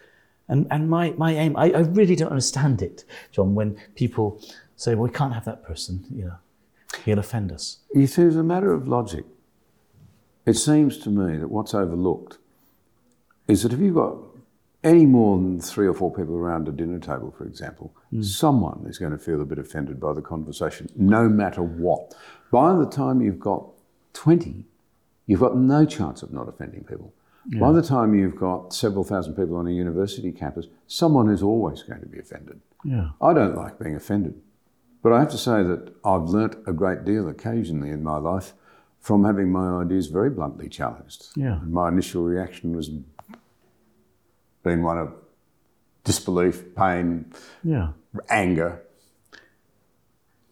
And, 0.48 0.66
and 0.70 0.88
my, 0.88 1.10
my 1.12 1.32
aim, 1.34 1.56
I, 1.56 1.70
I 1.70 1.80
really 1.80 2.16
don't 2.16 2.30
understand 2.30 2.80
it, 2.80 3.04
John, 3.32 3.54
when 3.54 3.78
people 3.94 4.40
say, 4.76 4.94
well, 4.94 5.04
we 5.04 5.10
can't 5.10 5.34
have 5.34 5.44
that 5.44 5.62
person, 5.62 6.04
you 6.10 6.24
know, 6.24 6.36
he'll 7.04 7.18
offend 7.18 7.52
us. 7.52 7.78
See, 7.94 8.22
as 8.22 8.36
a 8.36 8.42
matter 8.42 8.72
of 8.72 8.88
logic, 8.88 9.26
it 10.48 10.56
seems 10.56 10.96
to 10.98 11.10
me 11.10 11.36
that 11.36 11.50
what's 11.50 11.74
overlooked 11.74 12.38
is 13.46 13.62
that 13.62 13.72
if 13.72 13.78
you've 13.80 13.94
got 13.94 14.16
any 14.82 15.04
more 15.04 15.36
than 15.36 15.60
three 15.60 15.86
or 15.86 15.92
four 15.92 16.10
people 16.10 16.36
around 16.36 16.66
a 16.68 16.72
dinner 16.72 16.98
table, 16.98 17.34
for 17.36 17.44
example, 17.44 17.94
hmm. 18.10 18.22
someone 18.22 18.86
is 18.88 18.98
going 18.98 19.12
to 19.12 19.18
feel 19.18 19.42
a 19.42 19.44
bit 19.44 19.58
offended 19.58 20.00
by 20.00 20.14
the 20.14 20.22
conversation, 20.22 20.88
no 20.96 21.28
matter 21.28 21.62
what. 21.62 22.14
By 22.50 22.74
the 22.74 22.86
time 22.86 23.20
you've 23.20 23.40
got 23.40 23.68
20, 24.14 24.64
you've 25.26 25.40
got 25.40 25.56
no 25.56 25.84
chance 25.84 26.22
of 26.22 26.32
not 26.32 26.48
offending 26.48 26.84
people. 26.84 27.12
By 27.58 27.72
the 27.72 27.82
time 27.82 28.14
you've 28.14 28.36
got 28.36 28.74
several 28.74 29.04
thousand 29.04 29.34
people 29.34 29.56
on 29.56 29.66
a 29.66 29.70
university 29.70 30.32
campus, 30.32 30.66
someone 30.86 31.30
is 31.30 31.42
always 31.42 31.82
going 31.82 32.00
to 32.00 32.06
be 32.06 32.18
offended. 32.18 32.60
Yeah. 32.84 33.10
I 33.22 33.32
don't 33.32 33.56
like 33.56 33.78
being 33.78 33.96
offended. 33.96 34.34
But 35.02 35.12
I 35.12 35.20
have 35.20 35.30
to 35.30 35.38
say 35.38 35.62
that 35.62 35.94
I've 36.04 36.24
learnt 36.24 36.56
a 36.66 36.74
great 36.74 37.06
deal 37.06 37.26
occasionally 37.26 37.88
in 37.88 38.02
my 38.02 38.18
life 38.18 38.52
from 39.08 39.24
having 39.24 39.50
my 39.50 39.80
ideas 39.80 40.08
very 40.08 40.28
bluntly 40.28 40.68
challenged. 40.68 41.28
Yeah. 41.34 41.62
And 41.62 41.72
my 41.72 41.88
initial 41.88 42.24
reaction 42.24 42.76
was 42.76 42.90
been 44.62 44.82
one 44.82 44.98
of 44.98 45.14
disbelief, 46.04 46.74
pain, 46.76 47.32
Yeah. 47.64 47.92
anger. 48.28 48.82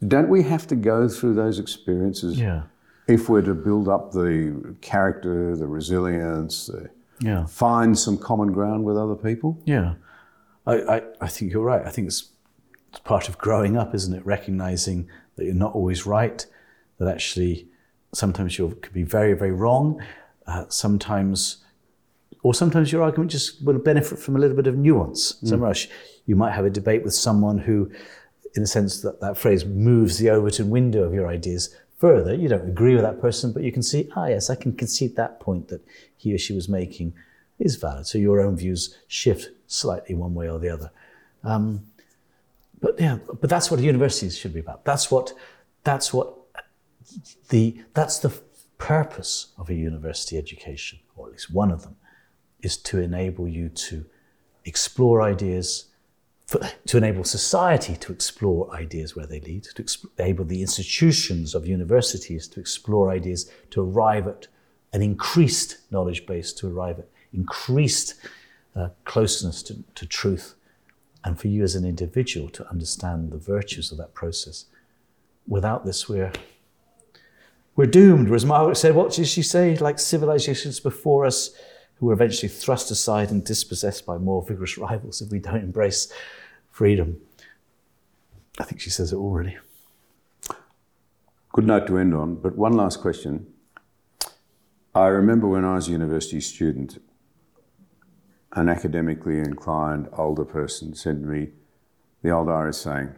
Don't 0.09 0.31
we 0.31 0.43
have 0.45 0.67
to 0.69 0.75
go 0.75 1.07
through 1.07 1.35
those 1.35 1.59
experiences 1.59 2.41
Yeah. 2.41 2.63
if 3.07 3.29
we're 3.29 3.43
to 3.43 3.53
build 3.55 3.89
up 3.91 4.13
the 4.13 4.75
character, 4.81 5.55
the 5.55 5.67
resilience, 5.67 6.69
the, 6.69 6.89
Yeah. 7.21 7.45
find 7.45 7.99
some 7.99 8.17
common 8.17 8.53
ground 8.53 8.85
with 8.85 8.97
other 8.97 9.17
people? 9.17 9.59
Yeah, 9.67 9.97
I, 10.67 10.75
I, 10.95 11.03
I 11.21 11.29
think 11.29 11.53
you're 11.53 11.63
right. 11.75 11.85
I 11.87 11.91
think 11.91 12.07
it's, 12.07 12.31
it's 12.89 13.01
part 13.01 13.29
of 13.29 13.37
growing 13.37 13.77
up, 13.77 13.95
isn't 13.95 14.15
it? 14.15 14.25
Recognizing 14.25 15.09
that 15.35 15.45
you're 15.45 15.55
not 15.67 15.75
always 15.75 16.07
right, 16.07 16.47
that 16.99 17.09
actually 17.09 17.69
sometimes 18.17 18.59
you 18.59 18.77
could 18.81 18.93
be 18.93 19.03
very, 19.03 19.35
very 19.35 19.53
wrong. 19.53 20.03
Uh, 20.47 20.65
sometimes, 20.69 21.59
or 22.43 22.55
sometimes 22.55 22.93
your 22.93 23.03
argument 23.03 23.31
just 23.31 23.65
will 23.65 23.79
benefit 23.79 24.19
from 24.19 24.37
a 24.37 24.39
little 24.39 24.57
bit 24.57 24.67
of 24.67 24.77
nuance. 24.77 25.37
Somewhere 25.43 25.69
else, 25.69 25.87
you 26.27 26.37
might 26.37 26.53
have 26.53 26.65
a 26.65 26.71
debate 26.71 27.03
with 27.05 27.15
someone 27.15 27.59
who, 27.59 27.91
in 28.55 28.63
a 28.63 28.67
sense, 28.67 29.01
that, 29.03 29.21
that 29.21 29.37
phrase 29.37 29.65
moves 29.65 30.19
the 30.19 30.31
Overton 30.31 30.71
window 30.71 31.03
of 31.03 31.13
your 31.13 31.29
ideas 31.29 31.75
further. 31.99 32.35
You 32.35 32.49
don't 32.49 32.69
agree 32.69 32.95
with 32.95 33.03
that 33.03 33.21
person, 33.21 33.53
but 33.53 33.63
you 33.63 33.73
can 33.73 33.83
see, 33.83 34.09
ah, 34.17 34.27
yes, 34.27 34.51
I 34.51 34.55
can 34.55 34.73
concede 34.73 35.17
that 35.17 35.41
point 35.41 35.69
that 35.69 35.83
he 36.17 36.35
or 36.35 36.39
she 36.39 36.55
was 36.55 36.69
making 36.69 37.15
is 37.59 37.77
valid. 37.77 38.07
So 38.07 38.19
your 38.19 38.41
own 38.41 38.57
views 38.57 38.97
shift 39.09 39.51
slightly 39.67 40.15
one 40.15 40.35
way 40.35 40.49
or 40.49 40.59
the 40.59 40.69
other. 40.69 40.91
Um, 41.43 41.87
but 42.81 43.01
yeah, 43.01 43.19
but 43.41 43.49
that's 43.51 43.71
what 43.71 43.81
universities 43.81 44.37
should 44.37 44.53
be 44.53 44.61
about. 44.61 44.85
That's 44.85 45.11
what, 45.11 45.33
that's 45.85 46.13
what 46.13 46.36
the, 47.49 47.83
that's 47.95 48.19
the 48.19 48.41
purpose 48.79 49.49
of 49.59 49.71
a 49.71 49.75
university 49.75 50.37
education, 50.37 50.99
or 51.17 51.27
at 51.27 51.33
least 51.33 51.53
one 51.53 51.71
of 51.71 51.83
them, 51.83 51.97
is 52.63 52.77
to 52.77 53.01
enable 53.01 53.49
you 53.49 53.69
to 53.69 54.05
explore 54.65 55.23
ideas, 55.23 55.87
for, 56.47 56.61
to 56.87 56.97
enable 56.97 57.25
society 57.25 57.97
to 57.97 58.13
explore 58.13 58.75
ideas 58.75 59.15
where 59.15 59.27
they 59.27 59.41
lead, 59.41 59.65
to 59.65 59.85
enable 60.19 60.45
the 60.45 60.61
institutions 60.61 61.55
of 61.55 61.67
universities 61.67 62.49
to 62.49 62.61
explore 62.61 63.11
ideas, 63.11 63.51
to 63.71 63.81
arrive 63.81 64.27
at 64.27 64.49
an 64.93 65.03
increased 65.03 65.79
knowledge 65.91 66.27
base, 66.27 66.53
to 66.53 66.69
arrive 66.69 66.99
at 66.99 67.09
increased 67.33 68.15
uh, 68.75 68.89
closeness 69.05 69.63
to, 69.63 69.85
to 69.95 70.07
truth, 70.07 70.55
and 71.25 71.39
for 71.41 71.49
you 71.49 71.63
as 71.63 71.75
an 71.75 71.85
individual 71.85 72.49
to 72.49 72.69
understand 72.69 73.31
the 73.31 73.39
virtues 73.39 73.91
of 73.91 73.99
that 73.99 74.15
process. 74.15 74.67
Without 75.49 75.85
this, 75.85 76.09
we're 76.09 76.33
we're 77.77 77.87
doomed. 77.87 78.29
Whereas 78.29 78.45
Margaret 78.45 78.77
said, 78.77 78.95
what 78.95 79.13
did 79.13 79.29
she 79.29 79.43
say? 79.43 79.77
Like 79.77 79.99
civilizations 79.99 80.81
before 80.81 81.27
us 81.27 81.51
who 81.97 82.07
were 82.07 82.13
eventually 82.13 82.49
thrust 82.49 82.91
aside 82.91 83.31
and 83.31 83.45
dispossessed 83.45 84.05
by 84.05 84.19
more 84.19 84.43
vigorous 84.43 84.77
rivals 84.77 85.23
if 85.23 85.31
we 85.31 85.39
don't 85.39 85.63
embrace 85.63 86.13
freedom. 86.71 87.19
I 88.59 88.65
think 88.65 88.81
she 88.81 88.91
says 88.91 89.13
it 89.13 89.17
all 89.17 89.31
really. 89.31 89.57
Good 91.53 91.67
note 91.67 91.87
to 91.87 91.99
end 91.99 92.15
on, 92.15 92.37
but 92.37 92.57
one 92.57 92.75
last 92.75 93.01
question. 93.01 93.47
I 94.95 95.07
remember 95.07 95.47
when 95.47 95.65
I 95.65 95.75
was 95.75 95.89
a 95.89 95.93
university 95.93 96.41
student, 96.41 97.03
an 98.53 98.69
academically 98.69 99.39
inclined 99.39 100.09
older 100.13 100.45
person 100.45 100.95
said 100.95 101.21
to 101.21 101.27
me, 101.27 101.49
the 102.23 102.31
old 102.31 102.49
Irish 102.49 102.77
saying, 102.77 103.15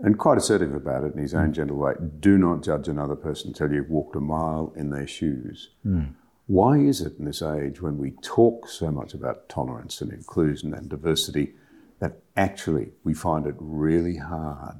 and 0.00 0.18
quite 0.18 0.38
assertive 0.38 0.74
about 0.74 1.04
it 1.04 1.14
in 1.14 1.20
his 1.20 1.34
own 1.34 1.50
mm. 1.50 1.54
gentle 1.54 1.76
way 1.76 1.94
do 2.20 2.38
not 2.38 2.62
judge 2.62 2.88
another 2.88 3.16
person 3.16 3.48
until 3.48 3.72
you've 3.72 3.90
walked 3.90 4.16
a 4.16 4.20
mile 4.20 4.72
in 4.76 4.90
their 4.90 5.06
shoes. 5.06 5.70
Mm. 5.84 6.14
Why 6.46 6.78
is 6.78 7.00
it 7.00 7.18
in 7.18 7.24
this 7.24 7.42
age 7.42 7.82
when 7.82 7.98
we 7.98 8.12
talk 8.22 8.68
so 8.68 8.90
much 8.90 9.12
about 9.12 9.48
tolerance 9.48 10.00
and 10.00 10.12
inclusion 10.12 10.72
and 10.72 10.88
diversity 10.88 11.54
that 11.98 12.22
actually 12.36 12.92
we 13.04 13.12
find 13.12 13.46
it 13.46 13.56
really 13.58 14.16
hard 14.16 14.76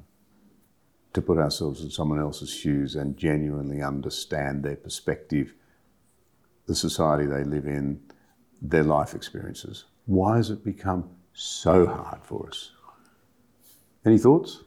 to 1.13 1.21
put 1.21 1.39
ourselves 1.39 1.83
in 1.83 1.91
someone 1.91 2.21
else's 2.21 2.51
shoes 2.51 2.95
and 2.95 3.17
genuinely 3.17 3.83
understand 3.83 4.63
their 4.63 4.77
perspective, 4.77 5.53
the 6.67 6.75
society 6.75 7.27
they 7.27 7.45
live 7.45 7.67
in, 7.67 8.01
their 8.63 8.85
life 8.85 9.15
experiences. 9.15 9.85
Why 10.07 10.37
has 10.37 10.51
it 10.51 10.65
become 10.65 11.11
so 11.33 11.87
hard 11.87 12.23
for 12.23 12.49
us? 12.49 12.71
Any 14.05 14.19
thoughts? 14.19 14.63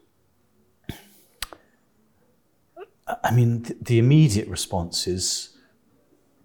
I 3.24 3.32
mean, 3.32 3.64
th- 3.64 3.80
the 3.82 4.00
immediate 4.00 4.48
response 4.48 5.08
is 5.08 5.58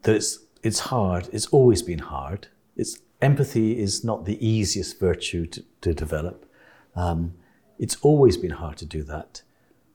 that 0.02 0.14
it's 0.16 0.38
it's 0.62 0.80
hard. 0.80 1.28
It's 1.32 1.46
always 1.46 1.82
been 1.82 2.00
hard. 2.00 2.48
It's 2.76 2.98
empathy 3.22 3.78
is 3.78 4.04
not 4.04 4.24
the 4.24 4.44
easiest 4.46 4.98
virtue 4.98 5.46
to, 5.46 5.64
to 5.80 5.94
develop. 5.94 6.50
Um, 6.94 7.34
it's 7.78 7.96
always 8.02 8.36
been 8.36 8.50
hard 8.50 8.76
to 8.78 8.86
do 8.86 9.02
that, 9.04 9.42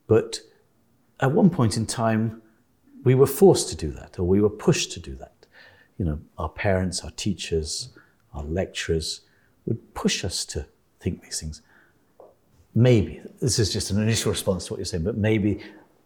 but 0.08 0.40
at 1.20 1.32
one 1.32 1.50
point 1.50 1.78
in 1.78 1.86
time, 1.86 2.42
we 3.04 3.16
were 3.16 3.28
forced 3.28 3.70
to 3.70 3.76
do 3.76 3.92
that, 3.92 4.20
or 4.20 4.24
we 4.24 4.42
were 4.42 4.50
pushed 4.50 4.92
to 4.94 5.00
do 5.00 5.16
that. 5.16 5.46
You 5.98 6.06
know, 6.06 6.20
our 6.38 6.50
parents, 6.50 7.02
our 7.04 7.12
teachers, 7.12 7.90
our 8.34 8.44
lecturers 8.44 9.22
would 9.66 9.94
push 9.94 10.24
us 10.24 10.46
to 10.46 10.66
think 11.00 11.24
these 11.24 11.40
things. 11.40 11.62
Maybe 12.74 13.22
this 13.42 13.60
is 13.60 13.74
just 13.74 13.92
an 13.92 14.02
initial 14.02 14.32
response 14.32 14.66
to 14.66 14.74
what 14.74 14.78
you're 14.78 14.86
saying, 14.86 15.04
but 15.04 15.18
maybe 15.18 15.62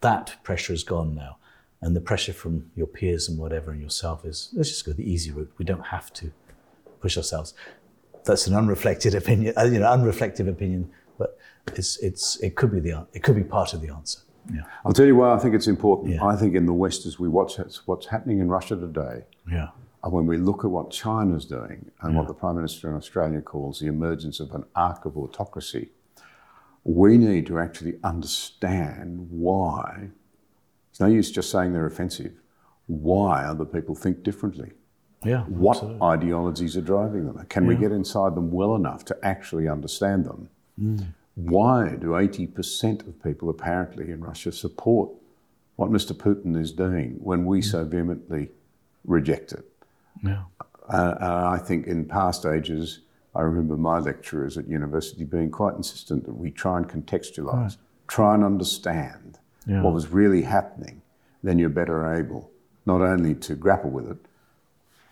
that 0.06 0.26
pressure 0.44 0.74
is 0.74 0.84
gone 0.84 1.16
now. 1.16 1.38
And 1.82 1.96
the 1.96 2.02
pressure 2.12 2.34
from 2.34 2.54
your 2.76 2.88
peers 2.88 3.28
and 3.30 3.38
whatever 3.38 3.72
and 3.72 3.82
yourself 3.82 4.26
is 4.26 4.50
let's 4.54 4.70
just 4.70 4.86
go 4.86 4.92
the 4.94 5.10
easy 5.16 5.32
route. 5.32 5.52
We 5.58 5.66
don't 5.66 5.88
have 5.88 6.08
to 6.14 6.32
push 7.02 7.18
ourselves. 7.18 7.54
That's 8.24 8.46
an 8.48 8.54
unreflected 8.56 9.14
opinion, 9.16 9.54
uh, 9.58 9.64
you 9.66 9.80
know, 9.80 9.88
unreflective 9.98 10.48
opinion, 10.48 10.90
but 11.20 11.38
it's, 11.80 11.98
it's, 12.08 12.38
it 12.48 12.56
could 12.56 12.72
be 12.72 12.80
the, 12.80 13.06
it 13.14 13.22
could 13.24 13.36
be 13.36 13.44
part 13.44 13.74
of 13.74 13.82
the 13.82 13.90
answer. 13.90 14.20
Yeah. 14.54 14.62
I'll 14.84 14.94
tell 14.94 15.06
you 15.08 15.16
why 15.16 15.34
I 15.36 15.40
think 15.40 15.54
it's 15.56 15.68
important. 15.68 16.14
Yeah. 16.14 16.24
I 16.26 16.36
think 16.36 16.56
in 16.56 16.66
the 16.68 16.74
West, 16.74 17.06
as 17.06 17.20
we 17.20 17.28
watch 17.28 17.58
what's 17.86 18.08
happening 18.08 18.40
in 18.40 18.48
Russia 18.48 18.76
today, 18.76 19.26
Yeah. 19.52 19.70
and 20.04 20.12
when 20.14 20.26
we 20.28 20.38
look 20.38 20.64
at 20.66 20.72
what 20.72 20.92
China's 20.92 21.46
doing 21.46 21.92
and 22.02 22.16
what 22.16 22.28
the 22.28 22.34
Prime 22.34 22.56
Minister 22.56 22.90
in 22.90 22.96
Australia 22.96 23.42
calls 23.42 23.80
the 23.80 23.88
emergence 23.88 24.40
of 24.40 24.54
an 24.54 24.64
arc 24.76 25.06
of 25.06 25.18
autocracy, 25.18 25.90
we 26.86 27.18
need 27.18 27.48
to 27.48 27.60
actually 27.60 27.96
understand 28.04 29.28
why. 29.32 30.10
It's 30.92 31.00
no 31.00 31.08
use 31.08 31.32
just 31.32 31.50
saying 31.50 31.74
they're 31.74 31.88
offensive. 31.88 32.34
Why 32.86 33.44
other 33.44 33.66
people 33.66 33.96
think 33.96 34.24
differently? 34.24 34.72
Yeah. 35.24 35.42
What 35.46 35.84
ideologies 36.02 36.78
are 36.78 36.82
driving 36.82 37.26
them? 37.26 37.44
Can 37.50 37.66
we 37.66 37.76
get 37.76 37.92
inside 37.92 38.36
them 38.36 38.52
well 38.52 38.76
enough 38.76 39.04
to 39.06 39.18
actually 39.24 39.68
understand 39.68 40.26
them? 40.26 40.50
Mm. 40.80 41.08
Why 41.34 41.96
do 41.96 42.10
80% 42.10 43.08
of 43.08 43.22
people 43.24 43.50
apparently 43.50 44.12
in 44.12 44.22
Russia 44.22 44.52
support 44.52 45.10
what 45.78 45.90
Mr. 45.90 46.14
Putin 46.14 46.56
is 46.56 46.72
doing 46.72 47.18
when 47.20 47.46
we 47.46 47.62
mm. 47.62 47.66
so 47.66 47.84
vehemently 47.84 48.50
reject 49.04 49.52
it? 49.54 49.66
Yeah. 50.24 50.44
Uh, 50.88 51.16
and 51.20 51.34
I 51.34 51.58
think 51.58 51.88
in 51.88 52.06
past 52.06 52.46
ages, 52.46 53.00
I 53.36 53.42
remember 53.42 53.76
my 53.76 54.00
lecturers 54.00 54.58
at 54.58 54.68
university 54.68 55.26
being 55.26 55.52
quite 55.52 55.76
insistent 55.76 56.26
that 56.26 56.34
we 56.34 56.52
try 56.52 56.78
and 56.78 56.88
contextualise, 56.88 57.78
try 58.08 58.34
and 58.34 58.44
understand 58.44 59.40
Yeah. 59.68 59.82
what 59.82 59.94
was 59.94 60.08
really 60.12 60.44
happening. 60.44 61.02
Then 61.44 61.60
you're 61.60 61.70
better 61.70 62.12
able 62.14 62.50
not 62.86 63.02
only 63.02 63.34
to 63.36 63.56
grapple 63.56 63.90
with 63.90 64.10
it, 64.10 64.18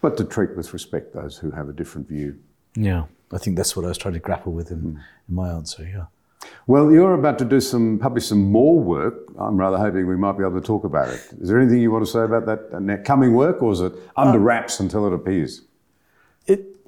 but 0.02 0.16
to 0.18 0.24
treat 0.24 0.56
with 0.56 0.74
respect 0.74 1.14
those 1.14 1.38
who 1.38 1.52
have 1.52 1.68
a 1.70 1.74
different 1.74 2.08
view. 2.08 2.38
Yeah. 2.76 3.04
I 3.32 3.38
think 3.40 3.58
that's 3.58 3.76
what 3.76 3.84
I 3.86 3.88
was 3.90 3.98
trying 3.98 4.14
to 4.14 4.20
grapple 4.20 4.54
with 4.54 4.70
in, 4.72 5.02
in 5.28 5.36
my 5.36 5.50
answer. 5.50 5.84
Yeah. 5.84 6.06
Well, 6.68 6.92
you're 6.92 7.14
about 7.14 7.40
to 7.40 7.46
do 7.46 7.60
some, 7.60 8.00
publish 8.00 8.28
some 8.28 8.52
more 8.52 8.80
work. 8.80 9.16
I'm 9.40 9.58
rather 9.58 9.78
hoping 9.78 10.08
we 10.08 10.16
might 10.18 10.38
be 10.38 10.44
able 10.44 10.60
to 10.62 10.66
talk 10.66 10.84
about 10.84 11.08
it. 11.10 11.22
Is 11.42 11.48
there 11.50 11.60
anything 11.60 11.80
you 11.80 11.92
want 11.92 12.06
to 12.06 12.12
say 12.12 12.24
about 12.24 12.46
that 12.46 12.62
uh, 12.74 13.04
coming 13.04 13.34
work, 13.34 13.62
or 13.64 13.72
is 13.72 13.82
it 13.82 13.94
under 14.16 14.40
wraps 14.40 14.80
until 14.80 15.08
it 15.08 15.14
appears? 15.14 15.62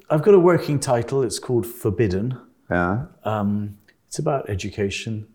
It, 0.10 0.14
I've 0.14 0.22
got 0.24 0.34
a 0.34 0.40
working 0.40 0.80
title. 0.80 1.24
It's 1.24 1.40
called 1.40 1.66
Forbidden. 1.66 2.40
Yeah. 2.70 3.06
Um, 3.24 3.78
it's 4.08 4.20
about 4.20 4.50
education, 4.50 5.28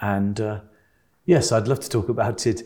and 0.00 0.40
uh, 0.40 0.60
yes, 1.26 1.50
I'd 1.52 1.66
love 1.68 1.80
to 1.80 1.88
talk 1.88 2.08
about 2.08 2.46
it. 2.46 2.62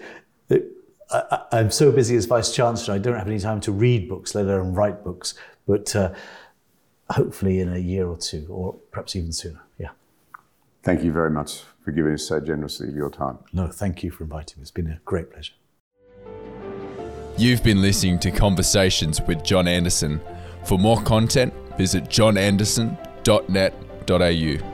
It- 0.48 0.68
I, 1.10 1.22
I- 1.30 1.58
I'm 1.58 1.70
so 1.70 1.92
busy 1.92 2.16
as 2.16 2.24
vice 2.26 2.54
chancellor, 2.54 2.94
I 2.94 2.98
don't 2.98 3.16
have 3.16 3.26
any 3.28 3.38
time 3.38 3.60
to 3.62 3.72
read 3.72 4.08
books, 4.08 4.34
let 4.34 4.46
alone 4.46 4.72
write 4.74 5.04
books. 5.04 5.34
But 5.66 5.94
uh, 5.94 6.12
hopefully, 7.10 7.60
in 7.60 7.72
a 7.72 7.78
year 7.78 8.06
or 8.08 8.16
two, 8.16 8.46
or 8.48 8.74
perhaps 8.90 9.14
even 9.14 9.32
sooner. 9.32 9.60
Yeah. 9.78 9.90
Thank 10.82 11.04
you 11.04 11.12
very 11.12 11.30
much 11.30 11.62
for 11.84 11.92
giving 11.92 12.14
us 12.14 12.24
so 12.26 12.40
generously 12.40 12.88
of 12.88 12.96
your 12.96 13.10
time. 13.10 13.38
No, 13.52 13.68
thank 13.68 14.02
you 14.02 14.10
for 14.10 14.24
inviting 14.24 14.58
me. 14.58 14.62
It's 14.62 14.70
been 14.70 14.88
a 14.88 15.00
great 15.04 15.30
pleasure. 15.30 15.52
You've 17.38 17.62
been 17.62 17.80
listening 17.80 18.18
to 18.20 18.30
Conversations 18.30 19.20
with 19.22 19.42
John 19.44 19.66
Anderson. 19.68 20.20
For 20.64 20.78
more 20.78 21.02
content, 21.02 21.52
visit 21.76 22.08
johnanderson.net.au. 22.08 24.71